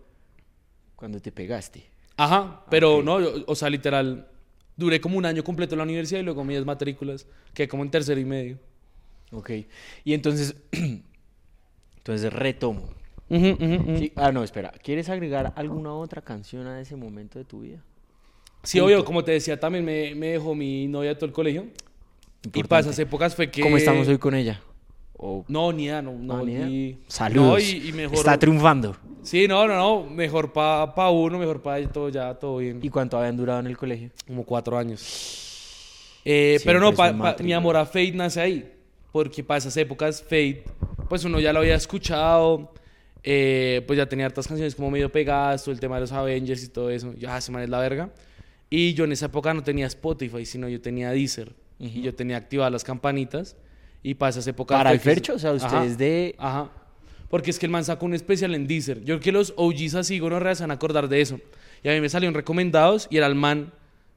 Cuando 0.96 1.20
te 1.20 1.32
pegaste. 1.32 1.84
Ajá, 2.16 2.64
pero 2.70 3.02
no, 3.02 3.20
yo- 3.20 3.44
o 3.46 3.54
sea, 3.54 3.70
literal, 3.70 4.28
duré 4.76 5.00
como 5.00 5.16
un 5.18 5.24
año 5.26 5.42
completo 5.42 5.74
en 5.74 5.78
la 5.78 5.84
universidad 5.84 6.20
y 6.20 6.24
luego 6.24 6.44
medias 6.44 6.64
matrículas, 6.64 7.26
que 7.54 7.66
como 7.68 7.82
en 7.82 7.90
tercero 7.90 8.20
y 8.20 8.24
medio. 8.24 8.58
Ok. 9.32 9.50
Y 10.04 10.12
entonces. 10.14 10.54
entonces 11.96 12.32
retomo. 12.32 12.88
Ujú. 13.30 13.56
Sí, 13.98 14.12
Ah, 14.16 14.30
no, 14.30 14.44
espera. 14.44 14.70
¿Quieres 14.82 15.08
agregar 15.08 15.52
alguna 15.56 15.94
otra 15.94 16.20
canción 16.22 16.66
a 16.66 16.80
ese 16.80 16.94
momento 16.96 17.38
de 17.38 17.44
tu 17.44 17.60
vida? 17.60 17.82
Sí, 18.62 18.80
obvio, 18.80 19.04
como 19.04 19.24
te 19.24 19.32
decía, 19.32 19.58
también 19.58 19.84
me, 19.84 20.14
me 20.14 20.28
dejó 20.28 20.54
mi 20.54 20.86
novia 20.86 21.14
todo 21.16 21.26
el 21.26 21.32
colegio. 21.32 21.66
Y 22.44 22.48
para 22.48 22.58
Importante. 22.60 22.90
esas 22.90 22.98
épocas 23.00 23.34
fue 23.34 23.50
que... 23.50 23.60
¿Cómo 23.62 23.76
estamos 23.76 24.06
hoy 24.08 24.18
con 24.18 24.34
ella? 24.34 24.60
O- 25.16 25.44
No, 25.48 25.72
ni 25.72 25.84
idea, 25.84 26.02
no, 26.02 26.12
no, 26.12 26.36
Ah, 26.38 26.42
ni 26.44 26.52
idea. 26.52 26.66
ni- 26.66 26.98
Saludos. 27.08 27.48
No, 27.52 27.58
y, 27.58 27.88
y 27.88 27.92
mejor... 27.92 28.16
Está 28.18 28.38
triunfando. 28.38 28.96
Sí, 29.22 29.48
no, 29.48 29.66
no, 29.66 29.74
no, 29.76 30.10
mejor 30.10 30.52
para 30.52 30.94
pa 30.94 31.08
uno, 31.10 31.38
mejor 31.38 31.62
para 31.62 31.86
todo, 31.88 32.10
ya, 32.10 32.34
todo 32.34 32.58
bien. 32.58 32.80
¿Y 32.82 32.90
cuánto 32.90 33.16
habían 33.18 33.36
durado 33.36 33.60
en 33.60 33.66
el 33.68 33.76
colegio? 33.78 34.10
Como 34.26 34.44
cuatro 34.44 34.76
años. 34.76 36.20
Eh, 36.26 36.58
pero 36.64 36.80
no, 36.80 36.92
pa- 36.92 37.16
pa- 37.16 37.36
mi 37.42 37.52
amor 37.52 37.76
a 37.76 37.86
Fate 37.86 38.12
nace 38.12 38.40
ahí. 38.40 38.70
Porque 39.12 39.42
para 39.44 39.58
esas 39.58 39.76
épocas, 39.76 40.20
Fate, 40.22 40.64
pues 41.08 41.24
uno 41.24 41.40
ya 41.40 41.52
lo 41.52 41.60
había 41.60 41.74
escuchado. 41.76 42.72
eh, 43.26 43.82
pues 43.86 43.96
ya 43.96 44.06
tenía 44.06 44.26
hartas 44.26 44.46
canciones 44.46 44.74
como 44.74 44.90
medio 44.90 45.10
pegadas, 45.10 45.64
todo 45.64 45.72
el 45.72 45.80
tema 45.80 45.94
de 45.94 46.02
los 46.02 46.12
Avengers 46.12 46.62
y 46.62 46.68
todo 46.68 46.90
eso. 46.90 47.14
Ya, 47.18 47.40
se 47.40 47.50
man 47.50 47.62
es 47.62 47.70
la 47.70 47.78
verga. 47.78 48.10
Y 48.68 48.92
yo 48.92 49.04
en 49.04 49.12
esa 49.12 49.26
época 49.26 49.54
no 49.54 49.62
tenía 49.62 49.86
Spotify, 49.86 50.44
sino 50.44 50.68
yo 50.68 50.82
tenía 50.82 51.10
Deezer. 51.10 51.54
Y 51.78 52.02
yo 52.02 52.14
tenía 52.14 52.36
activadas 52.36 52.72
las 52.72 52.84
campanitas. 52.84 53.56
Y 54.02 54.14
para 54.14 54.30
esas 54.30 54.46
épocas. 54.46 54.76
Para 54.76 54.92
el 54.92 55.00
Fercho, 55.00 55.34
o 55.34 55.38
sea, 55.38 55.52
usted 55.52 55.68
Ajá. 55.68 55.84
es 55.84 55.98
de. 55.98 56.34
Ajá. 56.38 56.70
Porque 57.30 57.50
es 57.50 57.58
que 57.58 57.66
el 57.66 57.72
man 57.72 57.84
sacó 57.84 58.06
un 58.06 58.14
especial 58.14 58.54
en 58.54 58.66
Deezer. 58.66 58.98
Yo 59.00 59.14
creo 59.14 59.20
que 59.20 59.32
los 59.32 59.54
OGs 59.56 59.94
así, 59.94 60.18
gonorreas, 60.18 60.58
se 60.58 60.64
van 60.64 60.70
a 60.70 60.74
acordar 60.74 61.08
de 61.08 61.20
eso. 61.20 61.40
Y 61.82 61.88
a 61.88 61.92
mí 61.92 62.00
me 62.00 62.08
salieron 62.08 62.34
recomendados 62.34 63.08
y 63.10 63.16
era 63.16 63.26
el 63.26 63.34
man 63.34 63.72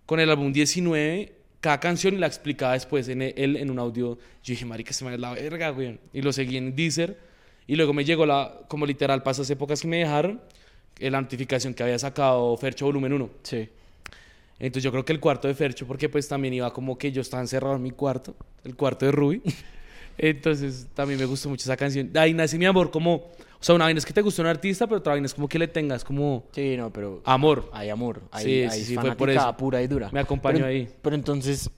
con 0.06 0.20
el 0.20 0.30
álbum 0.30 0.54
19, 0.54 1.34
cada 1.60 1.80
canción 1.80 2.14
y 2.14 2.18
la 2.18 2.28
explicaba 2.28 2.74
después 2.74 3.08
en 3.10 3.22
él 3.22 3.58
en 3.58 3.72
un 3.72 3.80
audio. 3.80 4.18
Yo 4.44 4.52
dije, 4.52 4.66
marica, 4.66 4.92
este 4.92 5.04
man 5.04 5.14
es 5.14 5.20
la 5.20 5.34
verga, 5.34 5.70
güey. 5.70 6.00
Y 6.14 6.22
lo 6.22 6.32
seguí 6.32 6.58
en 6.58 6.76
Deezer. 6.76 7.18
Y 7.66 7.76
luego 7.76 7.94
me 7.94 8.06
llegó 8.06 8.26
la, 8.26 8.62
como 8.68 8.86
literal, 8.86 9.24
para 9.24 9.32
esas 9.34 9.50
épocas 9.50 9.82
que 9.82 9.88
me 9.88 9.98
dejaron, 9.98 10.42
la 11.00 11.22
notificación 11.22 11.74
que 11.74 11.84
había 11.84 12.00
sacado 12.00 12.56
Fercho 12.58 12.86
Volumen 12.86 13.14
1. 13.14 13.30
Sí. 13.44 13.70
Entonces 14.60 14.84
yo 14.84 14.92
creo 14.92 15.06
que 15.06 15.14
el 15.14 15.20
cuarto 15.20 15.48
de 15.48 15.54
Fercho, 15.54 15.86
porque 15.86 16.10
pues 16.10 16.28
también 16.28 16.54
iba 16.54 16.72
como 16.74 16.98
que 16.98 17.12
yo 17.12 17.22
estaba 17.22 17.42
encerrado 17.42 17.76
en 17.76 17.84
mi 17.84 17.92
cuarto, 17.92 18.36
el 18.64 18.76
cuarto 18.76 19.06
de 19.06 19.12
Ruby. 19.12 19.42
Entonces 20.18 20.88
también 20.96 21.20
me 21.20 21.26
gustó 21.26 21.50
mucho 21.50 21.64
esa 21.64 21.78
canción. 21.78 22.10
Ahí 22.16 22.34
nace 22.34 22.58
mi 22.58 22.66
amor, 22.66 22.90
como, 22.90 23.14
o 23.16 23.30
sea, 23.60 23.76
una 23.76 23.86
vaina 23.86 24.00
es 24.00 24.06
que 24.06 24.14
te 24.14 24.22
gusta 24.22 24.42
un 24.42 24.48
artista, 24.48 24.88
pero 24.88 24.98
otra 24.98 25.14
vaina 25.14 25.28
es 25.28 25.34
como 25.36 25.48
que 25.48 25.60
le 25.60 25.68
tengas 25.68 26.04
como 26.04 26.46
Sí, 26.54 26.76
no, 26.76 26.92
pero. 26.92 27.22
amor. 27.26 27.70
Hay 27.72 27.90
amor. 27.90 28.22
Hay, 28.32 28.44
Sí, 28.46 28.62
hay 28.64 28.80
sí, 28.80 28.86
sí, 28.86 28.96
fue 28.96 29.16
por 29.16 29.30
eso. 29.30 29.56
pura 29.58 29.82
y 29.82 29.88
dura. 29.88 30.10
Me 30.12 30.20
acompañó 30.20 30.58
Pero- 30.58 30.68
ahí. 30.70 30.90
Pero 31.04 31.16
entonces, 31.16 31.70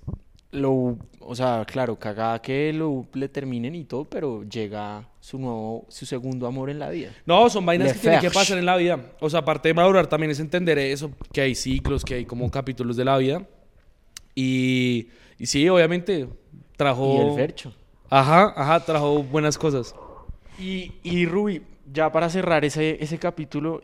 lo, 0.51 0.97
o 1.19 1.35
sea, 1.35 1.65
claro, 1.65 1.97
cagada 1.97 2.41
que 2.41 2.73
lo 2.73 3.05
le 3.13 3.29
terminen 3.29 3.75
y 3.75 3.83
todo, 3.83 4.05
pero 4.05 4.43
llega 4.43 5.07
su 5.19 5.38
nuevo, 5.38 5.85
su 5.89 6.05
segundo 6.05 6.47
amor 6.47 6.69
en 6.69 6.79
la 6.79 6.89
vida. 6.89 7.12
No, 7.25 7.49
son 7.49 7.65
vainas 7.65 7.89
Le 7.89 7.93
que 7.93 7.99
tienen 7.99 8.19
que 8.19 8.31
pasar 8.31 8.57
en 8.57 8.65
la 8.65 8.75
vida. 8.77 9.13
O 9.19 9.29
sea, 9.29 9.41
aparte 9.41 9.69
de 9.69 9.73
madurar 9.73 10.07
también 10.07 10.31
es 10.31 10.39
entender 10.39 10.79
eso, 10.79 11.12
que 11.31 11.41
hay 11.41 11.55
ciclos, 11.55 12.03
que 12.03 12.15
hay 12.15 12.25
como 12.25 12.49
capítulos 12.49 12.97
de 12.97 13.05
la 13.05 13.17
vida. 13.17 13.47
Y, 14.33 15.09
y 15.38 15.45
sí, 15.45 15.67
obviamente 15.69 16.27
trajo... 16.77 17.15
Y 17.15 17.29
el 17.29 17.35
Fercho. 17.35 17.73
Ajá, 18.09 18.53
ajá, 18.55 18.79
trajo 18.85 19.21
buenas 19.21 19.57
cosas. 19.57 19.93
Y, 20.57 20.93
y 21.03 21.25
Ruby, 21.25 21.62
ya 21.93 22.12
para 22.12 22.29
cerrar 22.29 22.65
ese, 22.65 22.97
ese 23.03 23.19
capítulo, 23.19 23.81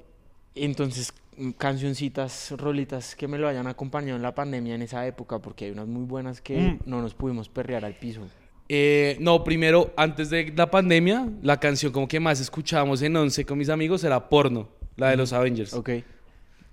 entonces, 0.55 1.13
cancioncitas, 1.57 2.53
rolitas 2.57 3.15
que 3.15 3.27
me 3.27 3.37
lo 3.37 3.47
hayan 3.47 3.67
acompañado 3.67 4.15
en 4.15 4.21
la 4.21 4.33
pandemia 4.35 4.75
en 4.75 4.81
esa 4.81 5.05
época, 5.07 5.39
porque 5.39 5.65
hay 5.65 5.71
unas 5.71 5.87
muy 5.87 6.05
buenas 6.05 6.41
que 6.41 6.57
Mm. 6.57 6.79
no 6.85 7.01
nos 7.01 7.13
pudimos 7.13 7.49
perrear 7.49 7.83
al 7.85 7.95
piso. 7.95 8.21
Eh, 8.69 9.17
no, 9.19 9.43
primero, 9.43 9.93
antes 9.95 10.29
de 10.29 10.51
la 10.55 10.71
pandemia, 10.71 11.29
la 11.43 11.59
canción 11.59 11.91
como 11.91 12.07
que 12.07 12.19
más 12.19 12.39
escuchábamos 12.39 13.01
en 13.01 13.15
Once 13.15 13.45
con 13.45 13.57
mis 13.57 13.69
amigos 13.69 14.03
era 14.03 14.27
Porno, 14.29 14.69
la 14.97 15.09
de 15.11 15.17
los 15.17 15.33
Avengers. 15.33 15.73
Ok. 15.73 15.89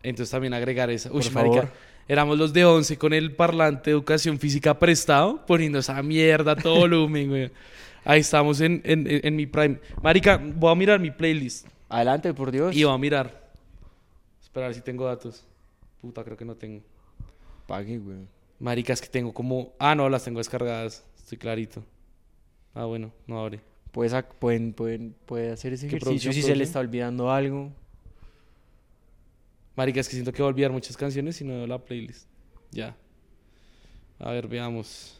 Entonces 0.02 0.30
también 0.30 0.54
agregar 0.54 0.90
esa. 0.90 1.10
Uy, 1.12 1.22
Por 1.22 1.32
marica, 1.34 1.70
éramos 2.08 2.38
los 2.38 2.52
de 2.52 2.64
Once 2.64 2.96
con 2.96 3.12
el 3.12 3.34
parlante 3.36 3.90
de 3.90 3.94
educación 3.94 4.38
física 4.38 4.78
prestado, 4.78 5.44
poniendo 5.46 5.78
esa 5.80 6.02
mierda 6.02 6.52
a 6.52 6.56
todo 6.56 6.76
volumen, 6.80 7.28
güey. 7.28 7.50
Ahí 8.04 8.20
estamos 8.20 8.60
en, 8.60 8.80
en, 8.84 9.06
en- 9.08 9.20
en 9.26 9.36
mi 9.36 9.46
prime. 9.46 9.78
Marica, 10.02 10.40
voy 10.42 10.72
a 10.72 10.74
mirar 10.74 10.98
mi 10.98 11.10
playlist. 11.10 11.68
Adelante, 11.88 12.32
por 12.34 12.50
Dios. 12.50 12.74
Y 12.74 12.82
voy 12.84 12.94
a 12.94 12.98
mirar. 12.98 13.41
Esperar 14.52 14.74
si 14.74 14.82
tengo 14.82 15.06
datos. 15.06 15.42
Puta, 16.02 16.22
creo 16.22 16.36
que 16.36 16.44
no 16.44 16.54
tengo. 16.54 16.82
Pague, 17.66 17.96
güey. 17.96 18.18
Maricas 18.60 19.00
que 19.00 19.08
tengo 19.08 19.32
como... 19.32 19.72
Ah, 19.78 19.94
no, 19.94 20.10
las 20.10 20.24
tengo 20.24 20.40
descargadas. 20.40 21.02
Estoy 21.16 21.38
clarito. 21.38 21.82
Ah, 22.74 22.84
bueno, 22.84 23.10
no 23.26 23.40
abre. 23.40 23.60
Puedes 23.92 24.12
ac- 24.12 24.34
pueden, 24.38 24.74
pueden, 24.74 25.14
puede 25.24 25.52
hacer 25.52 25.72
ese 25.72 25.88
¿Qué 25.88 25.96
ejercicio 25.96 26.34
si 26.34 26.42
se 26.42 26.54
le 26.54 26.64
está 26.64 26.80
olvidando 26.80 27.30
algo. 27.30 27.72
Marica, 29.74 30.00
es 30.00 30.08
que 30.08 30.16
siento 30.16 30.32
que 30.34 30.42
voy 30.42 30.48
a 30.50 30.52
olvidar 30.52 30.70
muchas 30.70 30.98
canciones 30.98 31.36
si 31.36 31.44
no 31.44 31.54
veo 31.54 31.66
la 31.66 31.78
playlist. 31.78 32.26
Ya. 32.72 32.94
A 34.18 34.32
ver, 34.32 34.48
veamos. 34.48 35.18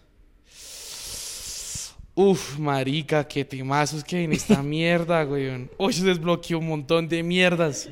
Uf, 2.15 2.59
marica, 2.59 3.27
qué 3.27 3.47
temazos 3.47 4.05
que 4.05 4.17
hay 4.17 4.25
en 4.25 4.33
esta 4.35 4.63
mierda, 4.63 5.25
güey. 5.25 5.71
Uy, 5.79 5.93
se 5.95 6.05
desbloqueó 6.05 6.59
un 6.59 6.69
montón 6.69 7.09
de 7.09 7.23
mierdas. 7.23 7.89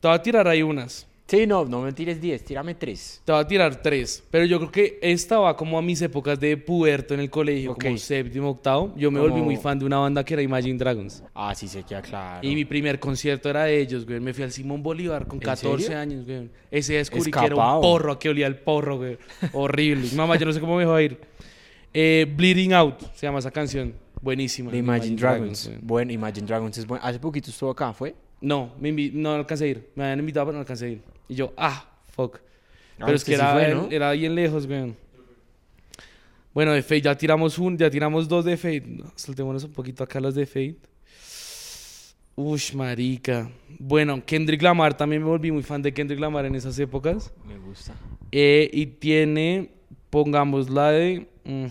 Te 0.00 0.08
voy 0.08 0.14
a 0.16 0.22
tirar 0.22 0.46
ahí 0.48 0.62
unas. 0.62 1.06
Sí, 1.26 1.46
no, 1.46 1.66
no 1.66 1.82
me 1.82 1.92
tires 1.92 2.18
10, 2.22 2.42
tírame 2.42 2.74
3. 2.74 3.20
Te 3.22 3.32
voy 3.32 3.40
a 3.42 3.46
tirar 3.46 3.82
tres. 3.82 4.24
Pero 4.30 4.46
yo 4.46 4.56
creo 4.60 4.70
que 4.72 4.98
esta 5.02 5.38
va 5.38 5.54
como 5.58 5.76
a 5.76 5.82
mis 5.82 6.00
épocas 6.00 6.40
de 6.40 6.56
puberto 6.56 7.12
en 7.12 7.20
el 7.20 7.28
colegio, 7.28 7.72
Ok. 7.72 7.82
como 7.84 7.98
séptimo, 7.98 8.48
octavo. 8.48 8.94
Yo 8.96 9.10
me 9.10 9.18
Como- 9.20 9.30
volví 9.30 9.42
muy 9.44 9.56
fan 9.58 9.78
de 9.78 9.84
una 9.84 9.98
banda 9.98 10.24
que 10.24 10.32
era 10.32 10.42
Imagine 10.42 10.78
Dragons. 10.78 11.22
Ah, 11.34 11.54
sí, 11.54 11.68
se 11.68 11.82
queda 11.82 12.00
claro. 12.00 12.48
Y 12.48 12.54
mi 12.54 12.64
primer 12.64 12.98
concierto 12.98 13.50
era 13.50 13.64
de 13.64 13.78
ellos, 13.78 14.06
güey. 14.06 14.20
Me 14.20 14.32
fui 14.32 14.42
al 14.44 14.52
Simón 14.52 14.82
Bolívar 14.82 15.26
con 15.26 15.36
¿En 15.36 15.40
14 15.42 15.82
serio? 15.84 15.98
años, 15.98 16.24
güey. 16.24 16.48
Ese 16.70 16.92
día 16.92 17.00
descubrí 17.00 17.30
que 17.30 17.38
era 17.38 17.48
Escapado. 17.48 17.76
un 17.76 17.82
porro, 17.82 18.12
a 18.12 18.18
que 18.18 18.30
olía 18.30 18.46
el 18.46 18.56
porro, 18.56 18.96
güey. 18.96 19.18
Horrible. 19.52 20.08
Mamá, 20.16 20.36
yo 20.38 20.46
no 20.46 20.52
sé 20.54 20.60
cómo 20.60 20.76
me 20.76 20.84
dejó 20.84 20.94
a 20.94 21.02
ir. 21.02 21.20
Eh, 21.92 22.26
Bleeding 22.38 22.72
Out 22.72 23.02
se 23.14 23.26
llama 23.26 23.40
esa 23.40 23.50
canción. 23.50 23.92
Buenísima. 24.22 24.70
De 24.70 24.78
Imagine, 24.78 25.16
Dragons. 25.16 25.66
güey. 25.66 25.78
bueno, 25.82 26.10
Imagine 26.10 26.46
Dragons 26.46 26.78
es 26.78 26.86
bueno. 26.86 27.04
Hace 27.04 27.18
poquito 27.18 27.50
estuvo 27.50 27.70
acá, 27.70 27.92
¿fue? 27.92 28.14
No, 28.40 28.72
me 28.80 28.90
invi- 28.92 29.12
no 29.12 29.32
alcancé 29.32 29.64
a 29.64 29.68
ir. 29.68 29.90
Me 29.94 30.04
habían 30.04 30.20
invitado, 30.20 30.46
pero 30.46 30.54
no 30.54 30.60
alcancé 30.60 30.86
a 30.86 30.88
ir. 30.90 31.02
Y 31.28 31.34
yo, 31.34 31.52
ah, 31.56 31.88
fuck. 32.08 32.36
Ah, 33.00 33.04
Pero 33.06 33.16
es 33.16 33.24
que 33.24 33.32
usted 33.32 33.44
sí 33.44 33.50
era, 33.50 33.52
fue, 33.52 33.74
¿no? 33.74 33.88
era 33.90 34.12
bien 34.12 34.34
lejos, 34.34 34.66
güey. 34.66 34.94
Bueno, 36.54 36.72
de 36.72 36.82
Fate 36.82 37.02
ya 37.02 37.16
tiramos 37.16 37.58
un, 37.58 37.76
ya 37.78 37.88
tiramos 37.90 38.28
dos 38.28 38.44
de 38.44 38.56
Fate. 38.56 38.84
Soltémonos 39.14 39.64
un 39.64 39.72
poquito 39.72 40.02
acá 40.04 40.20
los 40.20 40.34
de 40.34 40.46
Fate. 40.46 40.76
Ush, 42.36 42.72
marica. 42.74 43.50
Bueno, 43.78 44.22
Kendrick 44.24 44.62
Lamar, 44.62 44.96
también 44.96 45.22
me 45.22 45.28
volví 45.28 45.50
muy 45.50 45.62
fan 45.62 45.82
de 45.82 45.92
Kendrick 45.92 46.20
Lamar 46.20 46.46
en 46.46 46.54
esas 46.54 46.78
épocas. 46.78 47.32
Me 47.46 47.58
gusta. 47.58 47.94
Eh, 48.30 48.70
y 48.72 48.86
tiene, 48.86 49.70
pongamos 50.10 50.70
la 50.70 50.90
de... 50.92 51.26
mm, 51.44 51.66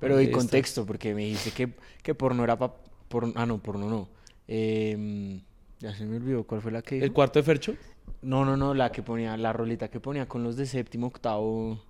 Pero 0.00 0.14
¿cuál 0.14 0.22
y 0.22 0.26
de 0.26 0.32
contexto, 0.32 0.86
porque 0.86 1.14
me 1.14 1.24
dijiste 1.24 1.50
que, 1.50 1.70
que 2.02 2.14
porno 2.14 2.44
era 2.44 2.56
pa... 2.58 2.74
Por, 3.08 3.30
ah, 3.34 3.44
no, 3.46 3.58
porno 3.62 3.88
no. 3.90 4.08
Em, 4.46 5.40
ya 5.80 5.94
se 5.94 6.04
me 6.04 6.16
olvidó 6.16 6.44
cuál 6.44 6.60
fue 6.60 6.72
la 6.72 6.82
que 6.82 6.96
dijo. 6.96 7.04
El 7.06 7.12
cuarto 7.12 7.38
de 7.38 7.42
Fercho. 7.44 7.74
No, 8.22 8.44
no, 8.44 8.56
no, 8.56 8.74
la 8.74 8.90
que 8.90 9.02
ponía, 9.02 9.36
la 9.36 9.52
rolita 9.52 9.88
que 9.88 10.00
ponía 10.00 10.26
con 10.26 10.42
los 10.42 10.56
de 10.56 10.66
séptimo, 10.66 11.06
octavo. 11.06 11.80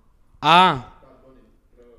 Ah. 0.41 0.95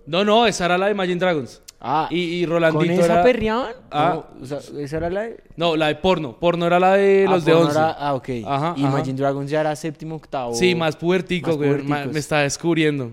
No, 0.06 0.24
no, 0.24 0.46
esa 0.46 0.64
era 0.66 0.78
la 0.78 0.86
de 0.86 0.92
Imagine 0.92 1.18
Dragons. 1.18 1.62
Ah, 1.82 2.08
Y, 2.10 2.18
y 2.18 2.46
Rolandito 2.46 2.84
¿con 2.84 2.90
esa 3.04 3.04
era... 3.14 3.22
perreaban? 3.22 3.72
Ah. 3.90 4.22
No, 4.38 4.42
o 4.42 4.46
sea, 4.46 4.58
esa 4.78 4.96
era 4.98 5.08
la 5.10 5.22
de... 5.22 5.42
No, 5.56 5.76
la 5.76 5.86
de 5.88 5.94
porno. 5.96 6.36
Porno 6.38 6.66
era 6.66 6.78
la 6.78 6.94
de 6.94 7.24
Ah, 7.26 7.30
los 7.30 7.44
de 7.44 7.52
porno 7.52 7.66
11. 7.68 7.78
era- 7.78 7.92
Ah, 7.92 8.14
ok. 8.14 8.28
Ajá, 8.46 8.74
Imagine 8.76 9.12
ajá. 9.12 9.12
Dragons 9.22 9.50
ya 9.50 9.60
era 9.60 9.74
séptimo, 9.76 10.16
octavo. 10.16 10.54
Sí, 10.54 10.74
más 10.74 10.96
puertico, 10.96 11.56
güey. 11.56 11.82
Me 11.82 12.18
está 12.18 12.40
descubriendo. 12.40 13.12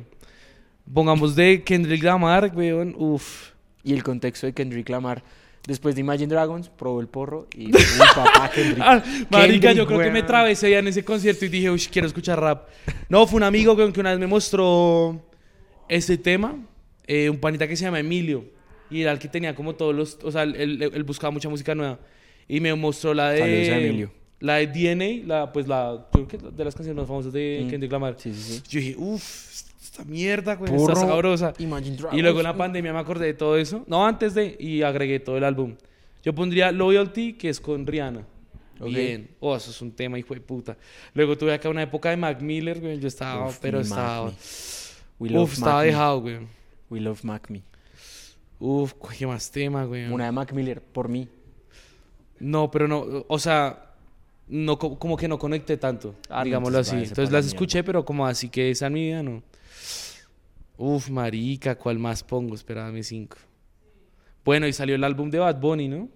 Pongamos 0.94 1.36
de 1.36 1.64
Kendrick 1.64 2.04
Lamar, 2.04 2.52
weón. 2.56 2.94
Uf. 2.98 3.52
Y 3.84 3.94
el 3.94 4.04
contexto 4.04 4.48
de 4.48 4.54
Kendrick 4.54 4.90
Lamar. 4.90 5.24
Después 5.68 5.96
de 5.96 6.02
Imagine 6.02 6.28
Dragons, 6.28 6.70
probó 6.70 7.02
el 7.02 7.08
porro 7.08 7.48
y... 7.54 7.66
Uy, 7.76 7.82
papá, 8.16 8.50
Kendrick. 8.56 8.80
Ah, 8.82 9.04
marica, 9.30 9.74
yo 9.74 9.86
Kendrick, 9.86 9.88
creo 9.88 10.00
que 10.00 10.12
me 10.12 10.24
ese 10.52 10.68
día 10.68 10.80
en 10.80 10.88
ese 10.88 11.04
concierto 11.04 11.44
y 11.44 11.50
dije, 11.50 11.70
uy, 11.70 11.80
quiero 11.92 12.08
escuchar 12.08 12.40
rap. 12.40 12.70
No, 13.10 13.28
fue 13.28 13.36
un 13.38 13.44
amigo 13.44 13.74
weón, 13.74 13.92
que 13.92 14.00
una 14.00 14.12
vez 14.12 14.20
me 14.20 14.28
mostró 14.28 15.22
ese 15.90 16.18
tema. 16.18 16.56
eh, 17.06 17.30
un 17.30 17.38
panita 17.40 17.68
que 17.68 17.76
se 17.76 17.84
llama 17.84 18.00
Emilio. 18.00 18.46
Y 18.90 19.02
era 19.02 19.12
el 19.12 19.20
que 19.20 19.28
tenía 19.28 19.54
como 19.56 19.76
todos 19.76 19.94
los... 19.94 20.18
O 20.24 20.32
sea, 20.32 20.44
él, 20.44 20.56
él- 20.56 20.92
él 20.94 21.04
buscaba 21.04 21.32
mucha 21.32 21.50
música 21.50 21.76
nueva. 21.76 22.00
Y 22.48 22.62
me 22.62 22.74
mostró 22.74 23.14
la 23.14 23.32
de... 23.32 23.40
Saludos 23.40 23.70
a 23.70 23.78
Emilio. 23.78 24.12
La 24.40 24.56
de 24.56 24.68
DNA, 24.68 25.26
la, 25.28 25.52
pues 25.52 25.68
la... 25.68 26.08
creo 26.12 26.28
que 26.28 26.38
de 26.38 26.64
las 26.64 26.76
canciones 26.76 26.96
más 27.02 27.08
famosas 27.08 27.34
de 27.34 27.64
Mm. 27.66 27.70
Kendrick 27.70 27.92
Lamar. 27.92 28.16
Sí, 28.18 28.34
sí, 28.34 28.42
sí. 28.42 28.64
Yo 28.70 28.80
dije, 28.80 28.96
uff, 28.98 29.24
esta 29.82 30.04
mierda, 30.04 30.56
güey, 30.56 30.72
Porro, 30.72 30.94
está 30.94 31.08
sabrosa. 31.08 31.54
Imagine 31.58 31.96
Dragons. 31.96 32.18
Y 32.20 32.22
luego 32.22 32.40
en 32.40 32.44
la 32.44 32.56
pandemia 32.56 32.94
me 32.94 33.00
acordé 33.00 33.26
de 33.26 33.34
todo 33.34 33.58
eso. 33.58 33.84
No, 33.88 34.06
antes 34.06 34.36
de, 34.36 34.56
y 34.60 34.84
agregué 34.84 35.20
todo 35.20 35.38
el 35.38 35.44
álbum. 35.44 35.76
Yo 36.24 36.36
pondría 36.36 36.72
Loyalty, 36.72 37.34
que 37.34 37.50
es 37.50 37.60
con 37.60 37.88
Rihanna. 37.88 38.26
Ok. 38.80 38.90
Bien. 38.90 39.30
Oh, 39.40 39.56
eso 39.56 39.72
es 39.72 39.82
un 39.82 39.92
tema, 39.92 40.20
hijo 40.20 40.36
de 40.36 40.42
puta. 40.42 40.78
Luego 41.16 41.36
tuve 41.36 41.54
acá 41.54 41.68
una 41.70 41.82
época 41.82 42.12
de 42.12 42.18
Mac 42.18 42.42
Miller, 42.42 42.80
güey. 42.80 43.00
Yo 43.00 43.08
estaba, 43.08 43.48
Uf, 43.48 43.58
pero 43.60 43.80
estaba. 43.80 44.32
We 45.18 45.30
love 45.32 45.46
Uf, 45.46 45.54
estaba 45.54 45.82
dejado, 45.82 46.22
güey. 46.22 46.38
We 46.92 47.00
love 47.00 47.24
Mac 47.24 47.50
Me. 47.50 47.64
Uf, 48.60 48.94
qué 49.18 49.26
más 49.26 49.50
tema, 49.50 49.86
güey. 49.86 50.12
Una 50.12 50.26
de 50.26 50.32
Mac 50.32 50.54
Miller, 50.54 50.80
por 50.82 51.10
mí. 51.10 51.28
No, 52.40 52.70
pero 52.70 52.88
no, 52.88 53.26
o 53.28 53.40
sea, 53.40 53.87
no, 54.50 54.78
co- 54.80 54.98
como 54.98 55.18
que 55.18 55.28
no 55.28 55.38
conecté 55.38 55.78
tanto, 55.78 56.16
Ah, 56.30 56.44
digámoslo 56.44 56.78
entonces 56.78 56.94
así. 56.94 57.10
Entonces 57.10 57.32
las 57.32 57.46
escuché, 57.46 57.84
pero 57.84 58.04
como 58.06 58.26
así 58.26 58.50
que 58.50 58.70
esa 58.72 58.88
en 58.88 58.94
mi 58.94 59.06
vida, 59.08 59.24
no. 59.24 59.44
Uf, 60.78 61.10
marica, 61.10 61.76
¿cuál 61.76 61.98
más 62.00 62.24
pongo? 62.24 62.54
Espérame 62.56 63.02
cinco. 63.04 63.38
Bueno, 64.46 64.68
y 64.68 64.74
salió 64.74 64.96
el 64.96 65.04
álbum 65.04 65.30
de 65.30 65.40
Bad 65.40 65.60
Bunny, 65.60 65.88
¿no? 65.88 66.08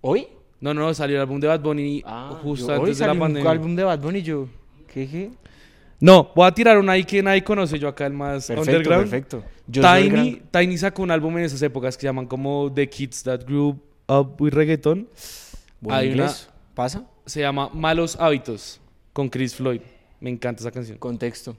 ¿Hoy? 0.00 0.28
No, 0.60 0.72
no, 0.74 0.92
salió 0.94 1.16
el 1.16 1.22
álbum 1.22 1.40
de 1.40 1.46
Bad 1.48 1.60
Bunny 1.60 2.02
justo 2.42 2.66
yo- 2.68 2.72
hoy 2.74 2.78
antes 2.80 2.98
de 2.98 3.06
la 3.06 3.08
salió 3.08 3.12
un 3.12 3.18
pandemia. 3.28 3.50
álbum 3.50 3.76
de 3.76 3.84
Bad 3.84 3.98
Bunny 4.00 4.22
yo... 4.22 4.48
¿Qué? 4.92 5.30
No, 6.00 6.30
voy 6.34 6.46
a 6.46 6.52
tirar 6.52 6.78
una 6.78 6.92
ahí 6.92 7.04
que 7.04 7.22
nadie 7.22 7.42
conoce, 7.44 7.78
yo 7.78 7.88
acá 7.88 8.06
el 8.06 8.12
más 8.12 8.46
Perfecto, 8.46 8.70
underground. 8.70 9.10
perfecto. 9.10 9.44
Yo 9.66 9.82
Tiny, 9.82 10.08
gran- 10.08 10.42
Tiny 10.50 10.78
sacó 10.78 11.02
un 11.02 11.10
álbum 11.10 11.36
en 11.38 11.44
esas 11.44 11.60
épocas 11.62 11.96
que 11.96 12.02
se 12.02 12.06
llaman 12.06 12.26
como 12.26 12.72
The 12.72 12.88
Kids 12.88 13.24
That 13.24 13.44
Grew 13.44 13.78
Up 14.08 14.36
with 14.40 14.52
Reggaeton. 14.54 15.08
Hay 15.90 16.08
inglés. 16.08 16.48
¿Pasa? 16.78 17.04
Se 17.26 17.40
llama 17.40 17.70
Malos 17.74 18.14
Hábitos 18.20 18.80
con 19.12 19.28
Chris 19.28 19.52
Floyd. 19.52 19.80
Me 20.20 20.30
encanta 20.30 20.60
esa 20.60 20.70
canción. 20.70 20.96
Contexto. 20.98 21.56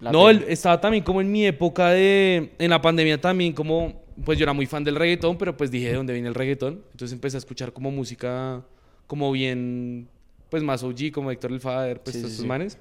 La 0.00 0.12
no, 0.12 0.30
él 0.30 0.44
estaba 0.46 0.80
también 0.80 1.02
como 1.02 1.20
en 1.20 1.32
mi 1.32 1.44
época 1.44 1.88
de... 1.88 2.52
En 2.56 2.70
la 2.70 2.80
pandemia 2.80 3.20
también 3.20 3.52
como... 3.52 4.00
Pues 4.24 4.38
yo 4.38 4.44
era 4.44 4.52
muy 4.52 4.66
fan 4.66 4.84
del 4.84 4.94
reggaetón, 4.94 5.38
pero 5.38 5.56
pues 5.56 5.72
dije 5.72 5.88
de 5.88 5.94
dónde 5.94 6.12
viene 6.12 6.28
el 6.28 6.36
reggaetón. 6.36 6.84
Entonces 6.92 7.14
empecé 7.14 7.36
a 7.36 7.38
escuchar 7.38 7.72
como 7.72 7.90
música 7.90 8.62
como 9.08 9.32
bien... 9.32 10.06
Pues 10.50 10.62
más 10.62 10.84
OG, 10.84 11.10
como 11.12 11.32
Héctor 11.32 11.50
El 11.50 11.58
Fader, 11.58 12.00
pues 12.00 12.14
Sí, 12.14 12.20
sí, 12.20 12.26
estos 12.28 12.42
sí. 12.42 12.46
manes. 12.46 12.78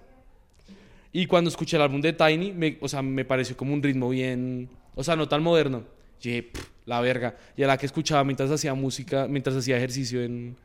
Y 1.12 1.26
cuando 1.26 1.50
escuché 1.50 1.78
el 1.78 1.82
álbum 1.82 2.02
de 2.02 2.14
Tiny, 2.14 2.52
me, 2.52 2.78
o 2.82 2.88
sea, 2.88 3.02
me 3.02 3.26
pareció 3.26 3.58
como 3.58 3.74
un 3.74 3.82
ritmo 3.82 4.10
bien... 4.10 4.70
O 4.94 5.04
sea, 5.04 5.16
no 5.16 5.28
tan 5.28 5.42
moderno. 5.42 5.80
Yo 6.22 6.30
dije, 6.30 6.44
"Pff, 6.44 6.70
la 6.86 7.02
verga. 7.02 7.36
Y 7.56 7.64
a 7.64 7.68
la 7.68 7.80
que 7.80 7.88
escuchaba 7.88 8.24
mientras 8.24 8.52
hacía 8.52 8.76
música, 8.76 9.28
mientras 9.28 9.56
hacía 9.56 9.78
ejercicio 9.78 10.22
en, 10.24 10.56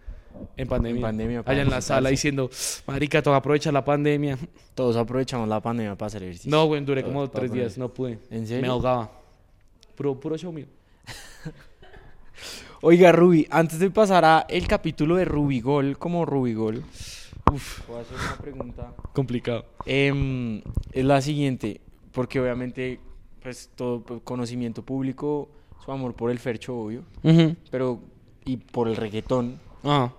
en 0.57 0.69
pandemia. 0.69 0.97
En 0.97 1.03
pandemia, 1.03 1.43
allá 1.45 1.63
en 1.63 1.71
la 1.71 1.81
sala 1.81 2.09
diciendo, 2.11 2.51
marica, 2.87 3.23
toca 3.23 3.37
aprovechar 3.37 3.73
la 3.73 3.85
pandemia. 3.85 4.39
Todos 4.75 4.97
aprovechamos 4.97 5.49
la 5.49 5.61
pandemia 5.61 5.97
para 5.97 6.09
hacer 6.09 6.23
ejercicio. 6.23 6.51
No, 6.51 6.67
güey, 6.67 6.85
duré 6.85 7.03
Todos 7.03 7.13
como 7.13 7.31
tres 7.31 7.53
días, 7.53 7.79
no 7.79 7.89
pude. 7.89 8.19
¿En 8.31 8.47
serio? 8.47 8.63
Me 8.63 8.69
ahogaba. 8.69 9.11
Puro, 9.95 10.19
puro 10.19 10.37
show 10.37 10.53
mío. 10.53 10.67
Oiga, 12.83 13.13
Ruby, 13.13 13.47
antes 13.51 13.79
de 13.79 13.91
pasar 13.91 14.25
a 14.25 14.47
el 14.49 14.67
capítulo 14.67 15.17
de 15.17 15.25
Rubigol, 15.25 15.99
como 15.99 16.27
Rubigol, 16.27 16.83
uf, 17.53 17.87
voy 17.87 17.99
a 17.99 18.01
hacer 18.01 18.17
una 18.17 18.37
pregunta. 18.39 18.93
Complicado. 19.13 19.67
Em, 19.87 20.63
es 20.93 21.05
la 21.05 21.21
siguiente, 21.21 21.81
porque 22.11 22.41
obviamente, 22.41 22.99
pues 23.41 23.71
todo 23.77 24.03
pues, 24.03 24.21
conocimiento 24.25 24.83
público, 24.83 25.49
su 25.85 25.93
amor 25.93 26.15
por 26.15 26.31
el 26.31 26.39
fercho, 26.39 26.77
obvio, 26.77 27.05
pero 27.71 28.01
y 28.45 28.57
por 28.57 28.89
el 28.89 28.97
reggaetón, 28.97 29.61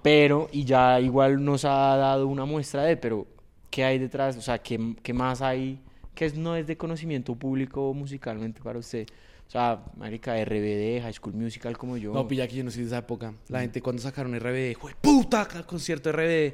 Pero 0.01 0.49
y 0.51 0.65
ya 0.65 0.99
igual 0.99 1.43
nos 1.43 1.65
ha 1.65 1.95
dado 1.97 2.27
una 2.27 2.45
muestra 2.45 2.83
de, 2.83 2.97
pero 2.97 3.25
¿qué 3.69 3.83
hay 3.83 3.97
detrás? 3.99 4.35
O 4.37 4.41
sea, 4.41 4.57
¿qué, 4.59 4.95
qué 5.01 5.13
más 5.13 5.41
hay? 5.41 5.79
¿Qué 6.13 6.25
es- 6.25 6.35
no 6.35 6.55
es 6.55 6.67
de 6.67 6.77
conocimiento 6.77 7.35
público 7.35 7.93
musicalmente 7.93 8.61
para 8.61 8.79
usted? 8.79 9.07
O 9.47 9.51
sea, 9.53 9.83
marica, 9.97 10.35
RBD, 10.43 11.01
High 11.01 11.13
School 11.13 11.33
Musical 11.35 11.77
como 11.77 11.97
yo. 11.97 12.13
No, 12.13 12.27
pilla 12.27 12.47
que 12.47 12.55
yo 12.55 12.63
no 12.63 12.71
soy 12.71 12.81
de 12.81 12.87
esa 12.87 12.97
época. 12.99 13.33
La 13.49 13.61
gente 13.61 13.81
cuando 13.81 14.01
sacaron 14.01 14.33
RBD, 14.35 14.73
¡jue 14.75 14.93
puta! 14.99 15.47
Concierto 15.65 16.11
RBD. 16.11 16.53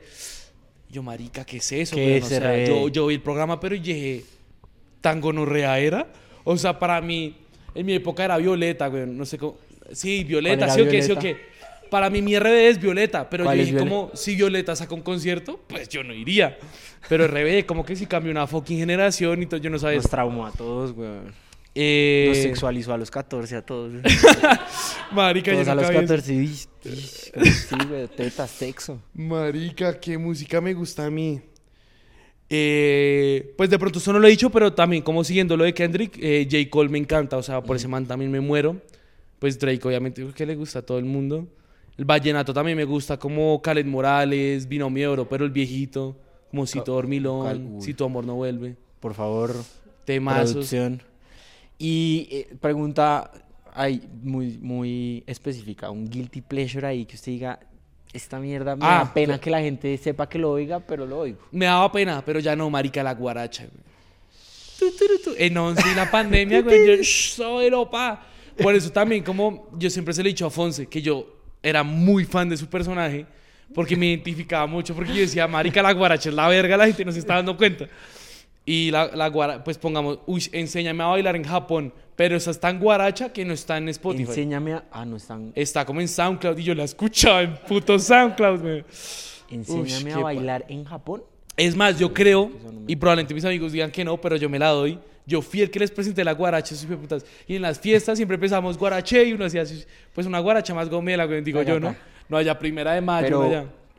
Yo, 0.89 1.03
marica, 1.03 1.45
¿qué 1.45 1.57
es 1.57 1.71
eso? 1.71 1.95
¿Qué 1.95 2.17
es 2.17 2.25
O 2.25 2.27
sea, 2.27 2.65
yo, 2.65 2.87
yo 2.89 3.07
vi 3.07 3.15
el 3.15 3.21
programa, 3.21 3.59
pero 3.59 3.75
dije, 3.75 4.25
¿tan 5.01 5.21
gonorrea 5.21 5.77
era? 5.79 6.07
O 6.43 6.57
sea, 6.57 6.77
para 6.79 6.99
mí, 6.99 7.35
en 7.75 7.85
mi 7.85 7.93
época 7.93 8.25
era 8.25 8.37
Violeta, 8.37 8.87
güey. 8.87 9.05
No 9.05 9.25
sé 9.25 9.37
cómo. 9.37 9.57
Sí, 9.91 10.23
Violeta, 10.23 10.65
sí 10.69 10.81
o 10.81 10.83
qué, 10.89 11.01
sí 11.03 11.11
o 11.11 11.19
qué. 11.19 11.37
Para 11.89 12.09
mí, 12.09 12.21
mi 12.21 12.37
RBD 12.37 12.69
es 12.69 12.79
Violeta, 12.79 13.29
pero 13.29 13.51
yo 13.53 13.79
como 13.79 14.11
si 14.13 14.35
Violeta 14.35 14.75
saca 14.75 14.93
un 14.93 15.01
concierto, 15.01 15.59
pues 15.67 15.89
yo 15.89 16.03
no 16.03 16.13
iría. 16.13 16.57
Pero 17.07 17.27
RBD, 17.27 17.65
como 17.65 17.85
que 17.85 17.95
si 17.95 18.05
cambió 18.05 18.31
una 18.31 18.45
fucking 18.47 18.77
generación 18.77 19.41
y 19.41 19.45
todo, 19.45 19.59
yo 19.59 19.69
no 19.69 19.79
sabía. 19.79 19.97
Nos 19.97 20.09
traumó 20.09 20.45
a 20.45 20.51
todos, 20.51 20.91
weón. 20.91 21.33
Eh, 21.75 22.25
Nos 22.29 22.37
sexualizó 22.37 22.93
a 22.93 22.97
los 22.97 23.11
14 23.11 23.55
a 23.55 23.61
todos. 23.61 23.93
Marica, 25.11 25.51
yo 25.51 25.63
todos 25.63 25.67
a 25.69 25.75
nunca 25.75 25.81
los 25.81 25.89
vi 25.89 25.95
eso. 25.95 26.01
14. 26.01 26.33
ish, 26.33 26.67
ish, 26.85 27.31
Sí, 27.69 27.75
güey, 27.87 28.07
tetas, 28.07 28.49
sexo. 28.49 29.01
Marica, 29.13 29.99
qué 29.99 30.17
música 30.17 30.59
me 30.61 30.73
gusta 30.73 31.05
a 31.05 31.09
mí. 31.09 31.41
Eh, 32.49 33.53
pues 33.55 33.69
de 33.69 33.77
pronto 33.77 33.99
eso 33.99 34.11
no 34.11 34.19
lo 34.19 34.27
he 34.27 34.31
dicho, 34.31 34.49
pero 34.49 34.73
también 34.73 35.03
como 35.03 35.23
siguiendo 35.23 35.55
lo 35.55 35.63
de 35.63 35.73
Kendrick, 35.73 36.17
eh, 36.19 36.47
J. 36.49 36.69
Cole 36.69 36.89
me 36.89 36.97
encanta, 36.97 37.37
o 37.37 37.43
sea, 37.43 37.61
por 37.61 37.75
ese 37.75 37.87
man 37.87 38.05
también 38.07 38.31
me 38.31 38.39
muero. 38.39 38.81
Pues 39.37 39.57
Drake 39.59 39.87
obviamente 39.87 40.25
que 40.35 40.45
le 40.45 40.55
gusta 40.55 40.79
a 40.79 40.81
todo 40.81 40.97
el 40.97 41.05
mundo. 41.05 41.47
El 41.99 42.05
vallenato 42.05 42.53
también 42.53 42.77
me 42.77 42.85
gusta, 42.85 43.19
como 43.19 43.61
Khaled 43.61 43.85
Morales, 43.85 44.65
Binomio 44.67 45.11
Oro, 45.11 45.27
pero 45.27 45.43
el 45.43 45.51
viejito, 45.51 46.15
como 46.49 46.65
Si 46.65 46.79
tu 46.81 46.93
dormilón. 46.93 47.81
Si 47.81 47.93
tu 47.93 48.05
amor 48.05 48.23
no 48.25 48.35
vuelve. 48.35 48.77
Por 49.01 49.13
favor, 49.13 49.53
Temazos. 50.05 50.51
producción. 50.53 51.03
Y 51.77 52.27
eh, 52.31 52.47
pregunta 52.61 53.29
ay, 53.73 54.01
muy, 54.23 54.57
muy 54.61 55.23
específica, 55.27 55.89
un 55.91 56.09
guilty 56.09 56.41
pleasure 56.41 56.87
ahí 56.87 57.05
que 57.05 57.15
usted 57.15 57.33
diga, 57.33 57.59
esta 58.13 58.39
mierda 58.39 58.75
me 58.75 58.85
Ah, 58.85 59.03
da 59.05 59.13
pena 59.13 59.25
claro. 59.27 59.41
que 59.41 59.49
la 59.51 59.59
gente 59.61 59.97
sepa 59.97 60.27
que 60.29 60.39
lo 60.39 60.51
oiga, 60.51 60.79
pero 60.79 61.05
lo 61.05 61.19
oigo. 61.19 61.39
Me 61.51 61.65
daba 61.65 61.91
pena, 61.91 62.23
pero 62.25 62.39
ya 62.39 62.55
no, 62.55 62.69
marica, 62.69 63.03
la 63.03 63.13
guaracha. 63.13 63.67
En 65.37 65.57
once 65.57 65.83
la 65.95 66.09
pandemia, 66.09 66.61
güey, 66.61 66.87
yo, 66.87 66.93
"Shh, 67.03 67.31
soy 67.35 67.69
pa. 67.91 68.25
Por 68.61 68.73
eso 68.75 68.89
también, 68.91 69.23
como 69.23 69.69
yo 69.77 69.89
siempre 69.89 70.13
se 70.13 70.23
le 70.23 70.29
he 70.29 70.31
dicho 70.33 70.45
a 70.45 70.49
Fonse, 70.49 70.87
que 70.87 71.01
yo 71.01 71.38
era 71.61 71.83
muy 71.83 72.25
fan 72.25 72.49
de 72.49 72.57
su 72.57 72.67
personaje, 72.67 73.25
porque 73.73 73.95
me 73.95 74.07
identificaba 74.07 74.65
mucho, 74.67 74.95
porque 74.95 75.13
yo 75.13 75.19
decía, 75.19 75.47
marica, 75.47 75.81
la 75.81 75.93
guaracha 75.93 76.29
es 76.29 76.35
la 76.35 76.47
verga, 76.47 76.77
la 76.77 76.85
gente 76.85 77.05
no 77.05 77.11
se 77.11 77.19
está 77.19 77.35
dando 77.35 77.55
cuenta. 77.57 77.87
Y 78.65 78.91
la, 78.91 79.07
la 79.15 79.27
guaracha, 79.29 79.63
pues 79.63 79.77
pongamos, 79.77 80.19
uy, 80.27 80.47
enséñame 80.51 81.03
a 81.03 81.07
bailar 81.07 81.35
en 81.35 81.43
Japón, 81.43 81.93
pero 82.15 82.35
esa 82.35 82.51
es 82.51 82.59
tan 82.59 82.79
guaracha 82.79 83.33
que 83.33 83.43
no 83.45 83.53
está 83.53 83.77
en 83.77 83.89
Spotify. 83.89 84.23
Enséñame 84.29 84.73
a... 84.73 84.83
Ah, 84.91 85.05
no 85.05 85.15
están... 85.15 85.51
Está 85.55 85.85
como 85.85 86.01
en 86.01 86.07
SoundCloud 86.07 86.57
y 86.57 86.63
yo 86.63 86.75
la 86.75 86.83
escuchaba 86.83 87.41
en 87.41 87.55
puto 87.67 87.97
SoundCloud. 87.97 88.83
Enséñame 89.49 90.05
qué 90.05 90.11
a 90.11 90.15
pa- 90.15 90.21
bailar 90.21 90.65
en 90.69 90.83
Japón. 90.85 91.23
Es 91.57 91.75
más, 91.75 91.97
yo 91.99 92.13
creo, 92.13 92.51
y 92.87 92.95
probablemente 92.95 93.33
mis 93.33 93.43
amigos 93.43 93.71
digan 93.71 93.91
que 93.91 94.05
no, 94.05 94.19
pero 94.21 94.35
yo 94.37 94.49
me 94.49 94.59
la 94.59 94.69
doy. 94.69 94.99
Yo 95.29 95.43
fui 95.43 95.61
el 95.61 95.69
que 95.69 95.77
les 95.79 95.91
presenté 95.91 96.23
la 96.23 96.31
guaracha, 96.33 96.73
hijueputas. 96.73 97.23
Y 97.47 97.55
en 97.55 97.61
las 97.61 97.79
fiestas 97.79 98.17
siempre 98.17 98.33
empezamos 98.33 98.79
guarache 98.79 99.23
y 99.25 99.33
uno 99.33 99.45
hacía 99.45 99.63
pues 100.11 100.25
una 100.25 100.39
guaracha 100.39 100.73
más 100.73 100.89
gomela, 100.89 101.25
güey, 101.25 101.41
digo 101.41 101.61
yo, 101.61 101.79
¿no? 101.79 101.89
acá. 101.89 101.99
No 102.27 102.37
haya 102.37 102.57
primera 102.57 102.93
de 102.93 103.01
mayo, 103.01 103.47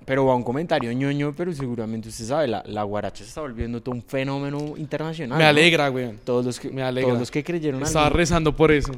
Pero, 0.05 0.23
no 0.23 0.27
va 0.27 0.35
un 0.35 0.43
comentario 0.43 0.93
ñoño, 0.93 1.33
pero 1.37 1.53
seguramente 1.53 2.09
usted 2.09 2.25
sabe, 2.25 2.49
la, 2.49 2.65
la 2.67 2.83
guaracha 2.83 3.23
se 3.23 3.29
está 3.29 3.43
volviendo 3.43 3.81
todo 3.81 3.95
un 3.95 4.03
fenómeno 4.03 4.77
internacional. 4.77 5.39
Me 5.39 5.45
¿no? 5.45 5.51
alegra, 5.51 5.89
güey. 5.89 6.15
Todos 6.25 6.45
los 6.47 6.59
que, 6.59 6.69
Me 6.71 6.83
alegra. 6.83 7.09
Todos 7.11 7.21
los 7.21 7.31
que 7.31 7.45
creyeron 7.45 7.81
Estaba 7.83 8.07
algo- 8.07 8.17
rezando 8.17 8.57
por 8.57 8.73
eso. 8.73 8.93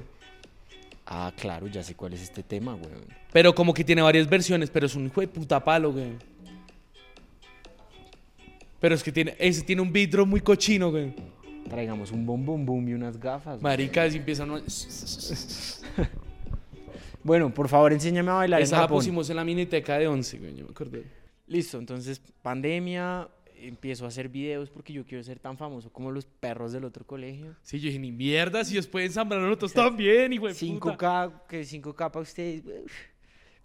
Ah, 1.07 1.31
claro, 1.39 1.67
ya 1.67 1.83
sé 1.83 1.95
cuál 1.95 2.15
es 2.15 2.23
este 2.23 2.43
tema, 2.43 2.73
güey. 2.73 2.91
Pero 3.31 3.55
como 3.55 3.75
que 3.75 3.85
tiene 3.85 4.01
varias 4.01 4.27
versiones, 4.27 4.71
pero 4.71 4.87
es 4.87 4.95
un 4.95 5.07
hijo 5.07 5.21
de 5.21 5.29
puta 5.29 5.63
palo, 5.63 5.93
güey. 5.93 6.13
Pero 8.81 8.95
es 8.95 9.03
que 9.03 9.13
tiene, 9.13 9.37
ese 9.39 9.63
tiene 9.63 9.83
un 9.83 9.93
drop 9.93 10.27
muy 10.27 10.41
cochino, 10.41 10.91
güey. 10.91 11.15
Traigamos 11.73 12.13
un 12.13 12.27
bom 12.27 12.45
bom 12.45 12.65
boom 12.67 12.87
y 12.89 12.93
unas 12.93 13.19
gafas. 13.19 13.55
güey. 13.61 13.63
Marica, 13.63 14.09
si 14.11 14.19
empiezan 14.19 14.51
a... 14.51 14.61
Bueno, 17.25 17.55
por 17.55 17.69
favor, 17.69 17.93
enséñame 17.93 18.31
a 18.31 18.35
bailar 18.35 18.61
Esa 18.61 18.75
en 18.75 18.79
la 18.81 18.83
Japón. 18.87 18.99
pusimos 18.99 19.31
en 19.31 19.37
la 19.37 19.45
miniteca 19.45 19.97
de 19.97 20.09
11, 20.09 20.39
güey, 20.39 20.57
yo 20.57 20.65
me 20.65 20.71
acordé. 20.73 21.05
Listo, 21.47 21.79
entonces, 21.79 22.21
pandemia, 22.43 23.29
empiezo 23.57 24.05
a 24.05 24.09
hacer 24.09 24.29
videos 24.29 24.71
porque 24.71 24.93
yo 24.93 25.05
quiero 25.07 25.23
ser 25.23 25.39
tan 25.39 25.57
famoso 25.57 25.91
como 25.93 26.11
los 26.11 26.27
perros 26.27 26.73
del 26.73 26.85
otro 26.85 27.07
colegio. 27.07 27.55
Sí, 27.63 27.79
yo 27.79 27.87
dije, 27.87 28.01
ni 28.01 28.11
mierda, 28.11 28.65
si 28.65 28.75
después 28.75 29.07
ensamblar 29.07 29.41
nosotros 29.41 29.73
también, 29.73 30.33
hijo 30.33 30.49
de 30.49 30.55
puta. 30.55 30.97
5K, 30.99 31.47
que 31.49 31.63
5K 31.63 31.95
para 32.11 32.21
ustedes. 32.21 32.65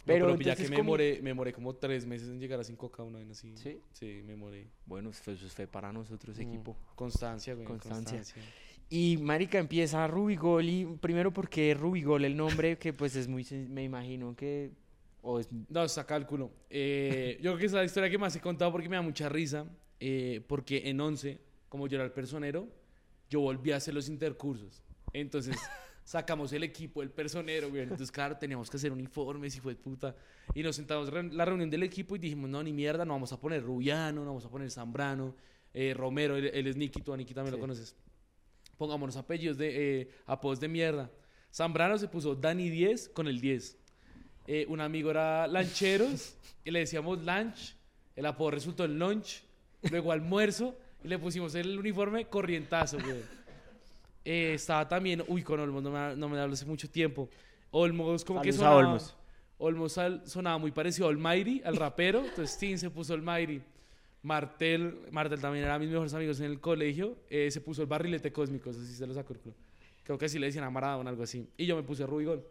Uf. 0.00 0.06
No, 0.06 0.12
Pero, 0.14 0.26
pero 0.26 0.40
ya 0.40 0.56
que 0.56 0.62
me 0.62 0.68
como- 0.76 0.78
demoré, 0.96 1.20
me 1.22 1.30
demoré 1.30 1.52
como 1.52 1.74
tres 1.74 2.06
meses 2.06 2.28
en 2.28 2.38
llegar 2.40 2.58
a 2.60 2.64
5K, 2.64 3.02
una 3.04 3.18
vez 3.18 3.30
así. 3.30 3.56
¿Sí? 3.56 3.80
Sí, 3.92 4.22
me 4.24 4.32
demoré. 4.32 4.66
Bueno, 4.86 5.10
eso 5.10 5.22
fue 5.48 5.66
para 5.66 5.92
nosotros, 5.92 6.36
Mm, 6.38 6.40
equipo. 6.42 6.76
Constancia, 6.94 7.54
güey. 7.54 7.66
Constancia. 7.66 8.18
Constancia. 8.18 8.42
Y 8.90 9.18
Marica 9.18 9.58
empieza 9.58 10.06
Rubigol 10.06 10.64
y 10.68 10.86
primero 11.00 11.30
porque 11.30 11.74
Rubigol 11.74 12.24
el 12.24 12.34
nombre 12.36 12.78
que 12.78 12.94
pues 12.94 13.16
es 13.16 13.28
muy 13.28 13.46
me 13.68 13.84
imagino 13.84 14.34
que 14.34 14.70
o 15.20 15.38
es 15.40 15.48
No, 15.68 15.84
está 15.84 16.06
cálculo. 16.06 16.50
Eh, 16.70 17.36
yo 17.42 17.50
creo 17.50 17.58
que 17.58 17.66
es 17.66 17.72
la 17.72 17.84
historia 17.84 18.08
que 18.08 18.16
más 18.16 18.34
he 18.34 18.40
contado 18.40 18.72
porque 18.72 18.88
me 18.88 18.96
da 18.96 19.02
mucha 19.02 19.28
risa. 19.28 19.66
eh, 20.00 20.42
porque 20.46 20.88
en 20.88 21.00
11, 21.00 21.38
como 21.68 21.86
yo 21.88 21.96
era 21.96 22.04
el 22.04 22.12
personero, 22.12 22.66
yo 23.28 23.40
volví 23.40 23.72
a 23.72 23.76
hacer 23.76 23.92
los 23.92 24.08
intercursos. 24.08 24.80
Entonces 25.12 25.56
sacamos 26.08 26.50
el 26.54 26.62
equipo, 26.62 27.02
el 27.02 27.10
personero, 27.10 27.68
güey. 27.68 27.82
Entonces, 27.82 28.10
claro, 28.10 28.34
teníamos 28.38 28.70
que 28.70 28.78
hacer 28.78 28.90
uniformes 28.90 29.54
y 29.56 29.60
fue 29.60 29.74
puta. 29.74 30.16
Y 30.54 30.62
nos 30.62 30.74
sentamos 30.76 31.12
en 31.12 31.36
la 31.36 31.44
reunión 31.44 31.68
del 31.68 31.82
equipo 31.82 32.16
y 32.16 32.18
dijimos, 32.18 32.48
no, 32.48 32.62
ni 32.62 32.72
mierda, 32.72 33.04
no 33.04 33.12
vamos 33.12 33.30
a 33.34 33.38
poner 33.38 33.62
Rubiano, 33.62 34.22
no 34.22 34.28
vamos 34.28 34.46
a 34.46 34.48
poner 34.48 34.70
Zambrano, 34.70 35.36
eh, 35.74 35.92
Romero, 35.94 36.34
él, 36.36 36.46
él 36.46 36.66
es 36.66 36.76
Niki, 36.76 37.02
tú 37.02 37.12
a 37.12 37.16
Niki 37.18 37.34
también 37.34 37.52
Sí. 37.54 37.58
lo 37.58 37.60
conoces. 37.60 37.94
Pongámonos 38.78 39.18
apellidos 39.18 39.58
de, 39.58 40.00
eh, 40.00 40.08
apodos 40.24 40.58
de 40.60 40.68
mierda. 40.68 41.10
Zambrano 41.52 41.98
se 41.98 42.08
puso 42.08 42.34
Dani 42.34 42.70
10 42.70 43.10
con 43.10 43.28
el 43.28 43.38
10. 43.38 43.76
Eh, 44.46 44.64
un 44.70 44.80
amigo 44.80 45.10
era 45.10 45.46
Lancheros 45.46 46.36
y 46.64 46.70
le 46.70 46.78
decíamos 46.78 47.18
Lunch. 47.22 47.76
El 48.16 48.24
apodo 48.24 48.52
resultó 48.52 48.86
en 48.86 48.98
Lunch. 48.98 49.42
Luego 49.90 50.10
almuerzo 50.10 50.74
y 51.04 51.08
le 51.08 51.18
pusimos 51.18 51.54
el 51.54 51.78
uniforme 51.78 52.28
Corrientazo, 52.28 52.98
güey. 52.98 53.20
Eh, 54.30 54.52
estaba 54.54 54.86
también, 54.86 55.24
uy, 55.26 55.42
con 55.42 55.58
Olmos, 55.58 55.82
no 55.82 55.90
me, 55.90 56.14
no 56.14 56.28
me 56.28 56.38
hablo 56.38 56.52
hace 56.52 56.66
mucho 56.66 56.90
tiempo. 56.90 57.30
Olmos, 57.70 58.24
como 58.26 58.42
que 58.42 58.52
Saludos 58.52 58.58
sonaba. 58.74 58.76
Olmos. 58.88 59.16
Olmos 59.56 59.96
al- 59.98 60.28
sonaba 60.28 60.58
muy 60.58 60.70
parecido 60.70 61.06
a 61.06 61.10
Almighty, 61.10 61.62
al 61.64 61.76
rapero. 61.76 62.24
Entonces, 62.24 62.58
Tim 62.58 62.76
se 62.76 62.90
puso 62.90 63.14
Almighty. 63.14 63.62
Martel, 64.22 65.00
Martel 65.12 65.40
también 65.40 65.64
era 65.64 65.78
mis 65.78 65.88
mejores 65.88 66.12
amigos 66.12 66.40
en 66.40 66.46
el 66.46 66.60
colegio. 66.60 67.16
eh, 67.30 67.50
se 67.50 67.60
puso 67.62 67.80
el 67.82 67.88
barrilete 67.88 68.30
cósmico, 68.30 68.68
eso 68.70 68.80
sí 68.84 68.92
se 68.92 69.06
lo 69.06 69.14
sacó 69.14 69.32
el. 69.32 69.40
Creo 70.04 70.18
que 70.18 70.26
así 70.26 70.38
le 70.38 70.46
decían 70.46 70.64
a 70.64 70.70
Maradona, 70.70 71.08
algo 71.08 71.22
así. 71.22 71.48
Y 71.56 71.64
yo 71.66 71.74
me 71.76 71.82
puse 71.82 72.04
Rubigol. 72.04 72.44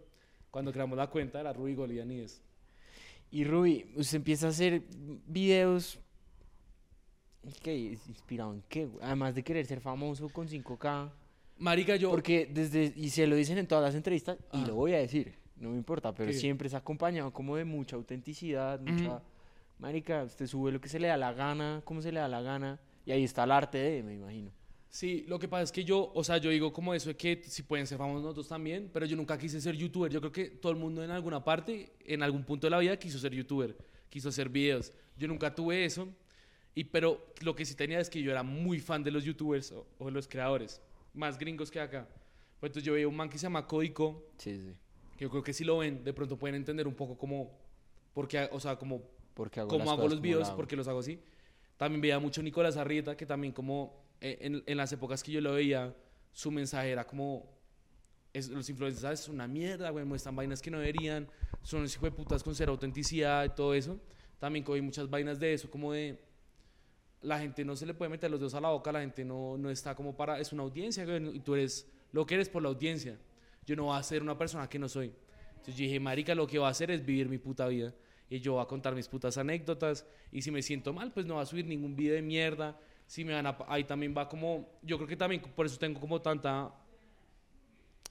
Cuando 0.50 0.72
creamos 0.72 0.98
la 0.98 1.08
cuenta 1.08 1.40
era 1.40 1.54
Rubigol 1.54 1.92
y 1.92 2.00
Anides. 2.00 2.42
y 3.30 3.44
Rubi, 3.44 3.86
usted 3.96 4.16
empieza 4.18 4.48
a 4.48 4.50
hacer 4.50 4.82
videos 5.28 6.00
¿qué? 7.62 7.76
inspirado 8.08 8.54
en 8.54 8.64
qué? 8.70 8.88
Además 9.02 9.36
de 9.36 9.44
querer 9.44 9.66
ser 9.66 9.80
famoso 9.82 10.30
con 10.30 10.48
5K, 10.48 11.12
Marica, 11.60 11.96
yo. 11.96 12.12
porque 12.12 12.48
desde 12.52 12.94
y 12.96 13.10
se 13.10 13.26
lo 13.28 13.36
dicen 13.36 13.58
en 13.58 13.68
todas 13.68 13.84
las 13.84 13.96
entrevistas 13.96 14.38
y 14.54 14.58
Ah. 14.64 14.68
lo 14.68 14.76
voy 14.76 14.94
a 14.94 14.98
decir, 15.00 15.34
no 15.58 15.70
me 15.72 15.78
importa, 15.78 16.14
pero 16.14 16.32
¿Qué? 16.32 16.38
siempre 16.38 16.68
es 16.68 16.74
acompañado 16.74 17.32
como 17.34 17.56
de 17.56 17.66
mucha 17.66 17.96
autenticidad, 17.96 18.80
mucha 18.80 19.22
Marica, 19.80 20.24
usted 20.24 20.48
sube 20.48 20.72
lo 20.72 20.82
que 20.82 20.90
se 20.90 21.00
le 21.00 21.08
da 21.08 21.18
la 21.18 21.34
gana, 21.34 21.82
como 21.86 22.02
se 22.02 22.12
le 22.12 22.20
da 22.20 22.28
la 22.28 22.42
gana, 22.42 22.80
y 23.06 23.12
ahí 23.12 23.24
está 23.24 23.44
el 23.44 23.52
arte 23.52 23.78
de, 23.78 24.02
me 24.04 24.16
imagino. 24.16 24.52
Sí, 24.90 25.24
lo 25.28 25.38
que 25.38 25.48
pasa 25.48 25.64
es 25.64 25.72
que 25.72 25.84
yo, 25.84 26.12
o 26.16 26.24
sea, 26.24 26.38
yo 26.38 26.50
digo 26.50 26.74
como 26.74 26.94
eso 26.96 27.10
de 27.10 27.16
que 27.16 27.44
si 27.46 27.62
pueden 27.62 27.86
ser 27.86 27.98
famosos 28.00 28.24
nosotros 28.24 28.48
también, 28.48 28.90
pero 28.92 29.06
yo 29.06 29.16
nunca 29.16 29.38
quise 29.38 29.62
ser 29.62 29.76
youtuber. 29.76 30.12
Yo 30.12 30.20
creo 30.20 30.32
que 30.32 30.46
todo 30.50 30.72
el 30.72 30.78
mundo 30.80 31.04
en 31.04 31.12
alguna 31.12 31.44
parte, 31.44 31.92
en 32.06 32.24
algún 32.24 32.44
punto 32.44 32.66
de 32.68 32.72
la 32.72 32.80
vida, 32.80 32.98
quiso 32.98 33.20
ser 33.20 33.34
youtuber, 33.34 33.76
quiso 34.10 34.30
hacer 34.30 34.50
videos. 34.50 34.92
Yo 35.18 35.28
nunca 35.28 35.54
tuve 35.54 35.86
eso, 35.86 36.08
y, 36.74 36.86
pero 36.86 37.24
lo 37.42 37.54
que 37.56 37.64
sí 37.66 37.76
tenía 37.76 38.00
es 38.00 38.10
que 38.10 38.22
yo 38.24 38.32
era 38.32 38.42
muy 38.44 38.80
fan 38.80 39.04
de 39.04 39.12
los 39.12 39.24
youtubers 39.24 39.72
o, 39.74 39.86
o 40.00 40.10
los 40.10 40.28
creadores, 40.28 40.82
más 41.18 41.38
gringos 41.38 41.70
que 41.72 41.80
acá. 41.80 42.08
Pues 42.60 42.70
entonces 42.70 42.84
yo 42.84 42.94
veía 42.94 43.08
un 43.08 43.16
man 43.16 43.30
que 43.30 43.38
se 43.38 43.44
llama 43.44 43.68
Códico, 43.68 44.24
Sí, 44.38 44.58
sí. 44.60 44.74
que 45.18 45.26
yo 45.26 45.30
creo 45.30 45.44
que 45.44 45.54
si 45.54 45.64
lo 45.64 45.80
ven, 45.80 46.04
de 46.04 46.14
pronto 46.14 46.38
pueden 46.38 46.56
entender 46.56 46.88
un 46.88 46.96
poco 46.96 47.18
cómo, 47.18 47.52
porque, 48.14 48.48
o 48.52 48.60
sea, 48.60 48.78
como 48.78 49.04
Porque 49.34 49.60
hago 49.60 49.70
cómo 49.70 49.92
hago 49.92 50.08
los 50.08 50.22
videos, 50.22 50.50
porque 50.52 50.76
los 50.76 50.88
hago 50.88 51.00
así. 51.00 51.20
También 51.78 52.02
veía 52.02 52.18
mucho 52.20 52.42
Nicolás 52.42 52.78
Arrieta, 52.78 53.16
que 53.16 53.26
también 53.26 53.54
como 53.54 54.04
eh, 54.22 54.38
en, 54.42 54.64
en 54.66 54.78
las 54.78 54.92
épocas 54.92 55.22
que 55.22 55.32
yo 55.32 55.42
lo 55.42 55.54
veía, 55.54 55.96
su 56.32 56.50
mensaje 56.50 56.90
era 56.92 57.06
como, 57.06 57.48
es- 58.34 58.50
los 58.50 58.68
influencers, 58.70 59.02
¿sabes? 59.02 59.20
Es 59.22 59.30
una 59.30 59.48
mierda, 59.48 59.90
güey, 59.92 60.04
muestran 60.06 60.36
vainas 60.36 60.62
que 60.62 60.72
no 60.72 60.80
deberían, 60.80 61.28
son 61.62 61.82
unos 61.82 61.94
hijos 61.94 62.10
de 62.10 62.12
putas 62.16 62.42
con 62.44 62.56
cero 62.56 62.72
autenticidad 62.72 63.46
y 63.46 63.50
todo 63.50 63.74
eso. 63.76 64.00
También 64.40 64.66
cogí 64.66 64.82
muchas 64.82 65.08
vainas 65.10 65.40
de 65.40 65.54
eso, 65.54 65.70
como 65.70 65.94
de, 65.94 66.20
la 67.22 67.40
gente 67.40 67.66
no 67.66 67.76
se 67.76 67.86
le 67.86 67.94
puede 67.94 68.10
meter 68.10 68.30
los 68.30 68.40
dedos 68.40 68.54
a 68.54 68.62
la 68.62 68.70
boca, 68.70 68.92
la 68.92 69.02
gente 69.02 69.26
no, 69.26 69.58
no 69.58 69.70
está 69.70 69.96
como 69.96 70.16
para, 70.16 70.40
es 70.40 70.54
una 70.54 70.64
audiencia, 70.64 71.06
y 71.34 71.40
tú 71.40 71.56
eres 71.56 71.88
lo 72.12 72.26
que 72.26 72.36
eres 72.36 72.50
por 72.50 72.62
la 72.62 72.70
audiencia. 72.70 73.18
Yo 73.66 73.76
no 73.76 73.86
voy 73.86 73.98
a 73.98 74.04
ser 74.04 74.22
una 74.22 74.38
persona 74.38 74.70
que 74.70 74.80
no 74.80 74.88
soy. 74.88 75.14
Entonces 75.50 75.76
yo 75.76 75.84
dije, 75.84 76.00
marica, 76.00 76.34
lo 76.34 76.48
que 76.48 76.58
voy 76.58 76.68
a 76.68 76.70
hacer 76.70 76.90
es 76.92 77.06
vivir 77.06 77.28
mi 77.28 77.38
puta 77.38 77.68
vida. 77.68 77.94
Y 78.30 78.40
yo 78.40 78.54
voy 78.54 78.62
a 78.62 78.66
contar 78.66 78.96
mis 78.96 79.08
putas 79.08 79.38
anécdotas. 79.38 80.06
Y 80.32 80.42
si 80.42 80.52
me 80.52 80.62
siento 80.62 80.94
mal, 80.94 81.12
pues 81.12 81.26
no 81.26 81.36
voy 81.36 81.44
a 81.44 81.46
subir 81.46 81.66
ningún 81.66 81.96
video 81.96 82.16
de 82.16 82.22
mierda. 82.22 82.80
Si 83.06 83.26
me 83.26 83.34
van 83.34 83.46
a... 83.46 83.58
Ahí 83.68 83.84
también 83.84 84.14
va 84.16 84.30
como... 84.30 84.80
Yo 84.82 84.98
creo 84.98 85.08
que 85.08 85.18
también 85.18 85.42
por 85.42 85.66
eso 85.66 85.78
tengo 85.78 86.00
como 86.00 86.22
tanta 86.22 86.74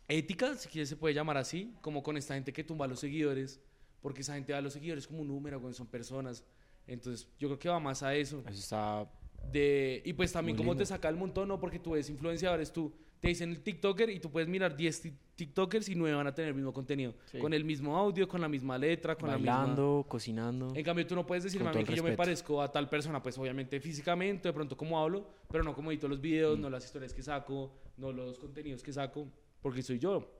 ética, 0.09 0.55
si 0.55 0.69
quieres 0.69 0.88
se 0.88 0.97
puede 0.97 1.14
llamar 1.14 1.37
así, 1.37 1.75
como 1.81 2.03
con 2.03 2.16
esta 2.16 2.35
gente 2.35 2.53
que 2.53 2.64
tumba 2.64 2.85
a 2.85 2.88
los 2.88 3.01
seguidores. 3.01 3.61
Porque 4.03 4.21
esa 4.21 4.35
gente 4.35 4.53
va 4.53 4.59
a 4.59 4.62
los 4.62 4.75
seguidores 4.75 5.07
como 5.07 5.23
un 5.23 5.29
número, 5.29 5.59
güey, 5.59 5.73
son 5.73 5.87
personas. 5.87 6.45
Entonces 6.87 7.29
yo 7.38 7.49
creo 7.49 7.59
que 7.59 7.68
va 7.68 7.81
más 7.81 8.03
a 8.03 8.14
eso. 8.14 8.42
Eso 8.46 8.59
está 8.59 9.11
De, 9.53 10.03
y 10.05 10.12
pues 10.12 10.33
también 10.33 10.57
lindo. 10.57 10.79
te 10.79 10.87
saca 10.87 11.09
el 11.09 11.16
montón, 11.16 11.49
¿no? 11.49 11.59
Porque 11.61 11.79
tú 11.79 11.92
ves 11.92 12.09
influenciadores, 12.11 12.72
tú 12.72 12.92
te 13.20 13.29
dicen 13.29 13.51
el 13.51 13.61
TikToker 13.62 14.11
y 14.11 14.20
tú 14.20 14.31
puedes 14.31 14.49
mirar 14.49 14.77
10 14.77 15.01
ti- 15.03 15.12
TikTokers 15.37 15.88
y 15.88 15.94
9 15.94 16.16
van 16.16 16.27
a 16.27 16.35
tener 16.35 16.51
el 16.51 16.55
mismo 16.55 16.72
contenido. 16.72 17.14
Sí. 17.27 17.38
Con 17.38 17.53
el 17.55 17.64
mismo 17.64 17.96
audio, 17.96 18.27
con 18.29 18.40
la 18.40 18.49
misma 18.49 18.77
letra, 18.79 19.16
con 19.16 19.29
la 19.31 19.37
misma... 19.37 19.57
bailando, 19.59 20.05
cocinando. 20.09 20.72
En 20.75 20.83
cambio, 20.85 21.07
tú 21.07 21.14
no 21.14 21.27
puedes 21.27 21.44
mí 21.44 21.61
el 21.75 21.85
que 21.87 21.94
yo 21.94 22.03
me 22.03 22.12
parezco 22.16 22.61
a 22.62 22.70
tal 22.70 22.88
persona, 22.88 23.22
pues 23.22 23.37
obviamente 23.38 23.79
físicamente, 23.81 24.49
de 24.49 24.53
pronto 24.53 24.77
como 24.77 24.99
hablo, 24.99 25.27
pero 25.51 25.62
no 25.64 25.75
como 25.75 25.90
edito 25.90 26.09
los 26.09 26.20
videos, 26.20 26.59
no 26.59 26.68
las 26.70 26.85
historias 26.85 27.12
que 27.12 27.22
saco, 27.22 27.72
no 27.96 28.12
los 28.12 28.38
contenidos 28.38 28.83
que 28.83 28.92
saco, 28.92 29.27
porque 29.62 29.83
soy 29.83 29.99
yo. 29.99 30.31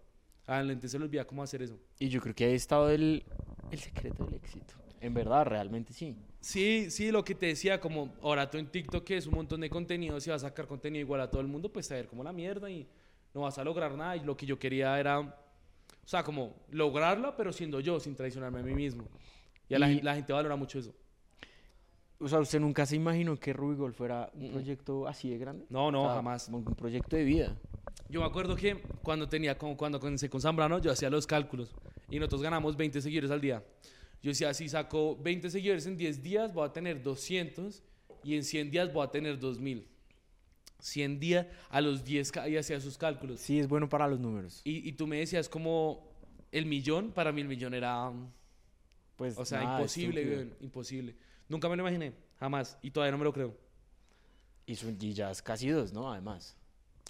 A 0.47 0.63
la 0.63 0.69
gente 0.71 0.89
se 0.89 0.99
le 0.99 1.05
olvida 1.05 1.27
cómo 1.27 1.43
hacer 1.43 1.63
eso. 1.63 1.79
Y 1.99 2.09
yo 2.09 2.21
creo 2.21 2.35
que 2.35 2.45
ahí 2.45 2.53
ha 2.53 2.57
estado 2.57 2.89
el, 2.91 3.25
el 3.71 3.79
secreto 3.79 4.25
del 4.25 4.35
éxito. 4.35 4.75
En 5.01 5.13
verdad, 5.13 5.45
realmente 5.47 5.93
sí. 5.93 6.17
Sí, 6.47 6.93
sí, 6.93 7.11
lo 7.11 7.25
que 7.25 7.35
te 7.35 7.47
decía, 7.47 7.81
como 7.81 8.15
ahora 8.23 8.49
tú 8.49 8.57
en 8.57 8.69
TikTok 8.69 9.11
es 9.11 9.27
un 9.27 9.35
montón 9.35 9.61
de 9.63 9.69
contenido, 9.69 10.21
si 10.21 10.31
vas 10.31 10.45
a 10.45 10.49
sacar 10.49 10.69
contenido 10.69 11.01
igual 11.01 11.21
a 11.21 11.29
todo 11.29 11.41
el 11.41 11.49
mundo, 11.49 11.73
pues 11.73 11.91
a 11.91 11.97
ver 11.97 12.07
como 12.07 12.23
la 12.23 12.33
mierda 12.33 12.71
y 12.71 12.87
no 13.35 13.41
vas 13.41 13.59
a 13.59 13.65
lograr 13.65 13.97
nada. 13.97 14.17
Y 14.17 14.21
lo 14.21 14.37
que 14.37 14.47
yo 14.47 14.57
quería 14.57 14.97
era, 15.01 15.19
o 15.19 15.33
sea, 16.05 16.23
como 16.23 16.55
lograrla, 16.71 17.37
pero 17.37 17.53
siendo 17.53 17.81
yo, 17.81 17.99
sin 17.99 18.15
traicionarme 18.15 18.61
a 18.61 18.63
mí 18.63 18.75
mismo. 18.75 19.09
Y, 19.69 19.75
a 19.75 19.81
la, 19.81 19.91
Y- 19.91 19.97
gen- 19.97 20.05
la 20.05 20.15
gente 20.15 20.33
valora 20.33 20.55
mucho 20.55 20.79
eso. 20.79 20.95
O 22.21 22.29
sea, 22.29 22.39
¿usted 22.39 22.61
nunca 22.61 22.87
se 22.87 22.95
imaginó 22.95 23.37
que 23.41 23.53
Rubigol 23.53 23.93
fuera 23.93 24.31
un 24.33 24.53
proyecto 24.53 25.09
así 25.09 25.29
de 25.31 25.39
grande? 25.39 25.67
No, 25.69 25.91
no, 25.91 26.05
O 26.05 26.07
sea, 26.07 26.15
jamás. 26.15 26.47
Un 26.49 26.55
un 26.65 26.75
proyecto 26.77 27.17
de 27.17 27.25
vida. 27.25 27.57
Yo 28.09 28.21
me 28.21 28.27
acuerdo 28.27 28.55
que 28.55 28.81
cuando 29.03 29.29
tenía, 29.29 29.59
como 29.59 29.77
cuando 29.77 29.99
comencé 29.99 30.31
con 30.31 30.41
Zambrano, 30.41 30.79
yo 30.79 30.93
hacía 30.93 31.11
los 31.11 31.27
cálculos 31.27 31.75
y 32.09 32.21
nosotros 32.21 32.41
ganamos 32.43 32.77
20 32.77 33.03
seguidores 33.03 33.33
al 33.33 33.41
día. 33.41 33.65
Yo 34.23 34.31
decía, 34.31 34.53
si 34.55 34.69
saco 34.69 35.17
20 35.17 35.51
seguidores 35.51 35.87
en 35.87 35.97
10 35.97 36.23
días, 36.23 36.53
voy 36.53 36.67
a 36.69 36.73
tener 36.73 37.03
200 37.03 37.83
y 38.25 38.35
en 38.35 38.43
100 38.45 38.71
días 38.71 38.93
voy 38.93 39.07
a 39.07 39.11
tener 39.11 39.39
2000. 39.39 39.87
100 40.81 41.19
días 41.21 41.47
a 41.71 41.81
los 41.81 42.05
10 42.05 42.31
ca- 42.33 42.49
y 42.49 42.57
hacía 42.57 42.81
sus 42.81 42.99
cálculos. 42.99 43.41
Sí, 43.41 43.59
es 43.59 43.69
bueno 43.69 43.89
para 43.89 44.07
los 44.09 44.21
números. 44.21 44.61
Y, 44.65 44.89
y 44.89 44.93
tú 44.93 45.07
me 45.07 45.19
decías 45.19 45.49
como 45.49 46.07
el 46.53 46.67
millón, 46.67 47.13
para 47.13 47.33
mí 47.33 47.41
el 47.41 47.49
millón 47.49 47.75
era, 47.75 48.13
Pues, 49.17 49.37
o 49.39 49.45
sea, 49.45 49.63
nada, 49.63 49.79
imposible, 49.81 50.51
imposible. 50.61 51.15
Nunca 51.49 51.69
me 51.69 51.77
lo 51.77 51.83
imaginé, 51.83 52.13
jamás, 52.39 52.79
y 52.83 52.91
todavía 52.91 53.13
no 53.13 53.19
me 53.19 53.25
lo 53.25 53.33
creo. 53.33 53.57
Y, 54.67 54.75
son- 54.75 54.97
y 55.01 55.13
ya 55.13 55.31
es 55.31 55.41
casi 55.43 55.69
dos, 55.69 55.93
¿no? 55.93 56.13
Además. 56.13 56.57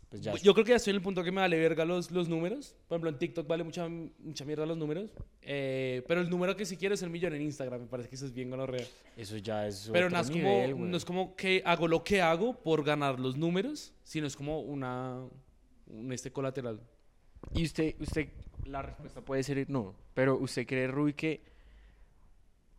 Pues 0.08 0.22
ya 0.22 0.34
Yo 0.34 0.54
creo 0.54 0.64
que 0.64 0.70
ya 0.70 0.76
estoy 0.76 0.92
en 0.92 0.96
el 0.96 1.02
punto 1.02 1.24
que 1.24 1.32
me 1.32 1.40
vale 1.40 1.58
verga 1.58 1.84
los, 1.84 2.10
los 2.10 2.28
números. 2.28 2.76
Por 2.86 2.96
ejemplo, 2.96 3.10
en 3.10 3.18
TikTok 3.18 3.46
vale 3.46 3.64
mucha, 3.64 3.88
mucha 3.88 4.44
mierda 4.44 4.64
los 4.64 4.76
números. 4.76 5.10
Eh, 5.42 6.02
pero 6.06 6.20
el 6.20 6.30
número 6.30 6.56
que 6.56 6.64
sí 6.64 6.76
quiero 6.76 6.94
es 6.94 7.02
el 7.02 7.10
millón 7.10 7.34
en 7.34 7.42
Instagram. 7.42 7.82
Me 7.82 7.86
parece 7.86 8.08
que 8.08 8.14
eso 8.14 8.26
es 8.26 8.32
bien 8.32 8.50
gonorrea. 8.50 8.86
eso 9.16 9.36
ya 9.38 9.66
es 9.66 9.90
Pero 9.92 10.06
otro 10.06 10.16
no 10.16 10.22
es, 10.22 10.30
nivel, 10.30 10.72
como, 10.72 10.84
no 10.86 10.96
es 10.96 11.04
como 11.04 11.34
que 11.34 11.62
hago 11.64 11.88
lo 11.88 12.04
que 12.04 12.22
hago 12.22 12.54
por 12.54 12.84
ganar 12.84 13.18
los 13.18 13.36
números, 13.36 13.92
sino 14.04 14.26
es 14.26 14.36
como 14.36 14.60
una 14.60 15.24
un 15.88 16.12
este 16.12 16.32
colateral. 16.32 16.80
Y 17.54 17.64
usted, 17.64 17.94
usted, 18.00 18.28
la 18.64 18.82
respuesta 18.82 19.20
puede 19.20 19.42
ser 19.42 19.68
no. 19.70 19.94
Pero 20.14 20.36
usted 20.36 20.66
cree, 20.66 20.88
Rubi, 20.88 21.14
que 21.14 21.42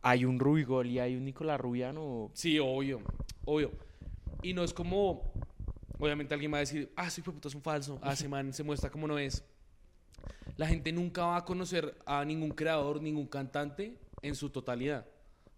hay 0.02 0.24
un 0.24 0.38
Rubigol 0.38 0.86
y 0.86 0.98
hay 0.98 1.16
un 1.16 1.24
Nicolás 1.24 1.60
Rubiano. 1.60 2.30
Sí, 2.34 2.58
obvio, 2.58 3.00
obvio. 3.44 3.70
Y 4.42 4.54
no 4.54 4.62
es 4.62 4.72
como, 4.72 5.32
obviamente 5.98 6.34
alguien 6.34 6.52
va 6.52 6.58
a 6.58 6.60
decir, 6.60 6.90
ah, 6.96 7.10
soy 7.10 7.22
puta, 7.22 7.48
es 7.48 7.54
un 7.54 7.62
falso, 7.62 7.98
ah, 8.02 8.12
ese 8.12 8.28
man 8.28 8.52
se 8.52 8.62
muestra 8.62 8.90
como 8.90 9.06
no 9.06 9.18
es. 9.18 9.44
La 10.56 10.66
gente 10.66 10.92
nunca 10.92 11.26
va 11.26 11.36
a 11.36 11.44
conocer 11.44 11.96
a 12.06 12.24
ningún 12.24 12.50
creador, 12.50 13.00
ningún 13.00 13.26
cantante 13.26 13.96
en 14.22 14.34
su 14.34 14.50
totalidad. 14.50 15.06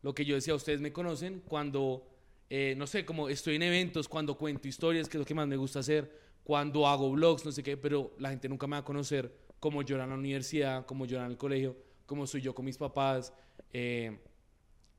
Lo 0.03 0.15
que 0.15 0.25
yo 0.25 0.35
decía, 0.35 0.55
ustedes 0.55 0.81
me 0.81 0.93
conocen 0.93 1.43
cuando 1.47 2.07
eh, 2.53 2.75
no 2.77 2.89
sé, 2.89 3.05
como 3.05 3.29
estoy 3.29 3.55
en 3.55 3.63
eventos, 3.63 4.09
cuando 4.09 4.37
cuento 4.37 4.67
historias, 4.67 5.09
que 5.09 5.17
es 5.17 5.21
lo 5.21 5.25
que 5.25 5.35
más 5.35 5.47
me 5.47 5.57
gusta 5.57 5.79
hacer, 5.79 6.19
cuando 6.43 6.89
hago 6.89 7.13
vlogs, 7.13 7.45
no 7.45 7.53
sé 7.53 7.63
qué, 7.63 7.77
pero 7.77 8.13
la 8.19 8.31
gente 8.31 8.49
nunca 8.49 8.67
me 8.67 8.73
va 8.73 8.79
a 8.79 8.85
conocer 8.85 9.33
como 9.61 9.83
yo 9.83 9.95
en 10.03 10.09
la 10.09 10.17
universidad, 10.17 10.85
como 10.85 11.07
yo 11.07 11.19
en 11.19 11.27
el 11.27 11.37
colegio, 11.37 11.77
como 12.07 12.27
soy 12.27 12.41
yo 12.41 12.53
con 12.53 12.65
mis 12.65 12.77
papás. 12.77 13.33
eh, 13.73 14.19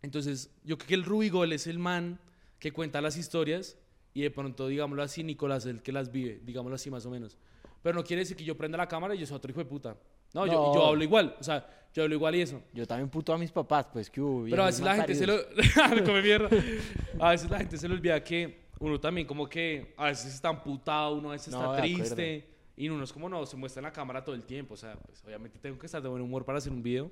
entonces, 0.01 0.49
yo 0.63 0.77
creo 0.77 0.87
que 0.87 0.93
el 0.95 1.03
Rubigol 1.03 1.51
es 1.53 1.67
el 1.67 1.77
man 1.77 2.19
que 2.57 2.71
cuenta 2.71 3.01
las 3.01 3.17
historias 3.17 3.77
y 4.13 4.21
de 4.21 4.31
pronto, 4.31 4.67
digámoslo 4.67 5.03
así, 5.03 5.23
Nicolás 5.23 5.65
es 5.65 5.71
el 5.71 5.81
que 5.81 5.91
las 5.91 6.11
vive, 6.11 6.41
digámoslo 6.43 6.75
así 6.75 6.89
más 6.91 7.05
o 7.05 7.09
menos. 7.09 7.37
Pero 7.81 7.95
no 7.95 8.03
quiere 8.03 8.21
decir 8.21 8.37
que 8.37 8.43
yo 8.43 8.55
prenda 8.55 8.77
la 8.77 8.87
cámara 8.87 9.15
y 9.15 9.19
yo 9.19 9.25
soy 9.25 9.37
otro 9.37 9.51
hijo 9.51 9.59
de 9.59 9.65
puta. 9.65 9.95
No, 10.33 10.45
Yo, 10.45 10.53
No. 10.53 10.73
yo 10.73 10.85
hablo 10.85 11.03
igual, 11.03 11.35
o 11.39 11.43
sea, 11.43 11.67
yo 11.93 12.03
hablo 12.03 12.15
igual 12.15 12.35
y 12.35 12.41
eso. 12.41 12.61
Yo 12.73 12.85
también 12.85 13.09
puto 13.09 13.33
a 13.33 13.37
mis 13.37 13.51
papás, 13.51 13.87
pues 13.91 14.09
que 14.09 14.21
hubo. 14.21 14.45
Pero 14.49 14.63
a 14.63 14.67
veces 14.67 14.81
la 14.81 14.95
gente 14.95 15.15
se 15.15 15.25
lo... 15.27 15.35
malparidos. 15.75 16.01
Come 16.07 16.21
mierda. 16.21 16.49
A 17.19 17.31
veces 17.31 17.49
la 17.49 17.57
gente 17.57 17.77
se 17.77 17.87
le 17.87 17.95
olvida 17.95 18.23
que 18.23 18.61
uno 18.79 18.99
también 18.99 19.27
como 19.27 19.47
que 19.47 19.93
a 19.97 20.05
veces 20.05 20.33
está 20.33 20.49
amputado, 20.49 21.15
uno 21.15 21.29
a 21.29 21.33
veces 21.33 21.53
No, 21.53 21.75
está 21.75 21.83
triste. 21.83 22.47
Y 22.75 22.89
uno 22.89 23.03
es 23.03 23.13
como 23.13 23.29
no, 23.29 23.45
se 23.45 23.55
muestra 23.57 23.79
en 23.79 23.83
la 23.83 23.91
cámara 23.91 24.23
todo 24.23 24.33
el 24.33 24.43
tiempo. 24.43 24.73
O 24.73 24.77
sea, 24.77 24.95
pues 24.95 25.23
obviamente 25.25 25.59
tengo 25.59 25.77
que 25.77 25.85
estar 25.85 26.01
de 26.01 26.09
buen 26.09 26.21
humor 26.21 26.45
para 26.45 26.57
hacer 26.57 26.71
un 26.71 26.81
video. 26.81 27.11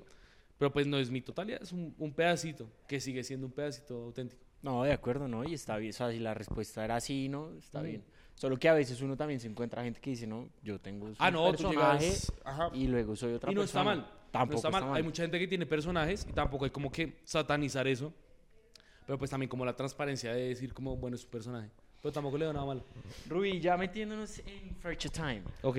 Pero 0.58 0.72
pues 0.72 0.86
no 0.86 0.98
es 0.98 1.10
mi 1.10 1.20
totalidad, 1.22 1.62
es 1.62 1.72
un, 1.72 1.94
un 1.98 2.12
pedacito, 2.12 2.66
que 2.86 3.00
sigue 3.00 3.22
siendo 3.24 3.46
un 3.46 3.52
pedacito 3.52 4.02
auténtico. 4.04 4.42
No, 4.62 4.82
de 4.84 4.92
acuerdo, 4.92 5.26
¿no? 5.28 5.42
Y 5.44 5.54
está 5.54 5.76
bien. 5.78 5.90
O 5.90 5.92
sea, 5.94 6.10
si 6.10 6.18
la 6.18 6.34
respuesta 6.34 6.84
era 6.84 6.96
así, 6.96 7.28
¿no? 7.28 7.52
Está 7.58 7.80
Mm. 7.80 7.84
bien. 7.84 8.04
Solo 8.34 8.56
que 8.58 8.68
a 8.68 8.74
veces 8.74 9.00
uno 9.02 9.16
también 9.16 9.38
se 9.40 9.46
encuentra 9.48 9.82
gente 9.82 10.00
que 10.00 10.10
dice, 10.10 10.26
no, 10.26 10.48
yo 10.62 10.78
tengo 10.80 11.10
Ah, 11.18 11.30
no, 11.30 11.44
tú 11.52 11.64
personaje 11.64 12.04
llegas... 12.04 12.32
Ajá. 12.44 12.70
y 12.72 12.86
luego 12.86 13.14
soy 13.14 13.34
otra 13.34 13.52
Y 13.52 13.54
no 13.54 13.62
está 13.62 13.80
persona. 13.84 14.02
mal. 14.02 14.12
Tampoco 14.30 14.62
no 14.62 14.68
está 14.78 14.86
mal. 14.86 14.96
Hay 14.96 15.02
mucha 15.02 15.22
gente 15.22 15.38
que 15.38 15.46
tiene 15.46 15.66
personajes 15.66 16.26
y 16.28 16.32
tampoco 16.32 16.64
hay 16.64 16.70
como 16.70 16.90
que 16.90 17.18
satanizar 17.24 17.86
eso. 17.86 18.12
Pero 19.06 19.18
pues 19.18 19.30
también 19.30 19.48
como 19.50 19.64
la 19.64 19.74
transparencia 19.76 20.32
de 20.32 20.48
decir 20.48 20.72
como, 20.72 20.96
bueno, 20.96 21.16
es 21.16 21.22
su 21.22 21.28
personaje. 21.28 21.68
Pero 22.00 22.12
tampoco 22.12 22.38
le 22.38 22.46
da 22.46 22.52
nada 22.54 22.64
malo. 22.64 22.84
Rubí, 23.28 23.60
ya 23.60 23.76
metiéndonos 23.76 24.38
en 24.38 24.74
Fercho 24.76 25.10
Time. 25.10 25.42
Ok. 25.62 25.78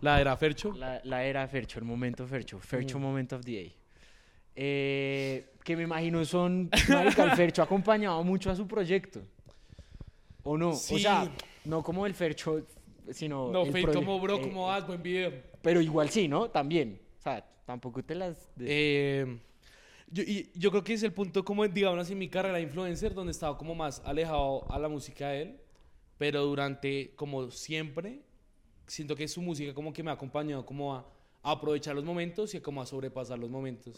La 0.00 0.18
era 0.18 0.34
Fercho. 0.38 0.72
La, 0.72 1.00
la 1.04 1.24
era 1.24 1.46
Fercho, 1.46 1.78
el 1.78 1.84
momento 1.84 2.26
Fercho. 2.26 2.58
Fercho 2.58 2.98
Mm. 2.98 3.02
Moment 3.02 3.32
of 3.34 3.44
the 3.44 3.52
Day. 3.52 3.74
Eh, 4.62 5.54
que 5.64 5.74
me 5.74 5.84
imagino 5.84 6.22
son. 6.26 6.68
Marica, 6.88 7.24
el 7.24 7.30
Fercho 7.32 7.62
ha 7.62 7.64
acompañado 7.64 8.22
mucho 8.22 8.50
a 8.50 8.54
su 8.56 8.66
proyecto. 8.68 9.22
¿O 10.42 10.58
no? 10.58 10.74
Sí. 10.74 10.96
O 10.96 10.98
sea, 10.98 11.30
no 11.64 11.82
como 11.82 12.04
el 12.04 12.12
Fercho, 12.14 12.66
sino. 13.10 13.50
No, 13.50 13.64
proye- 13.64 13.94
como, 13.94 14.20
bro, 14.20 14.36
eh, 14.36 14.40
como 14.42 14.66
vas, 14.66 14.86
buen 14.86 15.02
video. 15.02 15.32
Pero 15.62 15.80
igual 15.80 16.10
sí, 16.10 16.28
¿no? 16.28 16.50
También. 16.50 17.00
O 17.18 17.22
sea, 17.22 17.42
tampoco 17.64 18.02
te 18.02 18.14
las. 18.14 18.50
Eh, 18.58 19.38
yo, 20.10 20.22
y 20.24 20.50
yo 20.54 20.70
creo 20.70 20.84
que 20.84 20.92
es 20.92 21.02
el 21.04 21.12
punto 21.14 21.42
como, 21.42 21.66
digamos 21.66 22.00
así, 22.00 22.12
en 22.12 22.18
mi 22.18 22.28
carrera 22.28 22.56
de 22.56 22.62
influencer, 22.62 23.14
donde 23.14 23.30
estaba 23.30 23.56
como 23.56 23.74
más 23.74 24.02
alejado 24.04 24.70
a 24.70 24.78
la 24.78 24.88
música 24.88 25.28
de 25.28 25.42
él, 25.42 25.60
pero 26.18 26.44
durante, 26.44 27.14
como 27.16 27.50
siempre, 27.50 28.20
siento 28.86 29.16
que 29.16 29.26
su 29.26 29.40
música 29.40 29.72
como 29.72 29.92
que 29.92 30.02
me 30.02 30.10
ha 30.10 30.14
acompañado 30.14 30.66
como 30.66 30.94
a, 30.94 31.06
a 31.42 31.52
aprovechar 31.52 31.94
los 31.94 32.04
momentos 32.04 32.54
y 32.54 32.60
como 32.60 32.82
a 32.82 32.86
sobrepasar 32.86 33.38
los 33.38 33.48
momentos. 33.50 33.96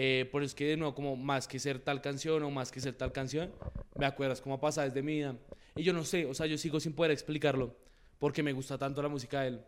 Eh, 0.00 0.28
por 0.30 0.42
eso 0.44 0.50
es 0.50 0.54
que 0.54 0.64
de 0.64 0.76
nuevo, 0.76 0.94
como 0.94 1.16
más 1.16 1.48
que 1.48 1.58
ser 1.58 1.80
tal 1.80 2.00
canción 2.00 2.40
o 2.44 2.50
más 2.52 2.70
que 2.70 2.78
ser 2.80 2.94
tal 2.94 3.10
canción, 3.10 3.50
me 3.98 4.06
acuerdas 4.06 4.40
como 4.40 4.54
a 4.54 4.60
pasajes 4.60 4.94
de 4.94 5.02
mi 5.02 5.14
vida. 5.16 5.36
Y 5.74 5.82
yo 5.82 5.92
no 5.92 6.04
sé, 6.04 6.24
o 6.24 6.34
sea, 6.34 6.46
yo 6.46 6.56
sigo 6.56 6.78
sin 6.78 6.92
poder 6.92 7.10
explicarlo, 7.10 7.74
porque 8.20 8.44
me 8.44 8.52
gusta 8.52 8.78
tanto 8.78 9.02
la 9.02 9.08
música 9.08 9.40
de 9.40 9.48
él. 9.48 9.60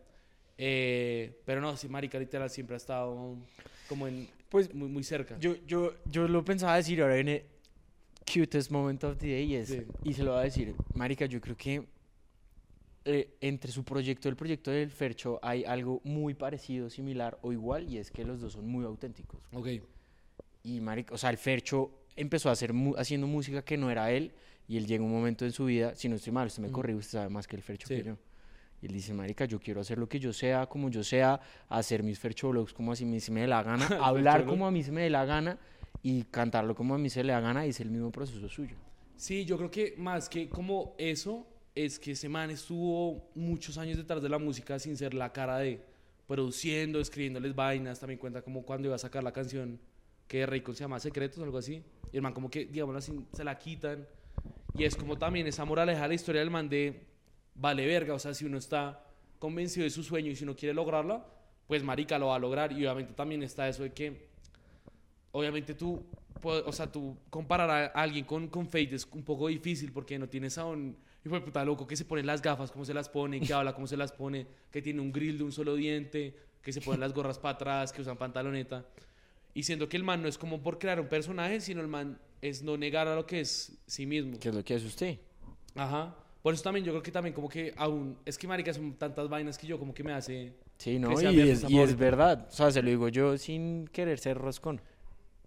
Eh, 0.56 1.40
pero 1.44 1.60
no, 1.60 1.76
sí, 1.76 1.88
Marica 1.88 2.16
literal 2.16 2.48
siempre 2.48 2.74
ha 2.74 2.76
estado 2.76 3.36
como 3.88 4.06
en, 4.06 4.28
Pues, 4.50 4.72
muy, 4.72 4.88
muy 4.88 5.02
cerca. 5.02 5.36
Yo, 5.40 5.56
yo, 5.66 5.94
yo 6.04 6.28
lo 6.28 6.44
pensaba 6.44 6.76
decir 6.76 7.02
ahora 7.02 7.16
en 7.18 7.26
el 7.28 7.42
cutest 8.32 8.70
moment 8.70 9.02
of 9.02 9.18
the 9.18 9.26
day 9.26 9.42
y 9.52 9.56
es, 9.56 9.68
Sí. 9.68 9.82
y 10.04 10.12
se 10.14 10.22
lo 10.22 10.30
voy 10.30 10.40
a 10.42 10.44
decir, 10.44 10.76
Marica, 10.94 11.26
yo 11.26 11.40
creo 11.40 11.56
que 11.56 11.88
eh, 13.04 13.36
entre 13.40 13.72
su 13.72 13.82
proyecto 13.82 14.28
y 14.28 14.30
el 14.30 14.36
proyecto 14.36 14.70
del 14.70 14.90
Fercho 14.92 15.40
hay 15.42 15.64
algo 15.64 16.00
muy 16.04 16.34
parecido, 16.34 16.88
similar 16.88 17.36
o 17.42 17.52
igual 17.52 17.88
y 17.92 17.98
es 17.98 18.12
que 18.12 18.24
los 18.24 18.40
dos 18.40 18.52
son 18.52 18.68
muy 18.68 18.84
auténticos. 18.84 19.40
Ok. 19.52 19.66
Y 20.62 20.80
Marica, 20.80 21.14
o 21.14 21.18
sea, 21.18 21.30
el 21.30 21.38
Fercho 21.38 21.90
empezó 22.16 22.48
a 22.48 22.52
hacer 22.52 22.72
haciendo 22.96 23.26
música 23.26 23.62
que 23.62 23.76
no 23.76 23.90
era 23.90 24.10
él 24.10 24.32
y 24.68 24.76
él 24.76 24.86
llega 24.86 25.02
un 25.02 25.10
momento 25.10 25.44
en 25.44 25.52
su 25.52 25.64
vida, 25.64 25.94
si 25.94 26.08
no 26.08 26.16
estoy 26.16 26.32
mal, 26.32 26.46
usted 26.48 26.62
me 26.62 26.68
Mm. 26.68 26.72
corrige, 26.72 26.98
usted 26.98 27.18
sabe 27.18 27.28
más 27.30 27.46
que 27.48 27.56
el 27.56 27.62
Fercho 27.62 27.88
Sí. 27.88 27.96
que 27.96 28.02
yo. 28.04 28.16
Y 28.82 28.86
él 28.86 28.92
dice, 28.92 29.12
marica, 29.12 29.44
yo 29.44 29.58
quiero 29.60 29.80
hacer 29.80 29.98
lo 29.98 30.08
que 30.08 30.18
yo 30.18 30.32
sea, 30.32 30.66
como 30.66 30.88
yo 30.90 31.02
sea, 31.04 31.40
hacer 31.68 32.02
mis 32.02 32.18
Fercho 32.18 32.48
vlogs 32.50 32.72
como 32.72 32.92
así 32.92 33.04
me- 33.04 33.18
me 33.30 33.40
dé 33.42 33.46
la 33.46 33.62
gana, 33.62 33.86
hablar 34.02 34.44
como 34.46 34.66
a 34.66 34.70
mí 34.70 34.82
se 34.82 34.92
me 34.92 35.02
dé 35.02 35.10
la 35.10 35.24
gana 35.24 35.58
y 36.02 36.22
cantarlo 36.24 36.74
como 36.74 36.94
a 36.94 36.98
mí 36.98 37.10
se 37.10 37.22
le 37.24 37.32
da 37.32 37.40
gana 37.40 37.66
y 37.66 37.70
es 37.70 37.80
el 37.80 37.90
mismo 37.90 38.10
proceso 38.10 38.48
suyo. 38.48 38.76
Sí, 39.16 39.44
yo 39.44 39.58
creo 39.58 39.70
que 39.70 39.94
más 39.98 40.28
que 40.30 40.48
como 40.48 40.94
eso, 40.98 41.46
es 41.74 41.98
que 41.98 42.12
ese 42.12 42.28
man 42.28 42.50
estuvo 42.50 43.30
muchos 43.34 43.76
años 43.76 43.96
detrás 43.98 44.22
de 44.22 44.28
la 44.30 44.38
música 44.38 44.78
sin 44.78 44.96
ser 44.96 45.12
la 45.14 45.30
cara 45.32 45.58
de 45.58 45.82
produciendo, 46.26 47.00
escribiéndoles 47.00 47.54
vainas. 47.54 48.00
También 48.00 48.18
cuenta 48.18 48.40
como 48.42 48.62
cuando 48.62 48.88
iba 48.88 48.94
a 48.94 48.98
sacar 48.98 49.22
la 49.22 49.32
canción 49.32 49.78
que 50.30 50.46
Raycon 50.46 50.76
se 50.76 50.84
llama 50.84 51.00
Secretos 51.00 51.42
algo 51.42 51.58
así. 51.58 51.82
Y 52.12 52.16
el 52.16 52.22
man 52.22 52.32
como 52.32 52.48
que, 52.48 52.64
digamos 52.66 52.94
así, 52.94 53.26
se 53.32 53.42
la 53.42 53.58
quitan. 53.58 54.06
Y 54.74 54.84
es 54.84 54.94
como 54.94 55.18
también 55.18 55.48
esa 55.48 55.64
moraleja 55.64 56.02
de 56.02 56.08
la 56.08 56.14
historia 56.14 56.40
del 56.40 56.50
man 56.50 56.68
de 56.68 57.04
vale 57.56 57.84
verga. 57.84 58.14
O 58.14 58.18
sea, 58.20 58.32
si 58.32 58.44
uno 58.44 58.56
está 58.56 59.04
convencido 59.40 59.82
de 59.82 59.90
su 59.90 60.04
sueño 60.04 60.30
y 60.30 60.36
si 60.36 60.44
uno 60.44 60.54
quiere 60.54 60.72
lograrla, 60.72 61.26
pues 61.66 61.82
marica 61.82 62.16
lo 62.16 62.28
va 62.28 62.36
a 62.36 62.38
lograr. 62.38 62.70
Y 62.70 62.76
obviamente 62.76 63.12
también 63.12 63.42
está 63.42 63.68
eso 63.68 63.82
de 63.82 63.92
que 63.92 64.28
obviamente 65.32 65.74
tú, 65.74 66.00
o 66.44 66.72
sea, 66.72 66.86
tú 66.86 67.16
comparar 67.28 67.68
a 67.68 67.86
alguien 67.86 68.24
con, 68.24 68.46
con 68.46 68.66
Fate 68.66 68.94
es 68.94 69.08
un 69.10 69.24
poco 69.24 69.48
difícil 69.48 69.90
porque 69.90 70.16
no 70.16 70.28
tienes 70.28 70.56
a 70.58 70.64
un 70.64 70.96
hijo 71.24 71.34
de 71.34 71.40
puta 71.40 71.64
loco 71.64 71.88
que 71.88 71.96
se 71.96 72.04
pone 72.04 72.22
las 72.22 72.40
gafas, 72.40 72.70
cómo 72.70 72.84
se 72.84 72.94
las 72.94 73.08
pone, 73.08 73.40
que 73.40 73.52
habla, 73.52 73.74
cómo 73.74 73.88
se 73.88 73.96
las 73.96 74.12
pone, 74.12 74.46
que 74.70 74.80
tiene 74.80 75.00
un 75.00 75.10
grill 75.10 75.38
de 75.38 75.44
un 75.44 75.50
solo 75.50 75.74
diente, 75.74 76.36
que 76.62 76.72
se 76.72 76.80
ponen 76.80 77.00
las 77.00 77.12
gorras 77.12 77.40
para 77.40 77.54
atrás, 77.54 77.92
que 77.92 78.02
usan 78.02 78.16
pantaloneta. 78.16 78.86
Y 79.54 79.64
siendo 79.64 79.88
que 79.88 79.96
el 79.96 80.04
man 80.04 80.22
no 80.22 80.28
es 80.28 80.38
como 80.38 80.62
por 80.62 80.78
crear 80.78 81.00
un 81.00 81.08
personaje, 81.08 81.60
sino 81.60 81.80
el 81.80 81.88
man 81.88 82.18
es 82.40 82.62
no 82.62 82.76
negar 82.76 83.08
a 83.08 83.14
lo 83.14 83.26
que 83.26 83.40
es 83.40 83.78
sí 83.86 84.06
mismo. 84.06 84.38
¿Qué 84.38 84.48
es 84.48 84.54
lo 84.54 84.64
que 84.64 84.74
hace 84.74 84.86
usted? 84.86 85.18
Ajá. 85.74 86.16
Por 86.42 86.54
eso 86.54 86.62
también 86.62 86.84
yo 86.84 86.92
creo 86.92 87.02
que 87.02 87.12
también 87.12 87.34
como 87.34 87.48
que 87.48 87.74
aún, 87.76 88.16
es 88.24 88.38
que 88.38 88.48
marica 88.48 88.72
son 88.72 88.94
tantas 88.94 89.28
vainas 89.28 89.58
que 89.58 89.66
yo 89.66 89.78
como 89.78 89.92
que 89.92 90.02
me 90.02 90.12
hace... 90.12 90.54
Sí, 90.78 90.98
¿no? 90.98 91.14
Que 91.14 91.30
Y 91.32 91.40
es, 91.40 91.68
y 91.68 91.78
es 91.78 91.96
verdad. 91.96 92.46
O 92.48 92.52
sea, 92.52 92.70
se 92.70 92.80
lo 92.80 92.88
digo 92.88 93.08
yo 93.08 93.36
sin 93.36 93.86
querer 93.88 94.18
ser 94.18 94.38
roscón. 94.38 94.80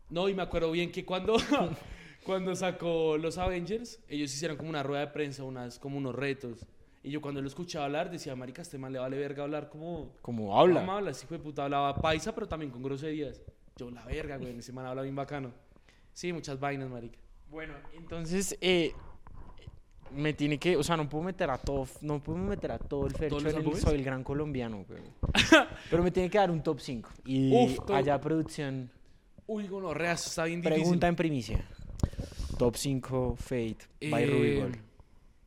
No, 0.09 0.29
y 0.29 0.35
me 0.35 0.43
acuerdo 0.43 0.69
bien 0.69 0.91
que 0.91 1.03
cuando, 1.03 1.37
cuando 2.23 2.55
sacó 2.55 3.17
los 3.17 3.39
Avengers, 3.39 3.99
ellos 4.07 4.31
hicieron 4.31 4.57
como 4.57 4.69
una 4.69 4.83
rueda 4.83 5.07
de 5.07 5.11
prensa, 5.11 5.43
unas, 5.43 5.79
como 5.79 5.97
unos 5.97 6.13
retos. 6.13 6.67
Y 7.01 7.09
yo 7.09 7.19
cuando 7.19 7.41
lo 7.41 7.47
escuchaba 7.47 7.85
hablar 7.85 8.11
decía, 8.11 8.35
marica, 8.35 8.61
este 8.61 8.77
man 8.77 8.93
le 8.93 8.99
vale 8.99 9.17
verga 9.17 9.43
hablar 9.43 9.69
como... 9.69 10.15
Como 10.21 10.57
habla. 10.57 10.81
¿Cómo 10.81 10.91
habla? 10.93 11.13
Sí, 11.15 11.25
fue 11.25 11.39
puta, 11.39 11.65
hablaba 11.65 11.95
paisa, 11.95 12.35
pero 12.35 12.47
también 12.47 12.71
con 12.71 12.83
groserías. 12.83 13.41
Yo, 13.75 13.89
la 13.91 14.05
verga, 14.05 14.37
güey, 14.37 14.57
ese 14.57 14.71
man 14.71 14.85
habla 14.85 15.01
bien 15.01 15.15
bacano. 15.15 15.51
Sí, 16.13 16.31
muchas 16.31 16.59
vainas, 16.59 16.89
marica. 16.89 17.17
Bueno, 17.49 17.73
entonces 17.97 18.57
eh, 18.61 18.93
me 20.11 20.33
tiene 20.33 20.59
que, 20.59 20.77
o 20.77 20.83
sea, 20.83 20.95
no 20.97 21.09
puedo 21.09 21.23
meter 21.23 21.49
a 21.49 21.57
todo, 21.57 21.87
no 22.01 22.21
puedo 22.21 22.37
meter 22.39 22.71
a 22.71 22.77
todo 22.79 23.07
el 23.07 23.13
fercho 23.13 23.39
en 23.39 23.47
el 23.47 23.75
soy 23.77 23.95
el 23.95 24.03
gran 24.03 24.23
colombiano, 24.23 24.85
güey. 24.87 25.01
Pero 25.89 26.03
me 26.03 26.11
tiene 26.11 26.29
que 26.29 26.37
dar 26.37 26.51
un 26.51 26.61
top 26.61 26.79
5 26.79 27.09
y 27.25 27.53
Uf, 27.53 27.89
allá 27.91 28.19
producción 28.19 28.91
Uy, 29.45 29.67
gonorrea, 29.67 30.13
eso 30.13 30.29
está 30.29 30.45
bien 30.45 30.61
difícil. 30.61 30.81
pregunta 30.83 31.07
en 31.07 31.15
primicia. 31.15 31.65
Top 32.57 32.75
5 32.75 33.35
Fate 33.37 33.77
by 34.09 34.23
Eh, 34.23 34.27
Rubigol. 34.27 34.77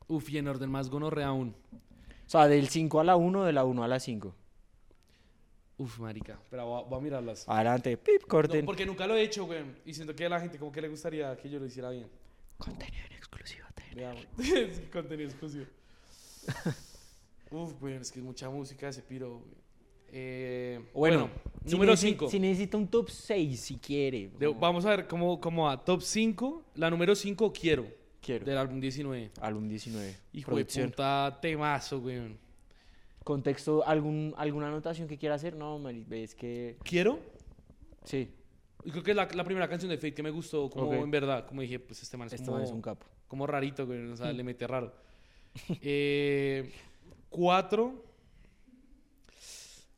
Uf, 0.07 0.29
y 0.29 0.37
en 0.37 0.47
orden 0.47 0.69
más 0.69 0.89
gonorrea 0.89 1.27
aún. 1.27 1.55
O 2.25 2.29
sea, 2.29 2.47
del 2.47 2.67
5 2.67 2.99
a 2.99 3.03
la 3.03 3.15
1, 3.15 3.43
de 3.45 3.53
la 3.53 3.63
1 3.65 3.83
a 3.83 3.87
la 3.87 3.99
5. 3.99 4.35
Uf, 5.79 5.99
marica, 5.99 6.39
pero 6.49 6.65
voy 6.65 6.81
a, 6.81 6.85
voy 6.85 6.99
a 6.99 7.01
mirarlas. 7.01 7.45
Adelante, 7.47 7.95
pip, 7.97 8.21
No, 8.23 8.27
corten. 8.27 8.65
porque 8.65 8.85
nunca 8.85 9.05
lo 9.05 9.15
he 9.15 9.21
hecho, 9.21 9.45
güey. 9.45 9.63
Y 9.85 9.93
siento 9.93 10.15
que 10.15 10.25
a 10.25 10.29
la 10.29 10.39
gente 10.39 10.57
como 10.57 10.71
que 10.71 10.81
le 10.81 10.87
gustaría 10.89 11.35
que 11.37 11.49
yo 11.49 11.59
lo 11.59 11.65
hiciera 11.67 11.89
bien. 11.91 12.07
Contenido 12.57 13.03
en 13.09 13.13
exclusiva. 13.15 13.67
te- 13.75 13.95
Veamos. 13.95 14.25
Es 14.39 14.79
contenido 14.91 15.29
exclusivo. 15.29 15.65
Uf, 17.51 17.73
güey, 17.79 17.95
es 17.95 18.11
que 18.11 18.19
es 18.19 18.25
mucha 18.25 18.49
música 18.49 18.89
ese 18.89 19.01
piro, 19.01 19.39
güey. 19.39 19.57
Eh, 20.09 20.79
Bueno, 20.93 21.29
si 21.65 21.71
número 21.73 21.93
necesi- 21.93 21.97
5. 22.11 22.29
Si 22.29 22.39
necesita 22.39 22.77
un 22.77 22.87
top 22.87 23.09
6, 23.09 23.59
si 23.59 23.75
quiere. 23.77 24.31
Vamos 24.59 24.85
a 24.85 24.89
ver 24.91 25.07
cómo, 25.07 25.39
cómo 25.39 25.65
va. 25.65 25.83
Top 25.83 26.01
5. 26.01 26.63
La 26.75 26.89
número 26.89 27.15
5, 27.15 27.51
Quiero. 27.53 27.85
Quiero. 28.21 28.45
Del 28.45 28.57
álbum 28.57 28.79
19. 28.79 29.31
Álbum 29.41 29.67
19. 29.67 30.15
Hijo 30.33 30.51
producción. 30.51 30.87
de 30.87 30.91
puta 30.91 31.37
temazo, 31.41 31.99
güey. 32.01 32.37
Contexto, 33.27 33.85
algún, 33.85 34.33
¿alguna 34.37 34.69
anotación 34.69 35.05
que 35.09 35.17
quiera 35.17 35.35
hacer? 35.35 35.53
No, 35.53 35.81
es 35.89 36.33
que... 36.33 36.77
¿Quiero? 36.85 37.19
Sí, 38.05 38.29
creo 38.89 39.03
que 39.03 39.11
es 39.11 39.17
la, 39.17 39.27
la 39.33 39.43
primera 39.43 39.67
canción 39.67 39.89
de 39.89 39.97
Fate 39.97 40.13
que 40.13 40.23
me 40.23 40.29
gustó, 40.29 40.69
como 40.69 40.93
en 40.93 41.11
verdad. 41.11 41.45
Como 41.45 41.59
dije, 41.59 41.77
pues 41.77 42.01
este 42.01 42.15
man 42.15 42.27
es 42.27 42.33
este 42.35 42.45
como, 42.45 42.59
es 42.63 42.71
un 42.71 42.81
capo. 42.81 43.05
como 43.27 43.45
rarito. 43.45 43.85
O 43.85 44.15
sea, 44.15 44.31
le 44.31 44.43
mete 44.45 44.65
raro. 44.65 44.93
Eh, 45.81 46.71
cuatro. 47.29 48.01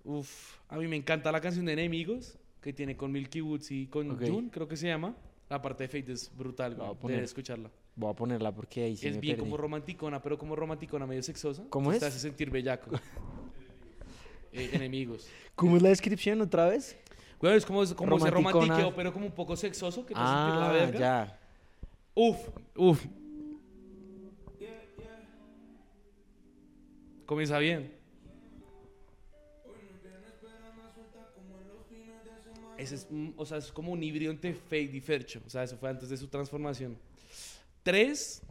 Uf, 0.03 0.55
a 0.67 0.77
mí 0.77 0.87
me 0.87 0.95
encanta 0.95 1.31
la 1.31 1.39
canción 1.39 1.65
de 1.65 1.73
Enemigos 1.73 2.39
que 2.61 2.73
tiene 2.73 2.97
con 2.97 3.11
Milky 3.11 3.41
Woods 3.41 3.69
y 3.69 3.85
con 3.85 4.09
Ok. 4.09 4.23
June, 4.25 4.49
creo 4.51 4.67
que 4.67 4.75
se 4.75 4.87
llama. 4.87 5.15
La 5.49 5.61
parte 5.61 5.83
de 5.83 5.87
Fate 5.87 6.11
es 6.11 6.31
brutal, 6.35 6.75
güey. 6.75 6.79
La 6.85 6.91
voy 6.91 6.95
a 6.95 6.99
poner. 6.99 7.15
Deben 7.15 7.25
escucharla. 7.25 7.71
Voy 7.95 8.11
a 8.11 8.13
ponerla 8.15 8.53
porque 8.53 8.83
ahí 8.83 8.95
sí 8.95 9.07
es 9.07 9.15
me 9.15 9.21
bien 9.21 9.35
perdí. 9.35 9.49
como 9.49 9.57
romanticona, 9.57 10.21
pero 10.21 10.37
como 10.37 10.55
romanticona 10.55 11.05
medio 11.07 11.23
sexosa. 11.23 11.63
¿Cómo 11.69 11.91
es? 11.91 11.99
Te 11.99 12.05
hace 12.05 12.19
sentir 12.19 12.49
bellaco. 12.49 12.91
Eh, 14.51 14.71
enemigos. 14.73 15.27
¿Cómo 15.53 15.77
es 15.77 15.83
la 15.83 15.89
descripción 15.89 16.41
otra 16.41 16.65
vez? 16.65 16.97
Güey, 17.39 17.55
es 17.55 17.63
como, 17.67 17.85
como 17.95 18.17
ese 18.17 18.31
romantiqueo, 18.31 18.95
pero 18.95 19.13
como 19.13 19.27
un 19.27 19.31
poco 19.31 19.55
sexoso, 19.55 20.03
que 20.07 20.15
te 20.15 20.19
hace 20.19 20.33
sentir 20.33 20.59
la 20.59 20.69
Ah, 20.69 20.71
verga. 20.71 20.99
ya. 20.99 21.39
Uf, 22.15 22.37
uf. 22.75 23.05
Comienza 27.27 27.59
bien. 27.59 27.93
Ese 32.79 32.95
es, 32.95 33.07
o 33.35 33.45
sea, 33.45 33.57
es 33.57 33.71
como 33.71 33.91
un 33.91 34.01
híbrido 34.01 34.31
entre 34.31 34.53
Fade 34.53 34.91
y 34.93 34.99
Fercho. 35.01 35.41
O 35.45 35.49
sea, 35.49 35.63
eso 35.63 35.77
fue 35.77 35.89
antes 35.89 36.09
de 36.09 36.17
su 36.17 36.27
transformación. 36.27 36.97
Tres. 37.83 38.41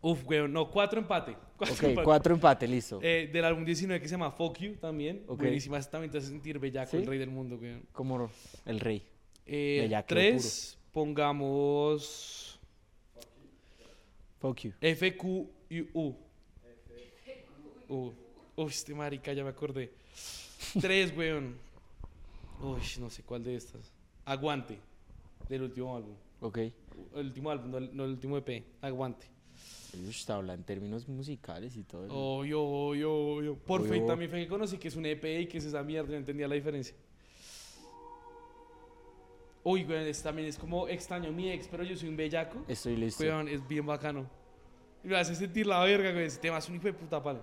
Uf, 0.00 0.22
güey, 0.22 0.46
no, 0.48 0.70
cuatro 0.70 1.00
empate. 1.00 1.36
Cuatro 1.56 1.74
Ok, 1.76 1.82
empate. 1.84 2.04
cuatro 2.04 2.34
empate, 2.34 2.66
listo. 2.68 2.98
Eh, 3.02 3.30
del 3.32 3.44
álbum 3.44 3.64
19 3.64 4.00
que 4.02 4.08
se 4.08 4.12
llama 4.12 4.30
Fuck 4.30 4.58
You 4.58 4.74
también. 4.74 5.24
Ok. 5.28 5.40
Buenísima, 5.40 5.78
esa 5.78 5.90
también 5.90 6.10
te 6.10 6.18
hace 6.18 6.26
sentir 6.28 6.58
bellaco, 6.58 6.90
¿Sí? 6.90 6.96
el 6.98 7.06
rey 7.06 7.18
del 7.18 7.30
mundo, 7.30 7.56
güey. 7.58 7.80
Como 7.92 8.28
el 8.66 8.80
rey. 8.80 9.02
Eh, 9.46 9.78
Bellaqueo 9.82 10.16
tres, 10.16 10.78
pongamos 10.92 12.58
Fuck 14.40 14.58
you. 14.60 14.72
F, 14.80 15.16
Q 15.16 15.50
y 15.70 15.80
U. 15.94 16.14
U. 17.88 18.12
Uy, 18.56 18.68
este 18.68 18.94
marica, 18.94 19.32
ya 19.32 19.42
me 19.42 19.50
acordé. 19.50 19.92
Tres, 20.80 21.16
weón. 21.16 21.56
Uy, 22.60 22.80
no 23.00 23.10
sé 23.10 23.22
cuál 23.22 23.42
de 23.44 23.56
estas. 23.56 23.92
Aguante, 24.24 24.78
del 25.48 25.62
último 25.62 25.96
álbum. 25.96 26.14
Ok. 26.40 26.58
El 26.58 27.26
último 27.26 27.50
álbum, 27.50 27.70
no 27.70 27.78
el, 27.78 27.96
no 27.96 28.04
el 28.04 28.10
último 28.10 28.36
EP. 28.38 28.64
Aguante. 28.80 29.26
Ush, 30.08 30.28
habla 30.30 30.54
en 30.54 30.64
términos 30.64 31.08
musicales 31.08 31.76
y 31.76 31.84
todo. 31.84 32.06
Obvio, 32.10 32.60
obvio, 32.62 33.12
obvio. 33.14 33.56
Por 33.56 33.82
Obvio. 33.82 33.92
fin 33.92 34.06
también 34.06 34.30
fue 34.30 34.40
que 34.40 34.48
conocí 34.48 34.78
que 34.78 34.88
es 34.88 34.96
un 34.96 35.06
EP 35.06 35.24
y 35.40 35.46
que 35.46 35.58
es 35.58 35.64
esa 35.66 35.82
mierda, 35.82 36.10
no 36.10 36.16
entendía 36.16 36.48
la 36.48 36.54
diferencia. 36.54 36.96
Uy, 39.62 39.84
weón, 39.84 40.02
es, 40.06 40.22
también 40.22 40.48
es 40.48 40.58
como 40.58 40.88
extraño 40.88 41.32
mi 41.32 41.50
ex, 41.50 41.68
pero 41.68 41.84
yo 41.84 41.96
soy 41.96 42.08
un 42.08 42.16
bellaco. 42.16 42.64
Estoy 42.68 42.96
listo. 42.96 43.22
Weón, 43.22 43.48
es 43.48 43.66
bien 43.66 43.86
bacano. 43.86 44.28
Y 45.02 45.08
me 45.08 45.16
hace 45.16 45.34
sentir 45.34 45.66
la 45.66 45.82
verga, 45.84 46.12
güey. 46.12 46.26
Ese 46.26 46.38
tema 46.38 46.58
es 46.58 46.68
un 46.68 46.76
hijo 46.76 46.84
de 46.84 46.92
puta 46.92 47.22
palo. 47.22 47.40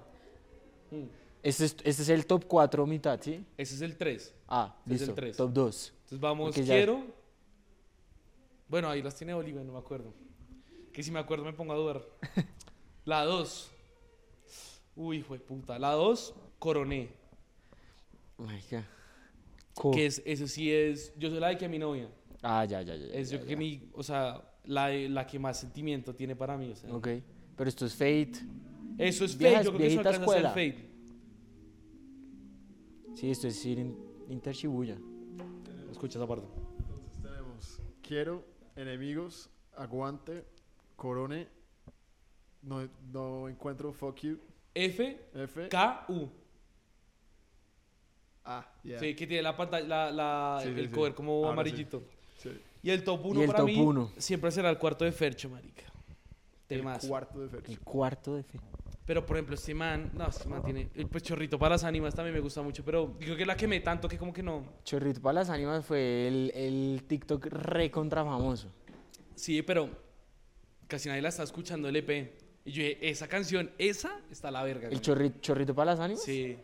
Mm. 0.92 1.06
Este 1.44 1.66
es, 1.66 1.76
este 1.84 2.02
es 2.04 2.10
el 2.10 2.26
top 2.26 2.46
4 2.48 2.86
mitad, 2.86 3.20
¿sí? 3.22 3.44
Ese 3.58 3.76
es 3.76 3.82
el 3.82 3.98
3. 3.98 4.34
Ah, 4.48 4.76
Este 4.86 4.96
es 4.96 5.02
el 5.02 5.08
listo. 5.08 5.16
tres. 5.16 5.38
Top 5.38 5.52
2. 5.54 5.94
Entonces 5.96 6.20
vamos, 6.20 6.46
Porque 6.50 6.64
ya- 6.64 6.76
quiero. 6.76 7.04
Bueno, 8.68 8.90
ahí 8.90 9.02
las 9.02 9.16
tiene 9.16 9.34
Oliver, 9.34 9.66
no 9.66 9.74
me 9.74 9.80
acuerdo. 9.80 10.14
Que 10.94 11.02
si 11.04 11.12
me 11.12 11.20
acuerdo 11.20 11.44
me 11.46 11.54
pongo 11.54 11.74
a 11.74 11.76
dudar. 11.78 12.04
La 13.06 13.24
2. 13.26 13.72
Uy, 14.96 15.18
hijo 15.18 15.34
de 15.34 15.40
puta. 15.40 15.80
La 15.80 15.92
2, 15.94 16.34
Coroné. 16.60 17.10
Que 19.94 20.06
es, 20.06 20.22
eso 20.26 20.48
sí 20.48 20.72
es. 20.72 21.14
Yo 21.18 21.30
soy 21.30 21.40
la 21.40 21.50
de 21.50 21.58
que 21.58 21.68
mi 21.68 21.80
novia. 21.80 22.10
Ah, 22.42 22.66
ya, 22.66 22.82
ya, 22.82 22.96
ya. 22.96 23.08
ya, 23.08 23.14
Es 23.14 23.30
yo 23.30 23.38
ya, 23.40 23.46
creo 23.46 23.48
que 23.48 23.54
ya. 23.54 23.58
mi. 23.80 23.90
O 23.94 24.04
sea, 24.04 24.42
la, 24.66 24.90
la 24.90 25.26
que 25.26 25.40
más 25.40 25.60
sentimiento 25.60 26.14
tiene 26.14 26.36
para 26.36 26.58
mí. 26.58 26.72
O 26.72 26.76
sea. 26.76 26.94
Ok. 26.94 27.08
Pero 27.56 27.70
esto 27.70 27.86
es 27.86 27.94
Fate. 27.94 28.34
Eso 28.98 29.26
es 29.26 29.38
Viejas- 29.38 29.64
fake. 29.64 29.66
Yo 29.66 29.72
creo 29.72 29.78
que 29.80 29.88
eso 29.88 30.02
viejita 30.02 30.10
alcanza 30.10 30.24
a 30.24 30.28
ser 30.28 30.46
escuela. 30.46 30.52
fake. 30.54 30.91
Sí, 33.16 33.30
esto 33.32 33.48
es 33.48 33.66
ir 33.66 33.80
in- 33.80 33.98
Inter 34.30 34.54
Shibuya. 34.54 34.98
Escucha 35.92 36.18
esa 36.20 36.28
parte. 36.28 36.48
Entonces 36.80 37.22
tenemos 37.22 37.82
Quiero, 38.02 38.44
Enemigos, 38.76 39.50
Aguante, 39.76 40.46
Corone, 40.96 41.48
No, 42.64 42.88
no 43.12 43.50
encuentro 43.50 43.92
Fuck 43.92 44.18
You, 44.22 44.38
F, 44.76 45.20
F, 45.34 45.68
K, 45.70 46.06
U. 46.10 46.30
A, 48.46 48.66
yeah. 48.84 49.00
Sí, 49.00 49.16
que 49.16 49.28
tiene 49.28 49.44
la 49.44 49.56
pantalla, 49.56 49.88
la, 49.88 50.12
la- 50.12 50.60
Sí, 50.64 50.74
sí, 50.74 50.80
el 50.80 50.88
sí. 50.88 50.92
cover 50.92 51.14
como 51.16 51.38
Ahora 51.38 51.52
amarillito. 51.54 52.04
Sí. 52.38 52.50
Y 52.84 52.90
el 52.90 53.04
top 53.04 53.24
1 53.26 53.42
el 53.42 53.48
para 53.48 53.60
top 53.60 53.68
mí 53.68 53.80
uno. 53.80 54.12
siempre 54.18 54.52
será 54.52 54.70
el 54.70 54.78
cuarto 54.80 55.06
de 55.06 55.12
Fercho, 55.12 55.50
marica. 55.50 55.84
El 56.70 56.80
Temas. 56.80 57.06
cuarto 57.06 57.40
de 57.40 57.50
Fercho. 57.50 57.72
El 57.72 57.80
cuarto 57.82 58.36
de 58.36 58.44
Fate. 58.44 58.60
Pero 59.06 59.26
por 59.26 59.36
ejemplo, 59.36 59.56
este 59.56 59.74
man, 59.74 60.12
no, 60.14 60.28
este 60.28 60.48
man 60.48 60.64
tiene, 60.64 60.90
el 60.96 61.08
pues 61.08 61.24
chorrito 61.24 61.58
para 61.58 61.76
las 61.76 61.84
ánimas 61.84 62.14
también 62.14 62.36
me 62.36 62.40
gusta 62.40 62.62
mucho, 62.62 62.86
pero 62.86 63.16
digo 63.20 63.36
que 63.36 63.46
la 63.46 63.58
quemé 63.58 63.80
tanto 63.80 64.08
que 64.08 64.18
como 64.18 64.32
que 64.32 64.44
no. 64.44 64.64
Chorrito 64.84 65.22
para 65.22 65.34
las 65.34 65.50
ánimas 65.50 65.86
fue 65.86 66.28
el, 66.28 66.52
el 66.54 67.04
TikTok 67.08 67.46
re 67.48 67.90
contra 67.90 68.24
famoso. 68.24 68.72
Sí, 69.36 69.62
pero 69.64 69.90
casi 70.88 71.10
nadie 71.10 71.22
la 71.22 71.30
está 71.30 71.44
escuchando 71.44 71.90
el 71.90 71.96
EP. 71.96 72.10
Y 72.64 72.72
yo 72.72 72.84
dije, 72.84 73.10
esa 73.10 73.28
canción, 73.28 73.72
esa 73.78 74.20
está 74.30 74.50
a 74.50 74.52
la 74.52 74.64
verga. 74.64 74.88
El 74.90 75.02
chorrito, 75.02 75.40
chorrito 75.42 75.74
para 75.74 75.92
las 75.92 76.00
ánimas. 76.00 76.24
Sí. 76.24 76.58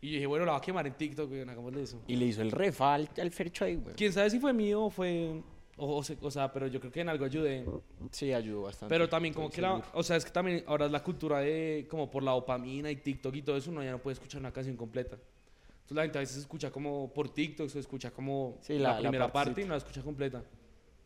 Y 0.00 0.08
yo 0.08 0.14
dije, 0.14 0.26
bueno, 0.26 0.46
la 0.46 0.52
va 0.52 0.58
a 0.58 0.60
quemar 0.60 0.86
en 0.86 0.94
TikTok, 0.94 1.28
güey, 1.28 1.42
hagámosle 1.42 1.82
eso. 1.82 2.02
Y 2.08 2.16
le 2.16 2.24
hizo 2.24 2.42
el 2.42 2.50
refa 2.50 2.94
al, 2.94 3.08
al 3.18 3.30
Fercho 3.30 3.64
ahí, 3.64 3.76
güey. 3.76 3.94
Quién 3.94 4.12
sabe 4.12 4.30
si 4.30 4.40
fue 4.40 4.52
mío 4.52 4.84
o 4.84 4.90
fue. 4.90 5.42
O, 5.78 5.96
o 5.96 6.02
se- 6.04 6.18
o 6.20 6.30
sea, 6.30 6.52
pero 6.52 6.66
yo 6.66 6.78
creo 6.80 6.92
que 6.92 7.00
en 7.00 7.08
algo 7.08 7.24
ayudé. 7.24 7.64
Sí, 8.10 8.32
ayudó 8.32 8.62
bastante. 8.62 8.92
Pero 8.94 9.08
también 9.08 9.32
como 9.34 9.46
estoy 9.46 9.56
que 9.56 9.62
la, 9.62 9.68
seguro. 9.76 9.88
o 9.94 10.02
sea, 10.02 10.16
es 10.16 10.24
que 10.24 10.30
también 10.30 10.62
ahora 10.66 10.86
es 10.86 10.92
la 10.92 11.02
cultura 11.02 11.40
de 11.40 11.86
como 11.90 12.10
por 12.10 12.22
la 12.22 12.32
dopamina 12.32 12.90
y 12.90 12.96
TikTok 12.96 13.34
y 13.36 13.42
todo 13.42 13.56
eso, 13.56 13.70
uno 13.70 13.82
ya 13.82 13.90
no 13.90 13.98
puede 13.98 14.12
escuchar 14.14 14.40
una 14.40 14.52
canción 14.52 14.76
completa. 14.76 15.16
Entonces 15.16 15.96
la 15.96 16.02
gente 16.02 16.18
a 16.18 16.20
veces 16.20 16.36
escucha 16.36 16.70
como 16.70 17.10
por 17.12 17.30
TikTok, 17.30 17.68
se 17.70 17.78
escucha 17.78 18.10
como 18.10 18.58
Sí, 18.60 18.74
la, 18.74 18.90
la- 18.90 18.94
la 18.96 18.98
primera 19.00 19.24
parte 19.32 19.32
partecita. 19.50 19.60
y 19.62 19.64
no 19.64 19.70
la 19.72 19.78
escucha 19.78 20.02
completa. 20.02 20.44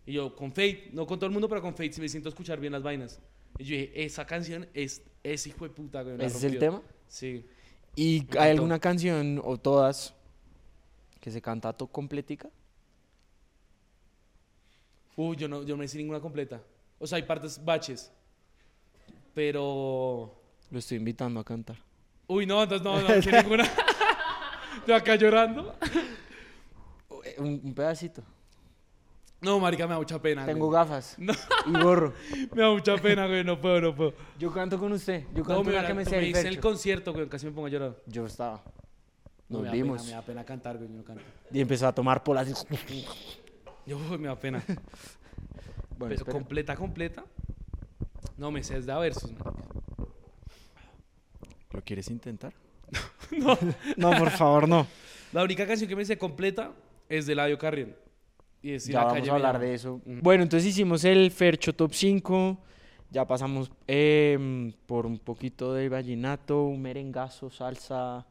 Y 0.04 0.12
yo 0.14 0.34
con 0.36 0.50
Fate, 0.50 0.90
no 0.92 1.06
con 1.06 1.18
todo 1.18 1.26
el 1.26 1.32
mundo, 1.32 1.48
pero 1.48 1.62
con 1.62 1.72
Fate 1.72 1.92
sí 1.92 2.00
me 2.00 2.08
siento 2.08 2.28
a 2.28 2.30
escuchar 2.30 2.58
bien 2.60 2.72
las 2.72 2.82
vainas. 2.82 3.20
Y 3.58 3.64
yo 3.64 3.76
dije, 3.76 4.04
esa 4.04 4.26
canción 4.26 4.66
es, 4.74 5.00
es 5.22 5.46
hijo 5.46 5.64
de 5.66 5.70
puta, 5.74 6.02
güey. 6.02 6.16
la 6.18 6.26
¿Ese 6.26 6.36
es 6.38 6.44
el 6.44 6.50
rompió". 6.52 6.60
tema? 6.70 6.82
Sí. 7.08 7.46
¿Y 7.94 8.16
encantó. 8.18 8.40
hay 8.40 8.50
alguna 8.50 8.78
canción 8.80 9.40
o 9.44 9.56
todas 9.58 10.12
que 11.20 11.30
se 11.30 11.40
canta 11.40 11.72
to 11.72 11.86
completica? 11.86 12.50
Uy, 15.16 15.36
yo 15.36 15.48
no, 15.48 15.62
yo 15.62 15.74
no 15.74 15.78
me 15.78 15.88
sé 15.88 15.96
ninguna 15.98 16.20
completa. 16.20 16.60
O 16.98 17.06
sea, 17.06 17.16
hay 17.16 17.22
partes 17.22 17.62
baches. 17.64 18.12
Pero... 19.34 20.34
Lo 20.70 20.78
estoy 20.78 20.98
invitando 20.98 21.40
a 21.40 21.44
cantar. 21.44 21.76
Uy, 22.26 22.46
no, 22.46 22.62
entonces 22.62 22.84
no, 22.84 23.00
no 23.00 23.08
sé 23.22 23.30
ninguna. 23.42 23.64
Estoy 24.78 24.94
acá 24.94 25.14
llorando. 25.16 25.74
Eh, 27.24 27.36
Un, 27.38 27.60
un 27.64 27.74
pedacito. 27.74 28.22
No, 29.40 29.60
marica, 29.60 29.86
me 29.86 29.92
da 29.92 29.98
mucha 29.98 30.20
pena. 30.20 30.46
Tengo 30.46 30.66
güey. 30.66 30.78
gafas 30.80 31.14
No. 31.18 31.32
y 31.66 31.72
gorro. 31.82 32.14
Me 32.54 32.62
da 32.62 32.70
mucha 32.70 32.96
pena, 32.96 33.26
güey, 33.26 33.44
no 33.44 33.60
puedo, 33.60 33.80
no 33.80 33.94
puedo. 33.94 34.14
Yo 34.38 34.50
canto 34.50 34.78
con 34.78 34.90
usted. 34.92 35.24
Yo 35.34 35.40
No, 35.42 35.44
canto 35.44 35.64
me, 35.64 35.78
una 35.78 35.86
que 35.86 35.94
me 35.94 36.04
sé 36.06 36.12
me 36.12 36.18
el 36.18 36.24
hice 36.28 36.40
el 36.40 36.46
Fercho. 36.54 36.60
concierto, 36.62 37.12
güey, 37.12 37.28
casi 37.28 37.44
me 37.46 37.52
pongo 37.52 37.66
a 37.66 37.70
llorar. 37.70 37.96
Yo 38.06 38.24
estaba. 38.26 38.62
No, 39.48 39.58
Nos 39.58 39.62
me 39.62 39.66
da 39.68 39.72
vimos. 39.74 39.98
Pena, 40.02 40.08
me 40.10 40.16
da 40.16 40.22
pena 40.26 40.44
cantar, 40.44 40.78
güey, 40.78 40.88
yo 40.90 40.96
no 40.96 41.04
canto. 41.04 41.22
Y 41.52 41.60
empezó 41.60 41.86
a 41.86 41.94
tomar 41.94 42.24
polas. 42.24 42.66
Yo, 43.90 43.98
me 44.18 44.28
da 44.28 44.36
pena. 44.36 44.62
bueno, 44.66 44.84
Pero 45.98 46.14
espera. 46.14 46.32
completa, 46.32 46.76
completa. 46.76 47.24
No, 48.36 48.50
me 48.50 48.62
sé, 48.62 48.76
es 48.78 48.86
de 48.86 48.92
a 48.92 48.98
versos, 48.98 49.32
marica. 49.32 49.62
¿Lo 51.70 51.82
quieres 51.82 52.10
intentar? 52.10 52.52
no. 53.38 53.56
no, 53.96 54.18
por 54.18 54.30
favor, 54.30 54.68
no. 54.68 54.86
La 55.32 55.42
única 55.42 55.66
canción 55.66 55.88
que 55.88 55.96
me 55.96 56.04
sé 56.04 56.18
completa 56.18 56.72
es 57.08 57.26
de 57.26 57.34
Ladio 57.34 57.58
Carrión. 57.58 57.94
Y 58.62 58.72
es 58.72 58.86
ya 58.86 58.94
la 58.94 59.04
vamos 59.04 59.18
calle 59.18 59.30
a 59.30 59.34
hablar 59.34 59.58
de 59.58 59.74
eso. 59.74 60.00
Bueno, 60.04 60.42
entonces 60.42 60.68
hicimos 60.68 61.04
el 61.04 61.30
Fercho 61.30 61.74
Top 61.74 61.92
5. 61.92 62.58
Ya 63.10 63.24
pasamos 63.26 63.70
eh, 63.86 64.72
por 64.86 65.06
un 65.06 65.18
poquito 65.18 65.72
de 65.74 65.88
vallenato, 65.88 66.64
un 66.64 66.82
merengazo, 66.82 67.50
salsa. 67.50 68.26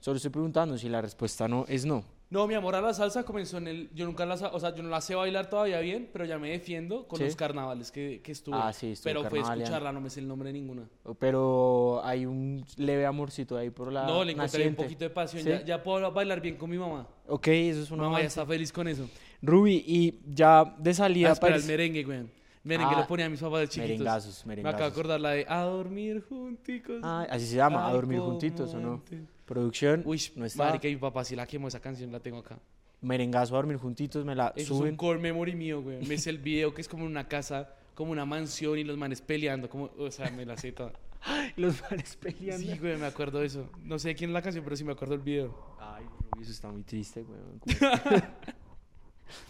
Solo 0.00 0.16
estoy 0.16 0.30
preguntando 0.30 0.76
si 0.76 0.88
la 0.88 1.00
respuesta 1.00 1.48
no 1.48 1.64
es 1.68 1.86
no. 1.86 2.04
No, 2.30 2.46
mi 2.46 2.54
amor 2.54 2.76
a 2.76 2.80
la 2.80 2.94
salsa 2.94 3.24
comenzó 3.24 3.58
en 3.58 3.66
el... 3.66 3.90
Yo 3.92 4.06
nunca 4.06 4.24
la... 4.24 4.34
O 4.36 4.60
sea, 4.60 4.72
yo 4.72 4.84
no 4.84 4.88
la 4.88 5.00
sé 5.00 5.16
bailar 5.16 5.50
todavía 5.50 5.80
bien, 5.80 6.08
pero 6.12 6.24
ya 6.24 6.38
me 6.38 6.50
defiendo 6.50 7.08
con 7.08 7.18
¿Sí? 7.18 7.24
los 7.24 7.34
carnavales 7.34 7.90
que, 7.90 8.20
que 8.22 8.30
estuve. 8.30 8.56
Ah, 8.56 8.72
sí, 8.72 8.92
estuvo 8.92 9.10
Pero 9.10 9.24
fue 9.28 9.40
escucharla, 9.40 9.90
no 9.90 10.00
me 10.00 10.10
sé 10.10 10.20
el 10.20 10.28
nombre 10.28 10.50
de 10.50 10.52
ninguna. 10.52 10.84
Pero 11.18 12.00
hay 12.04 12.26
un 12.26 12.64
leve 12.76 13.04
amorcito 13.04 13.56
ahí 13.56 13.70
por 13.70 13.92
la 13.92 14.06
no, 14.06 14.22
le 14.22 14.32
encontré 14.32 14.68
un 14.68 14.76
poquito 14.76 15.04
de 15.04 15.10
pasión. 15.10 15.42
¿Sí? 15.42 15.48
Ya, 15.48 15.64
ya 15.64 15.82
puedo 15.82 16.10
bailar 16.12 16.40
bien 16.40 16.54
con 16.56 16.70
mi 16.70 16.78
mamá. 16.78 17.06
Ok, 17.26 17.48
eso 17.48 17.82
es 17.82 17.90
una 17.90 18.04
mamá 18.04 18.20
ya 18.20 18.26
está 18.28 18.46
feliz 18.46 18.72
con 18.72 18.86
eso. 18.86 19.08
Ruby, 19.42 19.82
y 19.84 20.20
ya 20.32 20.64
de 20.78 20.94
salida 20.94 21.30
Ah, 21.30 21.32
espera, 21.32 21.56
el 21.56 21.64
merengue, 21.64 22.04
güey. 22.04 22.20
Merengue 22.62 22.94
Ah, 22.94 23.00
lo 23.00 23.06
ponía 23.06 23.26
a 23.26 23.28
mis 23.28 23.40
papás 23.40 23.60
de 23.60 23.68
chiquitos. 23.68 23.88
merengazos, 23.98 24.46
Me 24.46 24.52
acabo 24.52 24.66
de 24.68 24.70
merengazos. 24.72 24.92
acordar 24.92 25.20
la 25.20 25.30
de 25.30 25.46
A 25.48 25.62
dormir 25.62 26.22
junticos. 26.28 27.00
Ah, 27.02 27.26
así 27.30 27.46
se 27.46 27.56
llama, 27.56 27.88
a 27.88 27.92
dormir 27.92 28.20
juntitos, 28.20 28.72
¿o 28.74 28.78
no? 28.78 28.92
antes. 28.94 29.20
Producción, 29.50 30.02
Uy, 30.04 30.22
no 30.36 30.46
está. 30.46 30.64
marica, 30.64 30.86
y 30.86 30.94
mi 30.94 31.00
papá 31.00 31.24
sí 31.24 31.34
la 31.34 31.44
quemó 31.44 31.66
esa 31.66 31.80
canción, 31.80 32.12
la 32.12 32.20
tengo 32.20 32.38
acá. 32.38 32.56
Merengazo 33.00 33.54
a 33.54 33.58
dormir 33.58 33.78
juntitos, 33.78 34.24
me 34.24 34.36
la 34.36 34.52
Eso 34.54 34.60
es 34.60 34.66
suben. 34.68 34.92
un 34.92 34.96
core 34.96 35.18
memory 35.18 35.56
mío, 35.56 35.82
güey. 35.82 36.06
Me 36.06 36.18
sé 36.18 36.30
el 36.30 36.38
video 36.38 36.72
que 36.72 36.80
es 36.80 36.86
como 36.86 37.04
una 37.04 37.26
casa, 37.26 37.74
como 37.96 38.12
una 38.12 38.24
mansión 38.24 38.78
y 38.78 38.84
los 38.84 38.96
manes 38.96 39.20
peleando, 39.20 39.68
como, 39.68 39.90
o 39.98 40.08
sea, 40.12 40.30
me 40.30 40.46
la 40.46 40.56
sé 40.56 40.70
toda. 40.70 40.92
Los 41.56 41.82
manes 41.82 42.14
peleando. 42.14 42.64
Sí, 42.64 42.78
güey, 42.78 42.96
me 42.96 43.06
acuerdo 43.06 43.40
de 43.40 43.46
eso. 43.46 43.68
No 43.82 43.98
sé 43.98 44.14
quién 44.14 44.30
es 44.30 44.34
la 44.34 44.40
canción, 44.40 44.62
pero 44.62 44.76
sí 44.76 44.84
me 44.84 44.92
acuerdo 44.92 45.14
del 45.14 45.22
video. 45.24 45.76
Ay, 45.80 46.04
eso 46.40 46.52
está 46.52 46.70
muy 46.70 46.84
triste, 46.84 47.24
güey. 47.24 47.40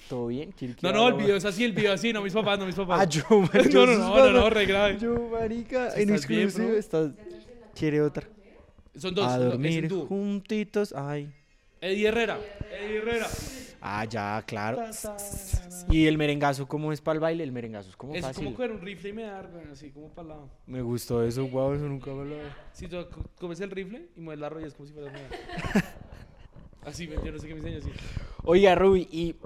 ¿Todo 0.09 0.29
bien? 0.29 0.51
¿Quiere 0.53 0.77
que 0.77 0.87
No, 0.87 0.93
no, 0.95 1.09
el 1.09 1.15
video 1.15 1.37
es 1.37 1.45
así, 1.45 1.63
el 1.63 1.73
video 1.73 1.93
así, 1.93 2.11
no 2.11 2.23
mis 2.23 2.33
papás, 2.33 2.59
no 2.59 2.65
mis 2.65 2.75
papás. 2.75 3.01
Ah, 3.03 3.05
yo, 3.05 3.23
marica, 3.53 3.69
No, 3.75 3.85
no, 3.85 3.99
no, 3.99 4.17
no, 4.17 4.33
no, 4.33 4.51
re 4.51 4.65
grave. 4.65 4.99
Yo, 4.99 5.29
marica, 5.29 5.95
en 5.95 6.09
exclusivo 6.09 6.71
estás... 6.71 7.13
¿Quiere 7.75 8.01
otra? 8.01 8.27
Son 8.97 9.15
dos, 9.15 9.27
A 9.27 9.37
es 9.37 9.43
un 9.43 9.49
dormir 9.51 9.89
juntitos, 10.09 10.93
ay. 10.93 11.33
Eddie 11.81 12.09
Herrera, 12.09 12.39
Eddie 12.71 12.99
Herrera. 12.99 13.27
Ah, 13.81 14.05
ya, 14.05 14.43
claro. 14.47 14.83
¿Y 15.89 16.07
el 16.07 16.19
merengazo 16.19 16.69
cómo 16.69 16.93
es 16.93 17.01
para 17.01 17.15
el 17.15 17.21
baile? 17.21 17.43
El 17.43 17.53
merengazo 17.53 17.89
es 17.89 17.97
como 17.97 18.15
Es 18.15 18.21
fácil. 18.21 18.45
como 18.45 18.55
coger 18.57 18.73
un 18.73 18.81
rifle 18.83 19.09
y 19.09 19.13
me 19.15 19.23
dar, 19.23 19.49
así 19.73 19.91
como 19.91 20.09
para 20.11 20.23
el 20.23 20.29
lado. 20.29 20.51
Me 20.67 20.83
gustó 20.83 21.25
eso, 21.25 21.47
guau, 21.47 21.73
eso 21.73 21.85
nunca 21.89 22.11
me 22.13 22.27
lo... 22.27 22.37
Si 22.73 22.87
tú 22.89 22.97
co- 23.11 23.25
comes 23.39 23.59
el 23.61 23.71
rifle 23.71 24.09
y 24.17 24.21
mueves 24.21 24.41
la 24.41 24.51
rodilla 24.51 24.69
es 24.69 24.75
como 24.75 24.87
si 24.87 24.93
fueras 24.93 25.13
mía. 25.15 25.29
Así, 26.85 27.07
yo 27.07 27.33
no 27.33 27.39
sé 27.39 27.47
qué 27.47 27.55
me 27.55 27.61
enseña 27.61 27.79
así. 27.79 27.91
Oiga, 28.45 28.75
Ruby, 28.75 29.07
y 29.13 29.37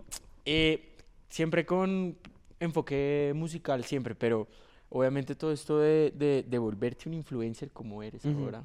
eh, 0.45 0.97
siempre 1.29 1.67
con 1.67 2.17
enfoque 2.61 3.33
musical, 3.35 3.85
siempre, 3.85 4.15
pero 4.15 4.47
obviamente 4.89 5.35
todo 5.35 5.53
esto 5.53 5.81
de, 5.81 6.13
de, 6.17 6.45
de 6.49 6.59
volverte 6.59 7.09
un 7.09 7.15
influencer 7.15 7.71
como 7.73 8.03
eres 8.05 8.25
ahora. 8.25 8.65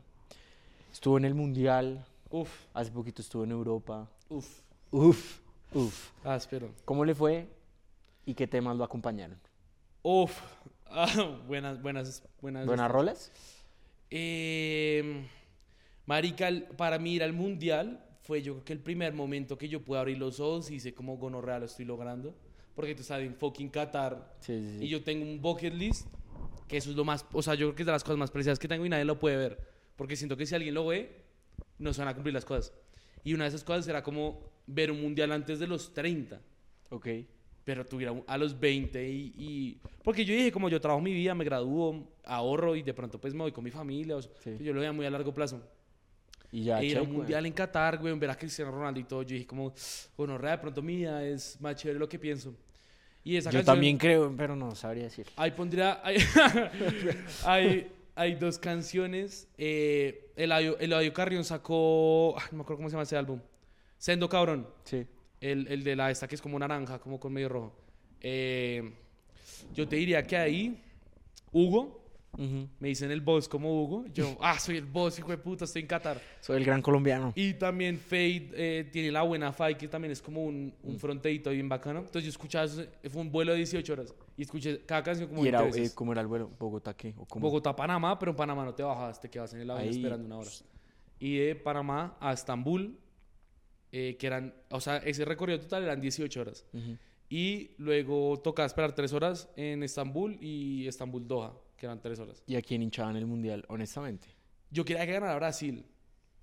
Estuvo 0.91 1.17
en 1.17 1.25
el 1.25 1.33
Mundial, 1.35 2.05
Uf, 2.29 2.49
hace 2.73 2.91
poquito 2.91 3.21
estuvo 3.21 3.43
en 3.43 3.51
Europa. 3.51 4.09
uf. 4.29 4.61
Uf, 4.91 5.39
uf. 5.73 6.11
Ah, 6.23 6.35
espero. 6.35 6.71
¿Cómo 6.85 7.05
le 7.05 7.13
fue 7.13 7.47
y 8.25 8.33
qué 8.33 8.47
temas 8.47 8.75
lo 8.77 8.83
acompañaron? 8.83 9.39
Uf. 10.03 10.39
Ah, 10.91 11.37
buenas, 11.47 11.79
buenas, 11.83 12.23
buenas. 12.41 12.65
¿Buenas 12.65 12.89
rolas? 12.89 13.31
Eh, 14.09 15.23
marica, 16.07 16.47
el- 16.47 16.63
para 16.63 16.97
mí 16.97 17.13
ir 17.13 17.21
al 17.23 17.33
mundial 17.33 18.03
fue 18.23 18.41
yo 18.41 18.53
creo 18.53 18.65
que 18.65 18.73
el 18.73 18.79
primer 18.79 19.13
momento 19.13 19.55
que 19.55 19.69
yo 19.69 19.83
pude 19.85 19.99
abrir 19.99 20.17
los 20.17 20.39
ojos 20.39 20.71
y 20.71 20.75
hice 20.77 20.95
como 20.95 21.15
gonorrea 21.17 21.59
lo 21.59 21.65
estoy 21.67 21.85
logrando. 21.85 22.33
Porque 22.73 22.95
tú 22.95 23.03
sabes, 23.03 23.27
en 23.27 23.35
fucking 23.35 23.69
Qatar. 23.69 24.35
Sí, 24.39 24.59
sí, 24.59 24.79
sí. 24.79 24.85
Y 24.85 24.89
yo 24.89 25.03
tengo 25.03 25.23
un 25.23 25.39
bucket 25.39 25.75
list, 25.75 26.07
que 26.67 26.77
eso 26.77 26.89
es 26.89 26.95
lo 26.95 27.05
más, 27.05 27.23
o 27.33 27.43
sea, 27.43 27.53
yo 27.53 27.67
creo 27.67 27.75
que 27.75 27.83
es 27.83 27.85
de 27.85 27.91
las 27.91 28.03
cosas 28.03 28.17
más 28.17 28.31
preciadas 28.31 28.57
que 28.57 28.67
tengo 28.67 28.83
y 28.83 28.89
nadie 28.89 29.05
lo 29.05 29.19
puede 29.19 29.37
ver. 29.37 29.59
Porque 29.99 30.15
siento 30.15 30.37
que 30.37 30.45
si 30.45 30.55
alguien 30.55 30.73
lo 30.73 30.87
ve, 30.87 31.11
no 31.77 31.93
se 31.93 31.99
van 31.99 32.07
a 32.07 32.13
cumplir 32.13 32.33
las 32.33 32.45
cosas. 32.45 32.71
Y 33.25 33.33
una 33.33 33.43
de 33.43 33.49
esas 33.49 33.65
cosas 33.65 33.85
era 33.89 34.01
como 34.01 34.39
ver 34.65 34.89
un 34.91 35.01
mundial 35.01 35.31
antes 35.33 35.59
de 35.59 35.67
los 35.67 35.93
30 35.93 36.39
Ok. 36.89 37.07
pero 37.65 37.85
tuviera 37.85 38.13
a 38.25 38.37
los 38.37 38.57
20 38.57 39.07
y, 39.09 39.33
y- 39.37 39.77
Porque 40.03 40.23
yo 40.23 40.33
dije, 40.33 40.51
como 40.53 40.69
yo 40.69 40.79
trabajo 40.79 41.01
mi 41.01 41.11
vida, 41.13 41.35
me 41.35 41.43
gradúo, 41.43 42.07
ahorro 42.23 42.77
y 42.77 42.81
de 42.81 42.93
pronto 42.93 43.19
pues 43.19 43.33
me 43.33 43.41
voy 43.41 43.51
con 43.51 43.63
mi 43.63 43.71
familia, 43.71 44.15
o 44.15 44.21
sea, 44.21 44.31
Sí. 44.41 44.55
yo 44.63 44.71
lo 44.73 44.79
veía 44.79 44.93
muy 44.93 45.05
a 45.05 45.09
largo 45.11 45.33
plazo. 45.33 45.61
Y 46.51 46.63
ya, 46.63 46.79
e 46.81 46.85
ir 46.85 46.97
a 46.97 47.01
un 47.03 47.11
mundial 47.11 47.45
en 47.45 47.51
Qatar, 47.53 47.97
güey, 47.99 48.17
ver 48.17 48.29
a 48.31 48.37
Cristiano 48.37 48.71
Ronaldo 48.71 48.99
y 49.01 49.03
todo, 49.03 49.21
yo 49.23 49.33
dije 49.35 49.45
como, 49.45 49.73
bueno, 50.17 50.37
de 50.39 50.57
pronto 50.57 50.81
vida 50.81 51.23
es 51.23 51.59
más 51.61 51.75
chévere 51.75 51.99
lo 51.99 52.07
que 52.09 52.17
pienso. 52.17 52.55
Y 53.23 53.35
esa 53.35 53.49
Yo 53.51 53.59
canción- 53.59 53.75
también 53.75 53.97
creo, 53.97 54.33
pero 54.35 54.55
no 54.55 54.73
sabría 54.73 55.03
decir. 55.03 55.27
Ahí 55.35 55.51
pondría... 55.51 55.99
Hay, 56.03 56.17
hay, 57.45 57.91
hay 58.19 58.35
dos 58.35 58.59
canciones. 58.59 59.47
Eh, 59.57 60.31
Eladio, 60.35 60.77
Eladio 60.79 61.13
Carrión 61.13 61.45
sacó... 61.45 62.35
no 62.51 62.57
me 62.57 62.61
acuerdo 62.63 62.77
cómo 62.77 62.89
se 62.89 62.93
llama 62.93 63.03
ese 63.03 63.15
álbum. 63.15 63.39
Sendo 63.97 64.27
Cabrón. 64.27 64.67
Sí. 64.83 65.07
El, 65.39 65.67
el 65.67 65.83
de 65.85 65.95
la 65.95 66.11
esta 66.11 66.27
que 66.27 66.35
es 66.35 66.41
como 66.41 66.59
naranja, 66.59 66.99
como 66.99 67.17
con 67.17 67.31
medio 67.31 67.47
rojo. 67.47 67.73
Eh, 68.19 68.91
yo 69.73 69.87
te 69.87 69.95
diría 69.95 70.21
que 70.27 70.35
ahí, 70.35 70.81
Hugo, 71.53 72.03
Ujú. 72.33 72.67
me 72.79 72.89
dicen 72.89 73.09
el 73.09 73.21
boss 73.21 73.47
como 73.47 73.81
Hugo. 73.83 74.05
Yo, 74.13 74.37
ah, 74.41 74.59
soy 74.59 74.75
el 74.77 74.85
boss, 74.85 75.17
hijo 75.19 75.31
de 75.31 75.37
puta, 75.37 75.63
estoy 75.63 75.83
en 75.83 75.87
Qatar. 75.87 76.21
Soy 76.41 76.57
el 76.57 76.65
gran 76.65 76.81
colombiano. 76.81 77.31
Y 77.37 77.53
también 77.53 77.97
Fade 77.97 78.49
eh, 78.53 78.89
tiene 78.91 79.11
la 79.11 79.21
buena 79.21 79.53
Fight, 79.53 79.77
que 79.77 79.87
también 79.87 80.11
es 80.11 80.21
como 80.21 80.43
un, 80.43 80.73
un 80.83 80.99
fronteito 80.99 81.51
bien 81.51 81.69
bacano. 81.69 81.99
Entonces 81.99 82.23
yo 82.25 82.29
escuchaba, 82.31 82.65
eso, 82.65 82.85
fue 83.09 83.21
un 83.21 83.31
vuelo 83.31 83.53
de 83.53 83.59
18 83.59 83.93
horas. 83.93 84.13
Y 84.39 84.43
escuché 84.43 84.85
cada 84.85 85.03
canción 85.03 85.27
como 85.27 85.43
¿Y 85.43 85.49
era, 85.49 85.59
20 85.63 85.77
eh, 85.77 85.81
veces. 85.81 85.93
cómo 85.95 86.13
era 86.13 86.21
el 86.21 86.27
vuelo? 86.27 86.49
¿Bogotá 86.57 86.95
qué? 86.95 87.13
¿O 87.17 87.25
cómo? 87.25 87.45
Bogotá, 87.47 87.75
Panamá, 87.75 88.17
pero 88.17 88.31
en 88.31 88.37
Panamá 88.37 88.63
no 88.63 88.73
te 88.73 88.83
bajas, 88.83 89.19
te 89.19 89.29
quedas 89.29 89.53
en 89.53 89.59
el 89.59 89.69
avión 89.69 89.89
Ahí. 89.89 89.95
esperando 89.97 90.25
una 90.25 90.37
hora. 90.37 90.49
Y 91.19 91.37
de 91.39 91.55
Panamá 91.55 92.15
a 92.21 92.31
Estambul, 92.31 92.97
eh, 93.91 94.15
que 94.17 94.27
eran, 94.27 94.53
o 94.69 94.79
sea, 94.79 94.95
ese 94.97 95.25
recorrido 95.25 95.59
total 95.59 95.83
eran 95.83 95.99
18 95.99 96.39
horas. 96.39 96.65
Ujú. 96.71 96.95
Y 97.27 97.71
luego 97.79 98.39
tocaba 98.41 98.65
esperar 98.65 98.93
3 98.95 99.11
horas 99.11 99.49
en 99.57 99.83
Estambul 99.83 100.37
y 100.39 100.87
Estambul-Doha, 100.87 101.53
que 101.75 101.85
eran 101.85 101.99
3 102.01 102.17
horas. 102.19 102.41
¿Y 102.47 102.55
a 102.55 102.61
quién 102.61 102.81
hinchaban 102.81 103.17
el 103.17 103.25
mundial, 103.25 103.65
honestamente? 103.67 104.29
Yo 104.71 104.85
quería 104.85 105.05
que 105.05 105.11
ganara 105.11 105.35
Brasil. 105.35 105.85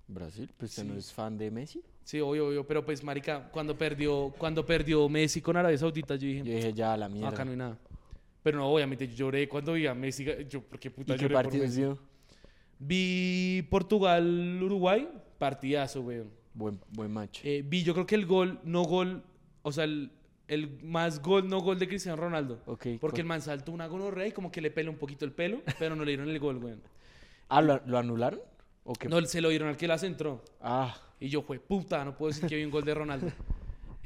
¿Brasil? 0.07 0.53
Pues 0.55 0.69
usted 0.69 0.83
Sí. 0.83 0.87
no 0.89 0.95
es 0.95 1.11
fan 1.11 1.35
de 1.35 1.49
Messi. 1.49 1.83
Sí, 2.03 2.21
obvio, 2.21 2.47
obvio, 2.47 2.65
pero 2.65 2.85
pues, 2.85 3.03
marica, 3.03 3.49
cuando 3.51 3.77
perdió, 3.77 4.33
cuando 4.37 4.65
perdió 4.65 5.09
Messi 5.09 5.41
con 5.41 5.57
Arabia 5.57 5.77
Saudita, 5.77 6.15
yo 6.15 6.27
dije, 6.27 6.43
Yo 6.45 6.53
dije, 6.55 6.71
ya, 6.73 6.95
la 6.95 7.09
mierda. 7.09 7.29
acá 7.29 7.43
no 7.43 7.51
hay 7.51 7.57
nada. 7.57 7.77
Pero 8.47 8.59
no, 8.59 8.67
obviamente, 8.69 9.05
yo 9.09 9.13
lloré 9.13 9.49
cuando 9.49 9.73
vi 9.73 9.87
a 9.87 9.93
Messi, 9.93 10.25
yo, 10.47 10.61
¿por 10.61 10.79
qué 10.79 10.89
puta 10.89 11.15
¿Y 11.15 11.17
qué 11.17 11.25
por 11.25 11.33
partido 11.33 11.63
Messi? 11.65 11.81
dio? 11.81 11.99
Vi 12.79 13.67
Portugal-Uruguay, 13.69 15.09
partidazo, 15.37 15.99
weón. 15.99 16.31
Buen, 16.53 16.79
buen 16.93 17.11
match. 17.11 17.41
Eh, 17.43 17.61
vi, 17.67 17.83
yo 17.83 17.93
creo 17.93 18.05
que 18.05 18.15
el 18.15 18.25
gol, 18.25 18.61
no 18.63 18.83
gol, 18.83 19.21
o 19.63 19.71
sea, 19.73 19.83
el, 19.83 20.11
el 20.47 20.81
más 20.81 21.21
gol, 21.21 21.49
no 21.49 21.59
gol 21.59 21.77
de 21.77 21.89
Cristiano 21.89 22.15
Ronaldo. 22.15 22.61
ok. 22.67 22.87
Porque 23.01 23.19
el 23.19 23.27
man 23.27 23.41
saltó 23.41 23.73
una 23.73 23.87
gonorrea 23.87 24.27
y 24.27 24.31
como 24.31 24.49
que 24.49 24.61
le 24.61 24.71
pela 24.71 24.89
un 24.91 24.97
poquito 24.97 25.25
el 25.25 25.33
pelo, 25.33 25.61
pero 25.77 25.93
no 25.97 26.05
le 26.05 26.11
dieron 26.11 26.29
el 26.29 26.39
gol, 26.39 26.55
weón. 26.63 26.81
Ah, 27.49 27.61
¿lo, 27.61 27.81
lo 27.85 27.97
anularon? 27.97 28.39
¿O 28.85 28.93
qué? 28.93 29.09
No, 29.09 29.19
se 29.25 29.41
lo 29.41 29.49
dieron 29.49 29.67
al 29.67 29.75
que 29.75 29.89
las 29.89 30.03
entró. 30.03 30.41
Ah, 30.61 30.95
Y 31.19 31.27
yo, 31.27 31.41
fue 31.41 31.59
puta, 31.59 32.05
no 32.05 32.15
puedo 32.15 32.31
decir 32.31 32.47
que 32.47 32.55
vi 32.55 32.63
un 32.63 32.71
gol 32.71 32.85
de 32.85 32.93
Ronaldo. 32.93 33.27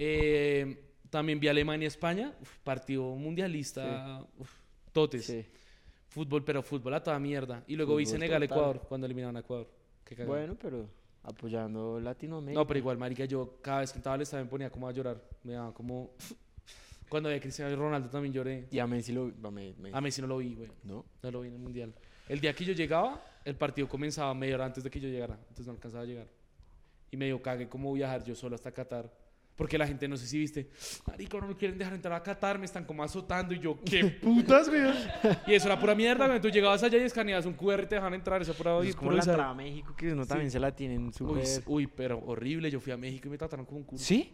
Eh, 0.04 0.91
también 1.12 1.40
vi 1.40 1.48
Alemania-España, 1.48 2.34
partido 2.64 3.04
mundialista, 3.16 4.26
uf, 4.40 4.52
totes. 4.92 5.26
sí. 5.26 5.46
Fútbol, 6.10 6.44
pero 6.44 6.62
fútbol 6.64 6.94
a 6.96 7.02
toda 7.04 7.18
mierda. 7.20 7.64
Y 7.68 7.76
luego 7.76 7.96
vi 7.96 8.04
Fútbol 8.06 8.20
Senegal-Ecuador, 8.20 8.74
total. 8.78 8.88
cuando 8.90 9.06
eliminaron 9.06 9.38
a 9.38 9.40
Ecuador. 9.42 9.68
Bueno, 10.26 10.58
pero 10.62 10.90
apoyando 11.24 12.00
Latinoamérica. 12.02 12.60
No, 12.60 12.68
pero 12.68 12.80
igual, 12.80 12.98
marica, 12.98 13.24
yo 13.26 13.60
cada 13.62 13.80
vez 13.82 13.92
que 13.94 14.00
entraba 14.00 14.16
al 14.16 14.22
estadio 14.22 14.44
me 14.44 14.50
ponía 14.50 14.70
como 14.70 14.88
a 14.90 14.92
llorar. 14.92 15.22
Me 15.44 15.54
daba 15.54 15.74
como... 15.74 16.12
Cuando 17.08 17.30
vi 17.30 17.36
a 17.36 17.40
Cristiano 17.40 17.74
Ronaldo 17.76 18.10
también 18.10 18.34
lloré. 18.34 18.68
Y 18.72 18.80
a 18.80 18.88
Messi 18.88 19.14
lo... 19.14 19.32
a 19.44 19.52
me- 19.52 19.74
me- 19.74 19.92
A 19.94 20.02
Messi 20.02 20.22
no 20.22 20.28
lo 20.28 20.38
vi, 20.40 20.56
güey. 20.56 20.70
¿No? 20.84 21.06
No 21.24 21.32
lo 21.32 21.42
vi 21.42 21.48
en 21.50 21.54
el 21.56 21.60
Mundial. 21.60 21.94
El 22.28 22.40
día 22.42 22.54
que 22.54 22.66
yo 22.66 22.74
llegaba, 22.74 23.24
el 23.46 23.56
partido 23.56 23.88
comenzaba 23.88 24.34
media 24.34 24.56
hora 24.56 24.66
antes 24.66 24.84
de 24.84 24.90
que 24.90 25.00
yo 25.00 25.08
llegara. 25.08 25.36
Entonces 25.36 25.66
no 25.68 25.74
alcanzaba 25.74 26.04
a 26.04 26.08
llegar. 26.08 26.28
Y 27.10 27.16
me 27.18 27.26
dio 27.26 27.42
cague 27.42 27.70
cómo 27.70 27.92
viajar 27.94 28.24
yo 28.26 28.36
solo 28.36 28.56
hasta 28.56 28.72
Qatar. 28.74 29.10
Porque 29.56 29.78
la 29.78 29.86
gente, 29.86 30.08
no 30.08 30.18
sé 30.18 30.26
si 30.26 30.40
viste, 30.40 30.70
marico, 31.06 31.40
no 31.40 31.48
me 31.48 31.56
quieren 31.56 31.78
dejar 31.78 31.94
entrar 31.94 32.14
a 32.16 32.24
Qatar, 32.24 32.58
me 32.58 32.66
están 32.66 32.84
como 32.86 33.04
azotando. 33.04 33.54
Y 33.54 33.60
yo, 33.60 33.78
¿qué 33.86 34.06
putas, 34.22 34.68
güey? 34.70 34.82
Y 35.46 35.54
eso 35.54 35.68
era 35.68 35.80
pura 35.80 35.94
mierda, 35.94 36.26
güey. 36.28 36.42
Tú 36.42 36.50
llegabas 36.50 36.82
allá 36.82 36.98
y 36.98 37.02
escaneabas 37.02 37.46
un 37.46 37.54
QR 37.54 37.82
y 37.84 37.86
te 37.86 37.96
dejan 37.96 38.14
entrar. 38.16 38.42
Eso 38.42 38.54
pura... 38.54 38.80
Es 38.80 38.96
como 38.96 39.12
la 39.12 39.20
entrada 39.20 39.50
a 39.50 39.54
México, 39.54 39.94
que 39.96 40.14
uno 40.14 40.26
también 40.26 40.50
se 40.50 40.60
la 40.60 40.74
tienen 40.76 41.12
Uy, 41.20 41.42
uy, 41.68 41.88
pero 41.88 42.20
horrible. 42.26 42.72
Yo 42.72 42.80
fui 42.80 42.92
a 42.92 42.98
México 42.98 43.28
y 43.28 43.32
me 43.32 43.38
trataron 43.38 43.66
como 43.66 43.80
un 43.80 43.84
culo. 43.84 44.02
¿Sí? 44.02 44.32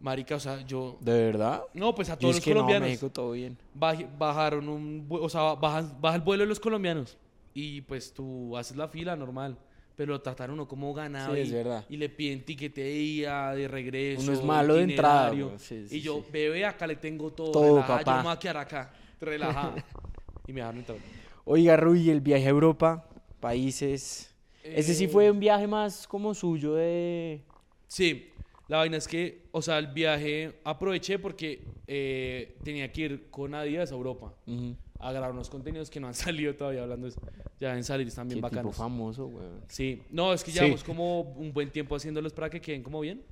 Marica, 0.00 0.34
o 0.36 0.40
sea, 0.40 0.62
yo... 0.62 0.96
¿De 1.00 1.12
verdad? 1.26 1.62
No, 1.74 1.94
pues 1.94 2.08
a 2.08 2.14
Yo 2.14 2.20
todos 2.20 2.30
es 2.30 2.36
los 2.38 2.44
que 2.44 2.50
no, 2.50 2.54
colombianos. 2.60 2.88
México 2.88 3.10
todo 3.10 3.32
bien. 3.32 3.58
Baj- 3.78 4.08
bajaron 4.16 4.68
un... 4.68 5.06
O 5.10 5.28
sea, 5.28 5.54
baja, 5.54 5.82
baja 6.00 6.16
el 6.16 6.22
vuelo 6.22 6.42
de 6.44 6.48
los 6.48 6.58
colombianos. 6.58 7.18
Y 7.52 7.82
pues 7.82 8.12
tú 8.14 8.56
haces 8.56 8.76
la 8.78 8.88
fila 8.88 9.14
normal. 9.14 9.58
Pero 10.00 10.14
lo 10.14 10.22
trataron 10.22 10.54
uno 10.54 10.66
como 10.66 10.94
ganado. 10.94 11.34
Sí, 11.34 11.40
y, 11.40 11.42
es 11.42 11.52
verdad. 11.52 11.84
Y 11.90 11.98
le 11.98 12.08
piden 12.08 12.42
tiquete 12.42 12.80
de 12.80 13.68
regreso. 13.68 14.22
Uno 14.22 14.32
es 14.32 14.42
malo 14.42 14.76
de 14.76 14.84
entrada. 14.84 15.30
Sí, 15.58 15.86
sí, 15.88 15.98
y 15.98 16.00
yo, 16.00 16.24
bebé, 16.32 16.64
acá 16.64 16.86
le 16.86 16.96
tengo 16.96 17.30
todo. 17.34 17.52
Todo, 17.52 17.80
Yo 17.82 17.86
papá. 17.86 18.12
no 18.12 18.16
me 18.16 18.22
voy 18.22 18.32
a 18.32 18.38
quedar 18.38 18.56
acá. 18.56 18.94
Relajada. 19.20 19.74
y 20.46 20.54
me 20.54 20.60
dejaron 20.60 20.78
entrar. 20.78 20.98
Oiga, 21.44 21.76
Rui, 21.76 22.08
el 22.08 22.22
viaje 22.22 22.46
a 22.46 22.48
Europa, 22.48 23.06
países... 23.40 24.34
Ese 24.64 24.94
sí 24.94 25.04
Eh, 25.04 25.08
fue 25.08 25.30
un 25.30 25.38
viaje 25.38 25.66
más 25.66 26.08
como 26.08 26.32
suyo 26.32 26.76
de... 26.76 27.42
Sí, 27.86 28.30
la 28.68 28.78
vaina 28.78 28.96
es 28.96 29.06
que, 29.06 29.48
o 29.50 29.60
sea, 29.60 29.76
el 29.78 29.88
viaje 29.88 30.60
aproveché 30.64 31.18
porque 31.18 31.62
eh, 31.86 32.56
tenía 32.64 32.90
que 32.90 33.00
ir 33.02 33.30
con 33.30 33.54
Adidas 33.54 33.92
a 33.92 33.96
Europa 33.96 34.32
Ujú. 34.46 34.74
A 35.00 35.12
grabar 35.12 35.32
unos 35.32 35.48
contenidos 35.50 35.90
que 35.90 35.98
no 36.00 36.06
han 36.08 36.14
salido 36.14 36.54
todavía 36.54 36.82
hablando 36.82 37.06
de 37.06 37.10
eso. 37.10 37.20
Ya 37.58 37.68
deben 37.68 37.84
salir, 37.84 38.06
están 38.08 38.28
bien 38.28 38.40
Qué 38.40 38.46
tipo 38.48 38.56
bacanos. 38.56 38.76
famoso, 38.76 39.26
weón. 39.26 39.60
Sí, 39.68 40.02
no, 40.10 40.32
es 40.32 40.44
que 40.44 40.50
Sí. 40.50 40.58
llevamos 40.58 40.84
como 40.84 41.20
un 41.20 41.52
buen 41.52 41.70
tiempo 41.70 41.96
haciéndolos 41.96 42.32
para 42.32 42.48
que 42.50 42.60
queden 42.60 42.82
como 42.82 43.00
bien. 43.00 43.22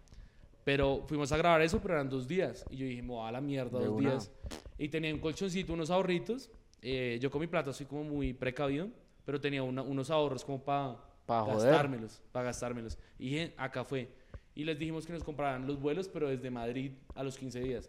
Pero 0.65 1.05
fuimos 1.07 1.33
a 1.33 1.37
grabar 1.39 1.63
eso, 1.63 1.81
pero 1.81 1.95
eran 1.95 2.11
dos 2.11 2.29
días. 2.29 2.65
Y 2.71 2.77
yo 2.77 2.87
dije, 2.87 3.01
me 3.03 3.19
a 3.21 3.33
la 3.33 3.41
mierda, 3.41 3.79
De 3.79 3.87
dos 3.87 3.97
una. 3.97 4.11
días. 4.11 4.31
Y 4.77 4.89
tenía 4.89 5.15
un 5.15 5.21
colchoncito, 5.21 5.73
unos 5.73 5.89
ahorritos. 5.91 6.51
Eh, 6.83 7.19
yo 7.23 7.31
con 7.31 7.41
mi 7.41 7.47
plata 7.47 7.73
soy 7.73 7.87
como 7.87 8.05
muy 8.05 8.35
precavido, 8.35 8.89
pero 9.25 9.41
tenía 9.41 9.63
una- 9.63 9.83
unos 9.83 10.11
ahorros 10.11 10.45
como 10.45 10.63
para 10.63 10.97
Pa' 11.27 11.45
gastármelos, 11.47 12.21
para 12.33 12.47
gastármelos. 12.47 12.99
Y 13.19 13.31
dije, 13.31 13.55
acá 13.57 13.83
fue. 13.85 14.09
Y 14.55 14.65
les 14.65 14.79
dijimos 14.79 15.07
que 15.07 15.13
nos 15.13 15.25
compraran 15.25 15.67
los 15.67 15.81
vuelos, 15.81 16.09
pero 16.09 16.29
desde 16.29 16.51
Madrid 16.51 16.93
a 17.15 17.23
los 17.23 17.37
15 17.39 17.61
días. 17.61 17.89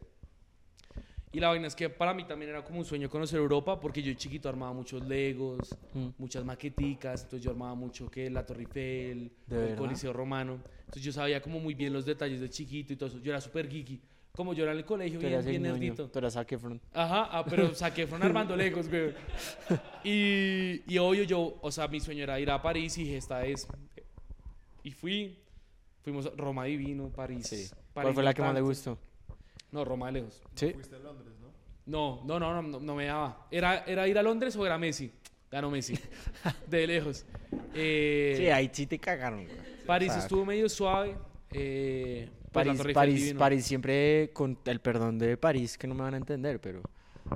Y 1.32 1.40
la 1.40 1.50
vaina 1.50 1.68
es 1.68 1.76
que 1.76 1.90
para 1.90 2.14
mí 2.14 2.24
también 2.26 2.50
era 2.50 2.64
como 2.64 2.80
un 2.80 2.86
sueño 2.86 3.08
conocer 3.10 3.38
Europa, 3.40 3.80
porque 3.80 4.02
yo 4.02 4.12
chiquito 4.16 4.50
armaba 4.50 4.74
muchos 4.74 5.08
legos, 5.08 5.76
Mm. 5.94 6.08
muchas 6.18 6.44
maqueticas, 6.44 7.22
entonces 7.24 7.44
yo 7.44 7.52
armaba 7.52 7.76
mucho 7.76 8.10
que 8.10 8.30
la 8.32 8.44
Torre 8.46 8.62
Eiffel, 8.62 9.32
¿De 9.46 9.70
el? 9.72 9.76
Coliseo 9.76 10.12
Romano. 10.12 10.60
Entonces 10.80 11.04
yo 11.04 11.12
sabía 11.12 11.40
como 11.42 11.60
muy 11.60 11.76
bien 11.76 11.94
los 11.94 12.04
detalles 12.06 12.40
de 12.42 12.50
chiquito 12.50 12.94
y 12.94 12.96
todo 12.96 13.10
eso. 13.10 13.20
Yo 13.20 13.32
era 13.32 13.40
súper 13.42 13.70
geeky. 13.70 14.02
como 14.32 14.54
yo 14.54 14.64
era 14.64 14.72
en 14.72 14.78
el 14.80 14.86
colegio, 14.86 15.20
bien, 15.20 15.44
bien 15.46 15.62
nerdito. 15.64 16.08
tú 16.10 16.18
eras 16.20 16.34
Zac 16.34 16.50
Efron. 16.54 16.80
Ajá, 16.94 17.28
ah, 17.32 17.46
pero 17.48 17.74
saqué 17.76 18.08
fueron 18.08 18.26
armando 18.28 18.56
legos, 18.56 18.88
güey. 18.90 19.14
Y, 20.04 20.82
y 20.88 20.98
obvio 20.98 21.24
yo, 21.24 21.58
o 21.62 21.72
sea, 21.72 21.88
mi 21.88 22.00
sueño 22.00 22.24
era 22.24 22.40
ir 22.40 22.50
a 22.50 22.62
París 22.62 22.98
y 22.98 23.04
dije, 23.04 23.18
esta 23.18 23.46
es. 23.46 23.68
Y 24.84 24.92
fui, 24.92 25.38
fuimos 26.04 26.26
a 26.26 26.30
Roma 26.38 26.64
Divino, 26.66 27.10
París. 27.10 27.48
Sí. 27.48 27.56
París 27.94 28.06
¿Cuál 28.06 28.14
fue 28.14 28.24
la 28.24 28.34
que 28.34 28.42
más 28.42 28.52
le 28.54 28.60
tanto. 28.60 28.68
gustó? 28.70 28.98
No, 29.72 29.86
Roma 29.86 30.08
de 30.08 30.14
lejos. 30.14 30.42
Sí. 30.56 30.72
Fuiste 30.74 30.96
a 30.96 31.00
Londres, 31.00 31.34
¿no? 31.40 31.50
No, 31.86 32.22
no, 32.26 32.40
no, 32.40 32.62
no, 32.62 32.68
no, 32.68 32.80
no 32.80 32.96
me 32.96 33.06
daba. 33.06 33.48
Era, 33.52 33.84
era 33.86 34.08
ir 34.08 34.18
a 34.18 34.24
Londres 34.24 34.56
o 34.56 34.66
era 34.66 34.78
Messi. 34.78 35.12
Ganó 35.52 35.70
Messi. 35.72 35.98
De 36.68 36.86
lejos. 36.88 37.26
Eh, 37.74 38.36
Sí, 38.38 38.48
ahí 38.48 38.70
sí 38.72 38.86
te 38.86 39.00
cagaron. 39.00 39.46
güey. 39.46 39.58
París 39.86 40.10
O 40.10 40.14
sea, 40.14 40.22
estuvo 40.24 40.46
medio 40.46 40.70
suave. 40.70 41.16
Eh, 41.52 42.30
pues 42.52 42.68
París, 42.68 42.82
París. 42.94 43.34
París 43.38 43.66
siempre, 43.66 44.30
con 44.34 44.58
el 44.66 44.80
perdón 44.82 45.18
de 45.18 45.38
París, 45.38 45.78
que 45.78 45.88
no 45.88 45.96
me 45.96 46.02
van 46.04 46.14
a 46.14 46.18
entender, 46.18 46.60
pero 46.62 46.82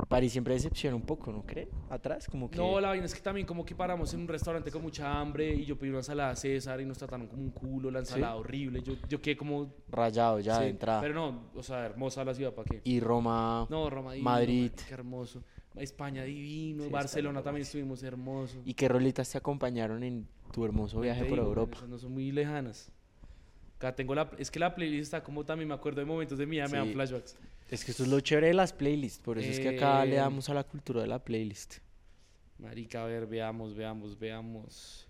París 0.07 0.31
siempre 0.31 0.53
decepciona 0.53 0.95
un 0.95 1.01
poco, 1.03 1.31
¿no 1.31 1.45
creen? 1.45 1.69
Atrás, 1.89 2.27
como 2.27 2.49
que... 2.49 2.57
No, 2.57 2.79
la 2.79 2.89
vaina 2.89 3.05
es 3.05 3.13
que 3.13 3.21
también 3.21 3.45
como 3.45 3.65
que 3.65 3.75
paramos 3.75 4.13
en 4.13 4.21
un 4.21 4.27
restaurante 4.27 4.71
con 4.71 4.81
mucha 4.81 5.19
hambre 5.19 5.53
y 5.53 5.65
yo 5.65 5.77
pedí 5.77 5.89
una 5.89 5.99
ensalada 5.99 6.35
César 6.35 6.79
y 6.81 6.85
nos 6.85 6.97
trataron 6.97 7.27
como 7.27 7.41
un 7.41 7.51
culo, 7.51 7.91
la 7.91 7.99
ensalada 7.99 8.35
horrible. 8.35 8.81
Yo, 8.81 8.93
yo 9.07 9.21
quedé 9.21 9.37
como... 9.37 9.73
Rayado 9.89 10.39
ya 10.39 10.57
sí, 10.57 10.63
de 10.63 10.69
entrada. 10.69 11.01
Pero 11.01 11.13
no, 11.13 11.49
o 11.55 11.63
sea, 11.63 11.85
hermosa 11.85 12.23
la 12.23 12.33
ciudad, 12.33 12.53
¿para 12.53 12.69
qué? 12.69 12.81
Y 12.83 12.99
Roma... 12.99 13.67
No, 13.69 13.89
Roma 13.89 14.13
divino. 14.13 14.29
Madrid. 14.29 14.71
Qué 14.87 14.93
hermoso. 14.93 15.43
España 15.75 16.23
divino. 16.23 16.83
Sí, 16.83 16.89
Barcelona 16.89 17.39
España, 17.39 17.43
también 17.43 17.61
estuvimos 17.63 18.03
hermosos. 18.03 18.61
¿Y 18.65 18.73
qué 18.73 18.87
rolitas 18.87 19.31
te 19.31 19.37
acompañaron 19.37 20.03
en 20.03 20.27
tu 20.51 20.65
hermoso 20.65 20.99
viaje 20.99 21.25
por 21.25 21.39
Europa? 21.39 21.79
No 21.87 21.97
son 21.97 22.13
muy 22.13 22.31
lejanas. 22.31 22.91
Acá 23.83 23.95
tengo 23.97 24.15
la... 24.15 24.31
Es 24.37 24.49
que 24.49 24.59
la 24.59 24.73
playlist 24.73 25.01
está 25.03 25.21
como 25.21 25.43
también 25.43 25.67
me 25.67 25.73
acuerdo 25.73 25.99
de 25.99 26.05
momentos 26.05 26.37
de 26.37 26.45
mi 26.45 26.51
vida, 26.55 26.67
me 26.69 26.77
dan 26.77 26.87
Sí. 26.87 26.93
flashbacks. 26.93 27.35
Es 27.69 27.83
que 27.83 27.91
esto 27.91 28.03
es 28.03 28.09
lo 28.09 28.19
chévere 28.21 28.47
de 28.47 28.53
las 28.53 28.71
playlists, 28.71 29.19
por 29.21 29.37
eso 29.37 29.49
es 29.49 29.59
que 29.59 29.69
acá 29.69 30.05
le 30.05 30.13
Eh, 30.13 30.19
damos 30.19 30.47
a 30.49 30.53
la 30.53 30.63
cultura 30.63 31.01
de 31.01 31.07
la 31.07 31.19
playlist. 31.19 31.75
Marica, 32.59 33.03
a 33.03 33.07
ver, 33.07 33.27
veamos, 33.27 33.75
veamos, 33.75 34.17
veamos. 34.17 35.07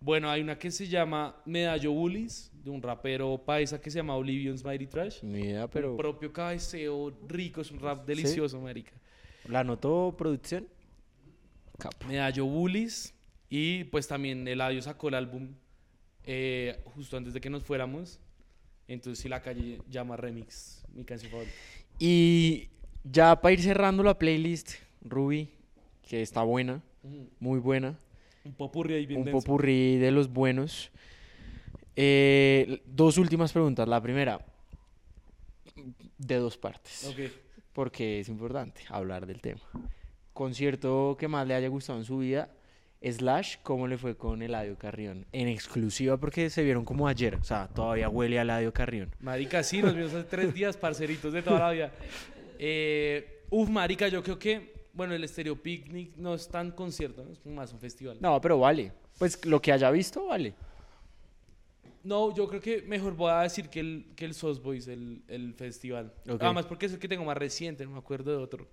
Bueno, 0.00 0.28
hay 0.30 0.42
una 0.42 0.58
que 0.58 0.70
se 0.70 0.86
llama 0.86 1.34
Medallo 1.46 1.92
Bullies, 1.92 2.50
de 2.62 2.68
un 2.70 2.82
rapero 2.82 3.38
paisa 3.38 3.80
que 3.80 3.90
se 3.90 3.96
llama 3.98 4.16
Oblivion's 4.16 4.62
Mighty 4.64 4.86
Trash. 4.86 5.22
Ni 5.22 5.40
idea, 5.40 5.64
Un 5.64 5.70
pero 5.70 5.96
propio 5.96 6.30
cabeceo 6.32 7.14
rico, 7.26 7.62
es 7.62 7.70
un 7.70 7.78
rap 7.80 8.06
delicioso, 8.06 8.60
marica. 8.60 8.92
¿la 9.48 9.64
notó 9.64 10.14
producción? 10.18 10.66
Capo. 11.78 12.06
Medallo 12.06 12.44
Bullies 12.44 13.14
y 13.48 13.84
pues 13.84 14.06
también 14.06 14.46
Eladio 14.46 14.82
sacó 14.82 15.08
el 15.08 15.14
álbum 15.14 15.54
eh, 16.24 16.80
justo 16.94 17.16
antes 17.16 17.32
de 17.34 17.40
que 17.40 17.50
nos 17.50 17.62
fuéramos. 17.64 18.20
Entonces, 18.88 19.20
si 19.22 19.28
la 19.28 19.40
calle 19.40 19.80
llama 19.88 20.16
Remix, 20.16 20.84
mi 20.92 21.04
canción 21.04 21.30
favorita. 21.30 21.52
Y 21.98 22.68
ya 23.04 23.40
para 23.40 23.52
ir 23.52 23.62
cerrando 23.62 24.02
la 24.02 24.18
playlist, 24.18 24.72
Ruby, 25.02 25.48
que 26.02 26.22
está 26.22 26.42
buena, 26.42 26.82
muy 27.38 27.60
buena. 27.60 27.98
Un 28.44 28.52
popurrí 28.54 28.94
ahí 28.94 29.06
bien 29.06 29.20
un 29.20 29.26
denso. 29.26 29.38
popurrí 29.40 29.98
de 29.98 30.10
los 30.10 30.32
buenos. 30.32 30.90
Eh, 31.96 32.82
dos 32.86 33.18
últimas 33.18 33.52
preguntas. 33.52 33.86
La 33.86 34.00
primera, 34.00 34.44
de 36.18 36.36
dos 36.36 36.56
partes, 36.56 37.04
Ok. 37.04 37.30
porque 37.72 38.20
es 38.20 38.28
importante 38.28 38.82
hablar 38.88 39.26
del 39.26 39.40
tema. 39.40 39.60
Concierto 40.32 41.16
que 41.18 41.28
más 41.28 41.46
le 41.46 41.54
haya 41.54 41.68
gustado 41.68 41.98
en 41.98 42.04
su 42.04 42.18
vida, 42.18 42.50
slash, 43.02 43.56
¿cómo 43.62 43.86
le 43.86 43.96
fue 43.96 44.16
con 44.16 44.42
Eladio 44.42 44.76
Carrión? 44.76 45.26
En 45.32 45.48
exclusiva 45.48 46.16
porque 46.18 46.50
se 46.50 46.62
vieron 46.62 46.84
como 46.84 47.08
ayer, 47.08 47.36
o 47.36 47.44
sea, 47.44 47.68
todavía 47.68 48.08
huele 48.08 48.38
a 48.38 48.42
Eladio 48.42 48.72
Carrión. 48.72 49.14
Marica, 49.20 49.62
sí, 49.62 49.82
nos 49.82 49.94
vimos 49.94 50.12
hace 50.12 50.24
tres 50.24 50.52
días, 50.52 50.76
parceritos 50.76 51.32
de 51.32 51.42
toda 51.42 51.60
la 51.60 51.70
vida. 51.70 51.92
Eh, 52.58 53.44
uf, 53.50 53.68
marica, 53.68 54.08
yo 54.08 54.22
creo 54.22 54.38
que, 54.38 54.74
bueno, 54.92 55.14
el 55.14 55.26
Stereo 55.26 55.56
Picnic 55.56 56.16
no 56.16 56.34
es 56.34 56.48
tan 56.48 56.70
concierto, 56.72 57.24
¿no? 57.24 57.32
es 57.32 57.44
más 57.46 57.72
un 57.72 57.80
festival. 57.80 58.18
No, 58.20 58.40
pero 58.40 58.58
vale. 58.58 58.92
Pues 59.18 59.44
lo 59.46 59.60
que 59.62 59.72
haya 59.72 59.90
visto, 59.90 60.26
vale. 60.26 60.54
No, 62.02 62.34
yo 62.34 62.48
creo 62.48 62.60
que 62.60 62.82
mejor 62.82 63.14
voy 63.14 63.30
a 63.30 63.40
decir 63.40 63.68
que 63.68 63.80
el, 63.80 64.12
que 64.16 64.24
el 64.24 64.34
Boys, 64.62 64.88
el, 64.88 65.22
el 65.28 65.54
festival. 65.54 66.12
Ok. 66.28 66.42
Además, 66.42 66.66
porque 66.66 66.86
es 66.86 66.92
el 66.92 66.98
que 66.98 67.08
tengo 67.08 67.24
más 67.24 67.36
reciente, 67.36 67.84
no 67.84 67.92
me 67.92 67.98
acuerdo 67.98 68.30
de 68.30 68.38
otro. 68.38 68.68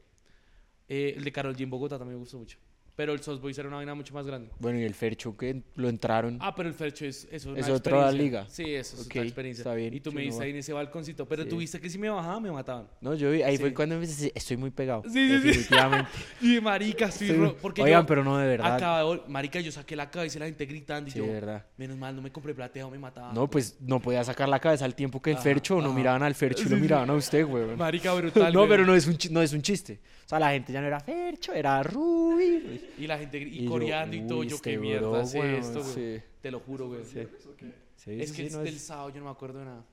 Eh, 0.88 1.14
el 1.18 1.24
de 1.24 1.32
Carol 1.32 1.56
G 1.56 1.64
en 1.64 1.70
Bogotá 1.70 1.98
también 1.98 2.16
me 2.16 2.22
gustó 2.22 2.38
mucho. 2.38 2.58
Pero 2.98 3.14
el 3.14 3.20
Sauce 3.22 3.40
Boys 3.40 3.56
era 3.60 3.68
una 3.68 3.78
vaina 3.78 3.94
mucho 3.94 4.12
más 4.16 4.26
grande. 4.26 4.50
Bueno, 4.60 4.80
y 4.80 4.84
el 4.84 4.96
Fercho 4.96 5.38
que 5.38 5.62
lo 5.76 5.88
entraron. 5.88 6.40
Ah, 6.42 6.54
pero 6.56 6.68
el 6.68 6.74
Fercho 6.74 7.06
es, 7.06 7.28
eso 7.32 7.56
Es 7.56 7.70
otra 7.70 8.12
liga. 8.12 8.48
Sí, 8.50 8.74
eso 8.74 8.96
es 9.00 9.06
otra 9.06 9.22
experiencia. 9.22 9.62
está 9.62 9.76
bien, 9.76 9.94
Y 9.94 10.00
tú 10.00 10.12
me 10.12 10.22
no 10.22 10.26
viste 10.28 10.44
ahí 10.44 10.50
en 10.50 10.56
ese 10.58 10.74
balconcito. 10.74 11.28
Pero 11.28 11.44
Sí. 11.44 11.50
tú 11.50 11.58
viste 11.58 11.80
que 11.80 11.92
si 11.92 12.00
me 12.00 12.10
bajaba, 12.10 12.40
me 12.40 12.52
mataban. 12.52 12.88
No, 13.00 13.14
yo 13.14 13.30
vi, 13.30 13.44
ahí 13.44 13.56
fue 13.60 13.70
Sí. 13.70 13.76
cuando 13.76 13.94
empecé, 13.96 14.14
a 14.14 14.16
decir, 14.16 14.32
estoy 14.34 14.58
muy 14.58 14.72
pegado. 14.72 15.04
Sí, 15.04 15.10
sí, 15.14 15.28
sí. 15.28 15.48
definitivamente. 15.48 16.10
Y 16.42 16.60
marica, 16.60 17.06
estoy 17.06 17.28
Sí. 17.28 17.34
ro- 17.36 17.56
porque 17.62 17.84
Oigan, 17.84 18.02
yo 18.02 18.08
pero 18.08 18.24
no 18.24 18.36
de 18.40 18.48
verdad. 18.48 18.76
acaba 18.76 18.98
de 19.00 19.06
vol- 19.06 19.28
marica, 19.28 19.60
yo 19.60 19.72
saqué 19.72 19.96
la 19.96 20.10
cabeza 20.10 20.38
y 20.38 20.40
la 20.40 20.46
gente 20.48 20.66
gritando 20.66 21.08
y 21.08 21.12
Sí, 21.14 21.20
yo, 21.20 21.26
de 21.28 21.34
verdad. 21.34 21.66
menos 21.78 21.98
mal, 21.98 22.16
no 22.16 22.24
me 22.24 22.32
compré 22.32 22.56
plateado, 22.56 22.90
me 22.90 22.98
mataban. 22.98 23.36
No, 23.36 23.48
pues 23.48 23.78
no 23.80 24.00
podía 24.02 24.24
sacar 24.24 24.50
la 24.50 24.60
cabeza 24.60 24.86
al 24.86 24.96
tiempo 24.96 25.22
que 25.22 25.30
el 25.30 25.36
Ajá, 25.36 25.44
Fercho, 25.44 25.76
no 25.82 25.90
ajá. 25.90 25.96
miraban 25.96 26.24
al 26.24 26.34
Fercho 26.34 26.62
y 26.62 26.64
Sí, 26.64 26.70
lo 26.72 26.78
sí. 26.78 26.82
miraban 26.82 27.12
a 27.12 27.14
usted, 27.14 27.46
güey. 27.46 27.76
Marica, 27.76 28.12
brutal. 28.16 28.52
No, 28.58 28.68
pero 28.68 28.88
no 28.88 28.96
es, 28.96 29.06
un, 29.06 29.16
no 29.30 29.44
es 29.44 29.54
un 29.54 29.62
chiste. 29.62 30.00
O 30.26 30.30
sea, 30.30 30.40
la 30.40 30.50
gente 30.50 30.74
ya 30.74 30.82
no 30.82 30.88
era 30.88 31.00
Fercho, 31.00 31.54
era 31.54 31.84
Ruby. 31.84 32.82
Y 32.98 33.08
la 33.08 33.18
gente 33.18 33.38
y, 33.40 33.60
Y 33.60 33.64
yo, 33.66 33.70
coreando 33.72 34.16
y 34.16 34.22
todo, 34.28 34.40
uy, 34.40 34.48
yo, 34.48 34.56
este 34.56 34.72
qué 34.72 34.78
mierda 34.78 35.08
bro, 35.10 35.22
es 35.22 35.34
weón, 35.34 35.56
esto, 35.56 35.82
güey. 35.82 35.94
sí. 35.94 36.24
Te 36.42 36.52
lo 36.52 36.60
juro, 36.60 36.88
güey. 36.88 37.04
Sí. 37.06 37.20
Sí, 37.96 38.18
Es 38.22 38.32
que 38.32 38.50
no 38.50 38.60
del 38.60 38.76
es- 38.76 38.82
sábado 38.82 39.10
yo 39.10 39.20
no 39.20 39.26
me 39.26 39.32
acuerdo 39.32 39.60
de 39.60 39.66
nada. 39.66 39.86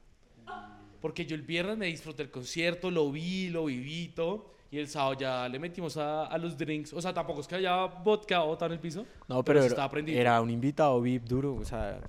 Porque 1.01 1.27
yo 1.27 1.35
el 1.35 1.43
viernes 1.43 1.77
me 1.77 1.87
disfruté 1.87 2.23
el 2.23 2.31
concierto, 2.31 2.91
lo 2.91 3.11
vi, 3.13 3.51
lo 3.51 3.67
viví 3.67 4.09
todo. 4.15 4.53
Y 4.71 4.79
el 4.79 4.89
sábado 4.89 5.15
ya 5.15 5.49
le 5.49 5.59
metimos 5.59 5.97
a, 5.97 6.27
a 6.27 6.39
los 6.39 6.57
drinks. 6.57 6.93
O 6.95 7.01
sea, 7.01 7.13
tampoco 7.15 7.41
es 7.43 7.47
que 7.47 7.55
haya 7.57 7.85
vodka 7.87 8.43
o 8.43 8.59
en 8.65 8.73
el 8.73 8.81
piso. 8.81 9.07
No, 9.29 9.45
pero 9.45 9.61
sí 9.63 9.67
era, 9.73 9.91
era 10.09 10.41
un 10.41 10.51
invitado 10.51 11.01
VIP 11.01 11.25
duro, 11.25 11.55
o 11.55 11.65
sea... 11.65 12.01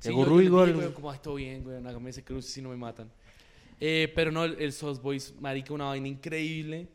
Sí, 0.00 0.08
llegó 0.08 0.22
yo- 0.22 0.24
yo 0.24 0.30
Ruby 0.30 0.42
les 0.44 0.50
Gol. 0.52 0.66
dije, 0.68 0.80
güey, 0.80 0.92
como, 0.94 1.10
"Ay, 1.10 1.18
todo 1.22 1.34
bien, 1.36 1.62
güey, 1.62 1.76
hágame 1.76 2.10
ese 2.10 2.24
cruce 2.24 2.48
si 2.50 2.60
no 2.60 2.70
me 2.70 2.76
matan. 2.76 3.10
Eh, 3.80 4.10
pero 4.14 4.32
no, 4.32 4.44
el, 4.44 4.56
el 4.60 4.72
Boys, 5.02 5.34
marica, 5.40 5.72
una 5.74 5.84
vaina 5.86 6.08
increíble. 6.08 6.88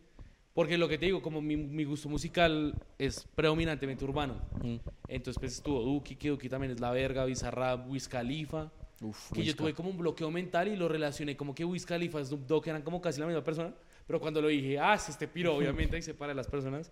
Porque 0.53 0.77
lo 0.77 0.87
que 0.89 0.97
te 0.97 1.05
digo, 1.05 1.21
como 1.21 1.41
mi, 1.41 1.55
mi 1.55 1.85
gusto 1.85 2.09
musical 2.09 2.73
es 2.97 3.25
predominantemente 3.35 4.03
urbano. 4.03 4.35
Mm. 4.61 4.75
Entonces, 5.07 5.39
pues 5.39 5.53
estuvo 5.53 5.81
Duki, 5.81 6.15
que 6.15 6.29
Duki 6.29 6.49
también 6.49 6.73
es 6.73 6.79
la 6.81 6.91
verga, 6.91 7.23
Bizarrap, 7.25 7.89
Wiz 7.89 8.07
Khalifa. 8.09 8.69
Uf, 9.01 9.31
Que 9.31 9.39
yo 9.39 9.47
Wizka. 9.51 9.57
tuve 9.57 9.73
como 9.73 9.89
un 9.89 9.97
bloqueo 9.97 10.29
mental 10.29 10.67
y 10.67 10.75
lo 10.75 10.87
relacioné 10.87 11.35
como 11.37 11.55
que 11.55 11.63
Wiz 11.65 11.85
Khalifa 11.85 12.19
y 12.21 12.25
Snoop 12.25 12.45
Dogg 12.47 12.67
eran 12.67 12.81
como 12.81 13.01
casi 13.01 13.19
la 13.19 13.27
misma 13.27 13.43
persona. 13.43 13.73
Pero 14.05 14.19
cuando 14.19 14.41
lo 14.41 14.49
dije, 14.49 14.77
ah, 14.77 14.93
es 14.95 15.07
este 15.09 15.27
piro, 15.27 15.55
obviamente, 15.55 15.95
ahí 15.95 16.01
separa 16.01 16.33
a 16.33 16.35
las 16.35 16.47
personas. 16.47 16.91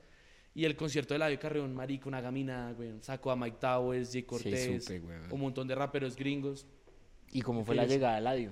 Y 0.56 0.66
el 0.66 0.76
concierto 0.76 1.14
de 1.14 1.18
Eladio 1.18 1.40
Carrión, 1.40 1.76
marico, 1.76 2.08
una 2.10 2.22
gamina, 2.22 2.72
güey. 2.74 2.94
Sacó 3.02 3.30
a 3.32 3.36
Mike 3.36 3.58
Towers, 3.60 4.12
Jay 4.12 4.24
Cortés, 4.24 4.84
supe, 4.86 5.00
güey. 5.00 5.18
un 5.30 5.40
montón 5.40 5.68
de 5.68 5.76
raperos 5.76 6.16
gringos. 6.16 6.66
¿Y 7.32 7.42
cómo 7.42 7.64
fue 7.64 7.76
¿Qué 7.76 7.82
la 7.82 7.88
llegada 7.88 8.14
de 8.14 8.20
Eladio? 8.20 8.52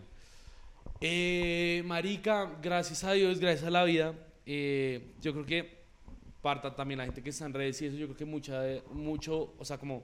Eh, 1.01 1.81
marica, 1.85 2.57
gracias 2.61 3.03
a 3.03 3.13
Dios, 3.13 3.39
gracias 3.39 3.65
a 3.65 3.71
la 3.71 3.83
vida. 3.83 4.13
Eh, 4.47 5.11
yo 5.21 5.33
creo 5.33 5.45
que 5.45 5.77
parta 6.41 6.73
también 6.75 6.97
la 6.99 7.05
gente 7.05 7.21
que 7.21 7.29
está 7.31 7.45
en 7.45 7.53
redes 7.53 7.81
y 7.81 7.87
eso, 7.87 7.97
yo 7.97 8.05
creo 8.07 8.17
que 8.17 8.25
mucha, 8.25 8.61
de- 8.61 8.81
mucho, 8.93 9.53
o 9.59 9.65
sea, 9.65 9.77
como 9.77 10.03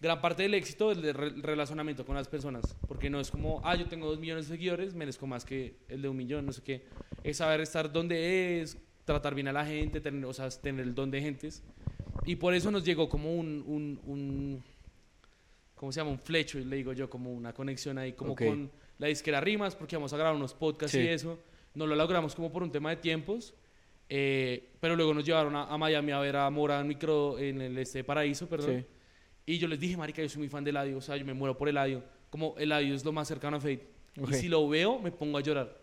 gran 0.00 0.20
parte 0.20 0.42
del 0.44 0.54
éxito 0.54 0.92
es 0.92 0.98
el 0.98 1.14
re- 1.14 1.30
relacionamiento 1.42 2.04
con 2.04 2.14
las 2.14 2.28
personas. 2.28 2.76
Porque 2.86 3.08
no 3.10 3.18
es 3.20 3.30
como, 3.30 3.60
ah, 3.64 3.74
yo 3.76 3.86
tengo 3.88 4.06
dos 4.08 4.18
millones 4.18 4.48
de 4.48 4.56
seguidores, 4.56 4.94
merezco 4.94 5.26
más 5.26 5.44
que 5.44 5.76
el 5.88 6.02
de 6.02 6.08
un 6.08 6.16
millón, 6.16 6.46
no 6.46 6.52
sé 6.52 6.62
qué. 6.62 6.84
Es 7.24 7.38
saber 7.38 7.60
estar 7.60 7.90
donde 7.92 8.60
es, 8.60 8.76
tratar 9.04 9.34
bien 9.34 9.48
a 9.48 9.52
la 9.52 9.64
gente, 9.64 10.00
tener, 10.00 10.24
o 10.24 10.32
sea, 10.32 10.48
tener 10.50 10.84
el 10.86 10.94
don 10.94 11.10
de 11.10 11.20
gentes. 11.22 11.62
Y 12.26 12.36
por 12.36 12.52
eso 12.54 12.70
nos 12.70 12.84
llegó 12.84 13.08
como 13.08 13.34
un, 13.34 13.62
un, 13.66 14.00
un 14.04 14.62
¿cómo 15.74 15.92
se 15.92 16.00
llama? 16.00 16.10
Un 16.10 16.18
flecho, 16.18 16.58
le 16.58 16.76
digo 16.76 16.92
yo, 16.92 17.08
como 17.08 17.32
una 17.32 17.52
conexión 17.54 17.96
ahí, 17.98 18.12
como 18.12 18.32
Ok. 18.32 18.44
con 18.44 18.70
la 18.98 19.06
disquera 19.06 19.40
Rimas, 19.40 19.74
porque 19.76 19.96
vamos 19.96 20.12
a 20.12 20.16
grabar 20.18 20.34
unos 20.36 20.52
podcasts 20.54 20.92
Sí. 20.96 21.02
y 21.04 21.08
eso. 21.08 21.38
No 21.74 21.86
lo 21.86 21.94
logramos 21.94 22.34
como 22.34 22.52
por 22.52 22.62
un 22.62 22.70
tema 22.70 22.90
de 22.90 22.96
tiempos, 22.96 23.54
eh, 24.12 24.70
pero 24.80 24.96
luego 24.96 25.14
nos 25.14 25.24
llevaron 25.24 25.54
a, 25.54 25.64
a 25.64 25.78
Miami 25.78 26.10
a 26.10 26.18
ver 26.18 26.34
a 26.36 26.50
Mora 26.50 26.80
en, 26.80 26.88
micro, 26.88 27.38
en 27.38 27.60
el 27.60 27.78
este 27.78 28.02
paraíso, 28.02 28.48
perdón. 28.48 28.80
Sí. 28.80 28.86
Y 29.46 29.58
yo 29.58 29.68
les 29.68 29.78
dije, 29.78 29.96
marica, 29.96 30.20
yo 30.20 30.28
soy 30.28 30.40
muy 30.40 30.48
fan 30.48 30.64
de 30.64 30.70
Eladio, 30.70 30.98
o 30.98 31.00
sea, 31.00 31.16
yo 31.16 31.24
me 31.24 31.32
muero 31.32 31.56
por 31.56 31.68
Eladio. 31.68 32.02
Como 32.28 32.56
Eladio 32.58 32.94
es 32.94 33.04
lo 33.04 33.12
más 33.12 33.28
cercano 33.28 33.56
a 33.56 33.60
Fate. 33.60 33.86
Y 34.28 34.34
si 34.34 34.48
lo 34.48 34.68
veo, 34.68 34.98
me 34.98 35.12
pongo 35.12 35.38
a 35.38 35.40
llorar. 35.40 35.78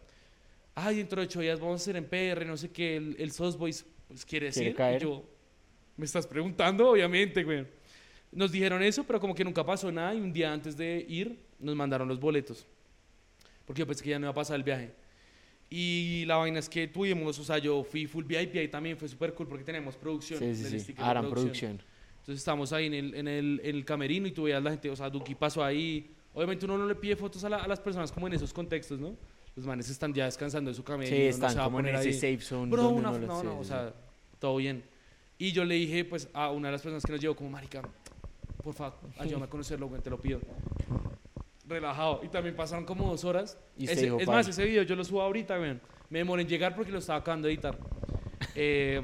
Ay, 0.76 0.98
dentro 0.98 1.22
de 1.22 1.28
ocho 1.28 1.40
días 1.40 1.58
vamos 1.60 1.82
a 1.82 1.84
hacer 1.84 1.96
en 1.96 2.06
PR, 2.06 2.46
no 2.46 2.58
sé 2.58 2.70
qué, 2.70 2.98
el, 2.98 3.16
el 3.18 3.32
Sauce 3.32 3.58
Boys, 3.58 3.86
pues 4.10 4.26
quiere 4.26 4.52
¿Quiere 4.52 4.68
decir. 4.70 4.76
caer? 4.76 5.02
Y 5.02 5.06
yo, 5.06 5.24
me 5.96 6.06
estás 6.06 6.28
preguntando, 6.28 6.90
obviamente, 6.90 7.44
güey. 7.44 7.66
Nos 8.32 8.52
dijeron 8.52 8.84
eso, 8.84 9.06
pero 9.06 9.20
como 9.22 9.34
que 9.34 9.44
nunca 9.44 9.66
pasó 9.66 9.90
nada 9.92 10.14
y 10.14 10.20
un 10.20 10.34
día 10.34 10.52
antes 10.52 10.76
de 10.76 11.06
ir 11.08 11.40
nos 11.60 11.76
mandaron 11.76 12.08
los 12.08 12.20
boletos. 12.20 12.68
Porque 13.66 13.80
yo 13.80 13.88
pensé 13.88 14.04
que 14.04 14.10
ya 14.12 14.20
no 14.20 14.26
iba 14.26 14.32
a 14.32 14.36
pasar 14.36 14.58
el 14.58 14.64
viaje. 14.64 14.92
Y 15.70 16.24
la 16.26 16.38
vaina 16.38 16.60
es 16.60 16.70
que 16.70 16.88
tuvimos, 16.88 17.38
o 17.40 17.44
sea, 17.44 17.58
yo 17.58 17.84
fui 17.84 18.08
full 18.08 18.24
VIP 18.24 18.56
y 18.56 18.60
ahí 18.60 18.68
también 18.70 18.98
fue 18.98 19.08
súper 19.10 19.34
cool 19.34 19.48
porque 19.48 19.64
tenemos 19.66 19.96
producción. 19.98 20.40
Sí, 20.40 20.56
sí, 20.56 20.80
sí. 20.80 20.94
Aran 20.98 21.30
Production. 21.30 21.72
entonces 21.72 22.38
estábamos 22.40 22.72
ahí 22.72 22.86
en 22.86 22.94
el, 22.94 23.16
en, 23.16 23.28
el, 23.28 23.62
en 23.64 23.76
el 23.76 23.84
camerino 23.86 24.28
y 24.28 24.32
tú 24.32 24.44
veías 24.44 24.64
la 24.64 24.72
gente, 24.72 24.90
o 24.90 24.96
sea, 24.96 25.10
Duki 25.10 25.36
pasó 25.36 25.64
ahí. 25.64 26.10
Obviamente 26.34 26.66
uno 26.66 26.78
no 26.78 26.86
le 26.88 26.96
pide 26.96 27.16
fotos 27.18 27.44
a, 27.44 27.50
la- 27.50 27.58
a 27.58 27.68
las 27.68 27.80
personas 27.82 28.12
como 28.12 28.28
en 28.28 28.34
esos 28.34 28.54
contextos, 28.54 29.00
¿no? 29.00 29.16
Los 29.56 29.66
manes 29.66 29.90
están 29.90 30.14
ya 30.14 30.26
descansando 30.26 30.70
de 30.70 30.76
su 30.76 30.84
camello. 30.84 31.10
Sí, 31.14 31.24
no 31.24 31.30
están 31.48 31.60
a 31.60 31.64
como 31.66 31.80
en 31.80 31.88
ese 31.88 31.98
ahí. 32.10 32.14
safe 32.14 32.40
zone. 32.42 32.72
Bro, 32.72 32.90
una, 32.90 33.12
no, 33.12 33.18
no, 33.20 33.42
sí, 33.42 33.48
o 33.60 33.64
sea, 33.64 33.94
todo 34.40 34.56
bien. 34.58 34.84
Y 35.40 35.52
yo 35.52 35.66
le 35.66 35.76
dije, 35.76 36.06
pues, 36.06 36.30
a 36.34 36.52
una 36.52 36.68
de 36.70 36.74
las 36.74 36.82
personas 36.82 37.04
que 37.04 37.12
nos 37.12 37.20
llevó, 37.22 37.36
como, 37.36 37.50
marica, 37.50 37.82
por 38.64 38.74
favor, 38.74 38.98
ayúdame 39.18 39.46
a 39.46 39.50
conocerlo, 39.50 39.88
güey, 39.88 40.02
te 40.02 40.10
lo 40.12 40.20
pido. 40.22 40.40
Relajado. 41.68 42.22
Y 42.24 42.28
también 42.30 42.56
pasaron 42.56 42.86
como 42.86 43.08
dos 43.10 43.24
horas. 43.24 43.58
Y 43.78 43.86
Ese- 43.86 44.04
dijo, 44.06 44.20
es 44.20 44.28
más, 44.28 44.48
ese 44.48 44.64
video 44.66 44.84
yo 44.84 44.96
lo 44.96 45.04
subo 45.04 45.22
ahorita, 45.22 45.58
güey. 45.58 45.80
Me 46.10 46.20
demoré 46.20 46.44
en 46.44 46.48
llegar 46.48 46.76
porque 46.76 46.92
lo 46.92 47.00
estaba 47.00 47.20
acabando 47.20 47.48
de 47.48 47.54
editar. 47.54 47.78
Eh, 48.60 49.02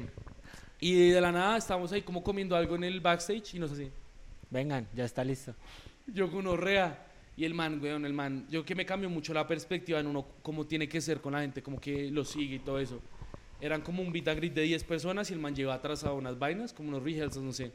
y 0.80 1.10
de 1.10 1.20
la 1.20 1.30
nada 1.32 1.56
estábamos 1.56 1.92
ahí 1.92 2.02
como 2.02 2.22
comiendo 2.22 2.56
algo 2.56 2.74
en 2.76 2.84
el 2.84 3.00
backstage 3.00 3.54
y 3.54 3.58
nos 3.58 3.70
así. 3.72 3.88
Vengan, 4.50 4.86
ya 4.94 5.04
está 5.04 5.24
listo. 5.24 5.54
Yo 6.06 6.30
con 6.30 6.46
orrea. 6.46 7.06
Y 7.36 7.44
el 7.44 7.54
man, 7.54 7.80
weón, 7.82 8.04
el 8.04 8.12
man, 8.12 8.46
yo 8.48 8.64
que 8.64 8.74
me 8.76 8.84
cambió 8.86 9.10
mucho 9.10 9.34
la 9.34 9.46
perspectiva 9.46 9.98
en 9.98 10.06
uno, 10.06 10.24
cómo 10.42 10.66
tiene 10.66 10.88
que 10.88 11.00
ser 11.00 11.20
con 11.20 11.32
la 11.32 11.40
gente, 11.40 11.62
como 11.62 11.80
que 11.80 12.10
lo 12.10 12.24
sigue 12.24 12.56
y 12.56 12.58
todo 12.60 12.78
eso. 12.78 13.00
Eran 13.60 13.80
como 13.80 14.02
un 14.02 14.12
beat 14.12 14.28
and 14.28 14.38
greet 14.38 14.54
de 14.54 14.62
10 14.62 14.84
personas 14.84 15.30
y 15.30 15.34
el 15.34 15.40
man 15.40 15.54
lleva 15.54 15.74
atrás 15.74 16.04
a 16.04 16.12
unas 16.12 16.38
vainas, 16.38 16.72
como 16.72 16.90
unos 16.90 17.02
rehearsals, 17.02 17.44
no 17.44 17.52
sé. 17.52 17.72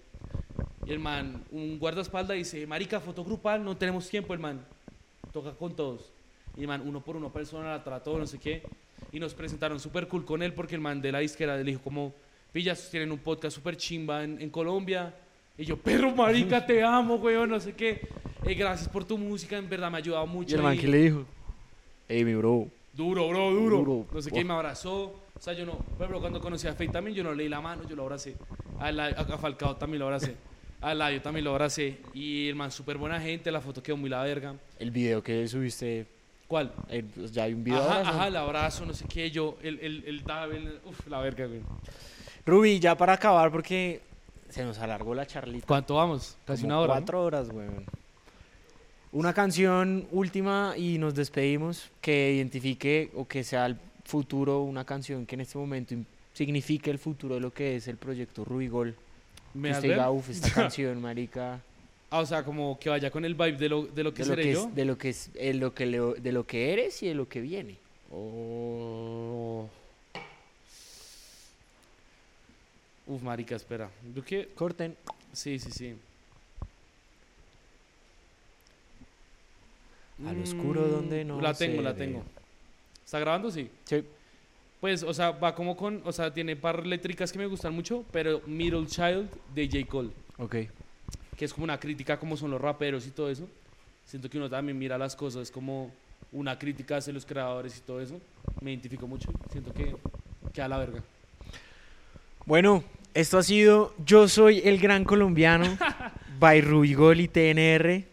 Y 0.85 0.91
el 0.91 0.99
man, 0.99 1.43
un 1.51 1.77
guardaespaldas 1.77 2.37
dice, 2.37 2.65
marica, 2.67 2.99
foto 3.01 3.23
grupal, 3.25 3.63
no 3.63 3.75
tenemos 3.75 4.07
tiempo, 4.09 4.33
el 4.33 4.39
man. 4.39 4.65
Toca 5.34 5.51
con 5.53 5.75
todos. 5.75 6.11
Y 6.57 6.61
el 6.61 6.67
man, 6.67 6.82
uno 6.86 7.01
por 7.01 7.15
uno 7.15 7.32
persona, 7.32 7.69
la 7.69 7.84
trató, 7.84 8.17
no 8.17 8.25
sé 8.25 8.39
qué. 8.39 8.63
Y 9.11 9.19
nos 9.19 9.34
presentaron 9.34 9.80
súper 9.80 10.07
cool 10.07 10.25
con 10.25 10.41
él 10.43 10.53
porque 10.53 10.75
el 10.75 10.82
man 10.82 11.01
de 11.01 11.11
la 11.11 11.19
disquera 11.19 11.55
le 11.55 11.63
dijo 11.63 11.82
como, 11.82 12.13
pillas, 12.51 12.89
tienen 12.89 13.11
un 13.11 13.19
podcast 13.19 13.55
súper 13.55 13.77
chimba 13.77 14.23
en, 14.23 14.41
en 14.41 14.49
Colombia. 14.49 15.13
Y 15.57 15.65
yo, 15.65 15.77
perro 15.77 16.11
marica, 16.15 16.65
te 16.65 16.84
amo, 16.84 17.15
weón, 17.15 17.49
no 17.49 17.59
sé 17.59 17.73
qué. 17.73 18.01
Eh, 18.43 18.53
gracias 18.55 18.88
por 18.89 19.03
tu 19.05 19.17
música, 19.17 19.57
en 19.57 19.69
verdad 19.69 19.89
me 19.91 19.97
ha 19.97 19.99
ayudado 19.99 20.25
mucho. 20.27 20.55
¿Y 20.55 20.57
el 20.57 20.63
man 20.63 20.77
qué 20.77 20.88
le 20.88 20.97
dijo? 20.97 21.25
Ey, 22.07 22.23
mi 22.25 22.34
bro. 22.36 22.67
Duro, 22.93 23.27
bro, 23.30 23.51
duro. 23.51 23.77
Duro. 23.77 24.05
No 24.13 24.21
sé 24.21 24.32
qué, 24.32 24.39
y 24.41 24.43
me 24.43 24.53
abrazó. 24.53 25.13
O 25.36 25.41
sea, 25.41 25.53
yo 25.53 25.65
no, 25.65 25.80
ejemplo, 25.95 26.19
cuando 26.19 26.41
conocí 26.41 26.67
a 26.67 26.73
Faye 26.73 26.89
también, 26.91 27.15
yo 27.15 27.23
no 27.23 27.34
leí 27.34 27.47
la 27.47 27.61
mano, 27.61 27.84
yo 27.88 27.95
lo 27.95 28.03
abracé. 28.03 28.36
A, 28.80 28.91
la- 28.91 29.05
a 29.07 29.38
Falcao 29.38 29.75
también 29.77 29.99
lo 29.99 30.05
abracé. 30.05 30.36
A 30.82 30.93
Layo 30.93 31.21
también 31.21 31.43
lo 31.43 31.51
abracé. 31.51 31.97
Y 32.13 32.47
el 32.49 32.55
man, 32.55 32.71
súper 32.71 32.97
buena 32.97 33.19
gente, 33.19 33.51
la 33.51 33.61
foto 33.61 33.84
quedó 33.84 33.97
muy 33.97 34.09
la 34.09 34.23
verga. 34.23 34.55
El 34.80 34.91
video 34.91 35.21
que 35.21 35.47
subiste, 35.47 36.05
¿Cuál? 36.47 36.71
eh, 36.89 37.03
pues 37.15 37.32
ya 37.32 37.43
hay 37.43 37.53
un 37.53 37.63
video. 37.63 37.82
Ajá, 37.82 38.27
el 38.27 38.36
abrazo, 38.36 38.86
no 38.86 38.93
sé 38.93 39.05
qué, 39.07 39.30
yo, 39.30 39.57
el, 39.61 39.80
el, 39.80 40.03
el 40.05 40.23
el- 40.55 40.80
uf, 40.86 41.07
la 41.07 41.19
verga, 41.19 41.45
güey. 41.47 41.61
Ruby, 42.45 42.80
ya 42.80 42.95
para 42.95 43.13
acabar 43.13 43.51
porque 43.51 44.01
se 44.49 44.63
nos 44.63 44.80
alargó 44.80 45.13
la 45.13 45.27
charlita. 45.27 45.67
¿Cuánto 45.67 45.95
vamos? 45.95 46.38
Casi 46.45 46.63
Como 46.63 46.73
una 46.73 46.80
hora. 46.82 46.93
¿no? 46.95 46.99
Cuatro 47.01 47.23
horas, 47.23 47.49
weón. 47.51 47.86
Una 49.11 49.34
canción 49.34 50.07
última 50.11 50.73
y 50.77 50.97
nos 50.97 51.15
despedimos 51.15 51.89
que 51.99 52.32
identifique 52.34 53.11
o 53.15 53.27
que 53.27 53.43
sea 53.43 53.65
el 53.65 53.77
futuro, 54.05 54.61
una 54.61 54.86
canción 54.86 55.25
que 55.25 55.36
en 55.36 55.41
este 55.41 55.57
momento 55.57 55.95
signifique 56.34 56.89
el 56.89 56.99
futuro 56.99 57.36
de 57.36 57.41
lo 57.41 57.51
que 57.51 57.75
es 57.75 57.88
el 57.88 57.97
proyecto 57.97 58.45
Rubigol. 58.45 58.95
¿Me 59.54 59.72
ver? 59.72 59.82
diga, 59.82 60.12
"Uf, 60.12 60.30
esta 60.30 60.50
canción, 60.54 61.02
marica, 61.02 61.60
Ah, 62.12 62.22
o 62.22 62.26
sea, 62.26 62.43
como 62.43 62.80
que 62.80 62.89
vaya 62.89 63.12
con 63.12 63.24
el 63.24 63.36
vibe 63.36 63.52
de 63.58 63.70
lo, 63.70 63.84
de 63.86 64.04
lo 64.04 64.12
que 64.14 64.24
de 64.24 64.30
lo 64.30 64.36
seré 64.36 64.43
que, 64.43 64.54
yo. 64.54 64.68
es, 64.68 64.76
de 64.76 64.86
lo 64.86 64.97
que 64.97 65.10
es, 65.10 65.30
eh, 65.36 65.54
lo 65.54 65.76
que 65.76 65.86
leo- 65.86 66.16
de 66.16 66.32
lo 66.32 66.45
que 66.47 66.74
eres 66.74 67.04
y 67.04 67.08
de 67.08 67.14
lo 67.14 67.30
que 67.30 67.39
viene. 67.39 67.76
Oh. 68.12 69.68
Uf, 73.06 73.22
marica, 73.22 73.56
espera. 73.56 73.89
¿Yo 74.16 74.24
qué? 74.26 74.50
Corten. 74.56 74.95
Sí, 75.34 75.60
sí, 75.60 75.70
sí. 75.72 75.95
Al 80.28 80.41
oscuro 80.41 80.88
donde 80.88 81.24
no 81.24 81.39
La 81.39 81.54
tengo, 81.54 81.78
se 81.78 81.82
la 81.84 81.93
ve. 81.93 81.97
tengo. 82.06 82.24
¿Está 83.06 83.20
grabando? 83.20 83.52
Sí. 83.52 83.70
Sí. 83.86 84.04
Pues, 84.80 85.03
o 85.03 85.13
sea, 85.13 85.32
va 85.32 85.53
como 85.55 85.75
con, 85.75 86.01
o 86.05 86.11
sea, 86.11 86.34
tiene 86.34 86.55
par 86.55 86.80
eléctricas 86.80 87.32
que 87.32 87.39
me 87.39 87.45
gustan 87.47 87.73
mucho, 87.73 88.05
pero 88.11 88.41
Middle 88.47 88.88
Child 88.88 89.30
de 89.53 89.67
J. 89.67 89.86
Cole, 89.88 90.09
Ok. 90.38 90.55
que 91.38 91.45
es 91.45 91.53
como 91.53 91.65
una 91.65 91.80
crítica 91.80 92.17
como 92.17 92.38
son 92.38 92.51
los 92.51 92.61
raperos 92.61 93.05
y 93.05 93.11
todo 93.11 93.30
eso. 93.30 93.47
Siento 94.05 94.30
que 94.30 94.38
uno 94.38 94.49
también 94.49 94.77
mira 94.77 94.97
las 94.97 95.15
cosas 95.15 95.51
como 95.51 95.91
una 96.32 96.57
crítica 96.57 96.97
hacia 96.97 97.11
los 97.13 97.25
creadores 97.25 97.77
y 97.77 97.82
todo 97.82 97.99
eso. 98.01 98.19
Me 98.61 98.71
identifico 98.71 99.05
mucho. 99.07 99.30
Siento 99.51 99.73
que, 99.73 99.95
que 100.53 100.61
a 100.61 100.67
la 100.67 100.77
verga. 100.77 101.03
Bueno, 102.45 102.84
esto 103.13 103.38
ha 103.38 103.43
sido 103.43 103.93
Yo 104.05 104.27
soy 104.27 104.61
el 104.63 104.80
gran 104.80 105.03
colombiano 105.03 105.77
by 106.39 106.61
Rubigol 106.61 107.19
y 107.19 107.27
TNR. 107.27 108.03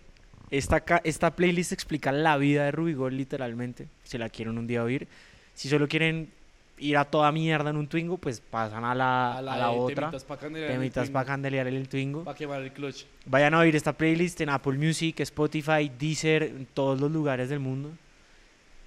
Esta, 0.51 0.83
esta 1.05 1.35
playlist 1.35 1.73
explica 1.73 2.13
la 2.13 2.37
vida 2.37 2.65
de 2.65 2.71
Rubigol 2.73 3.17
literalmente, 3.17 3.89
si 4.05 4.19
la 4.19 4.29
quieren 4.29 4.59
un 4.59 4.67
día 4.67 4.83
oír. 4.83 5.09
Si 5.55 5.69
solo 5.69 5.89
quieren 5.89 6.31
ir 6.79 6.97
a 6.97 7.05
toda 7.05 7.33
mierda 7.33 7.71
en 7.71 7.77
un 7.77 7.87
Twingo, 7.89 8.19
pues 8.19 8.41
pasan 8.41 8.85
a 8.85 8.95
la, 8.95 9.39
a 9.39 9.43
la, 9.43 9.57
de 9.57 9.79
otra. 9.79 10.11
Temitas 10.11 10.25
candelear 10.39 11.13
para 11.13 11.25
candelear 11.25 11.67
el 11.67 11.89
Twingo. 11.89 12.25
pa' 12.25 12.35
quemar 12.35 12.63
el 12.63 12.73
clutch. 12.73 13.05
Vayan 13.25 13.55
a 13.55 13.61
oír 13.61 13.75
esta 13.75 13.93
playlist 13.93 14.41
en 14.41 14.51
Apple 14.51 14.75
Music, 14.75 15.21
Spotify, 15.21 15.91
Deezer, 15.99 16.43
en 16.43 16.67
todos 16.67 17.01
los 17.01 17.11
lugares 17.11 17.49
del 17.49 17.61
mundo. 17.61 17.91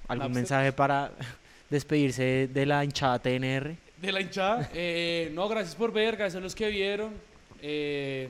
¿Algún 0.08 0.32
mensaje 0.32 0.72
para 0.72 1.12
despedirse 1.70 2.50
de, 2.52 2.66
la 2.66 2.84
hinchada 2.84 3.20
TNR? 3.20 3.76
De 3.98 4.12
la 4.12 4.22
hinchada. 4.22 4.70
eh, 4.74 5.32
no, 5.34 5.48
gracias 5.48 5.76
por 5.76 5.92
ver, 5.92 6.16
gracias 6.16 6.40
a 6.40 6.44
los 6.44 6.56
que 6.56 6.70
vieron. 6.70 7.14
Eh, 7.62 8.30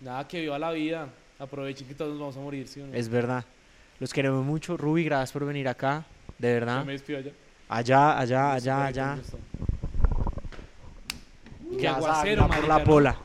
nada, 0.00 0.26
que 0.26 0.40
viva 0.40 0.58
la 0.58 0.72
vida. 0.72 1.08
Aprovechen 1.38 1.86
que 1.86 1.94
todos 1.94 2.12
nos 2.12 2.20
vamos 2.20 2.36
a 2.36 2.40
morir, 2.40 2.68
¿sí 2.68 2.80
o 2.80 2.86
no? 2.86 2.94
Es 2.94 3.08
verdad. 3.08 3.44
Los 3.98 4.12
queremos 4.12 4.44
mucho. 4.44 4.76
Ruby, 4.76 5.04
gracias 5.04 5.32
por 5.32 5.44
venir 5.44 5.68
acá. 5.68 6.04
De 6.38 6.52
verdad. 6.54 6.84
me 6.84 6.92
despido 6.92 7.18
allá. 7.18 7.32
Allá, 7.74 8.18
allá, 8.18 8.52
allá, 8.52 8.84
allá. 8.84 9.16
saben, 11.70 11.86
aguacero, 11.88 12.42
va 12.42 12.48
por 12.54 12.68
la 12.68 12.78
¿no? 12.78 12.84
pola. 12.84 13.16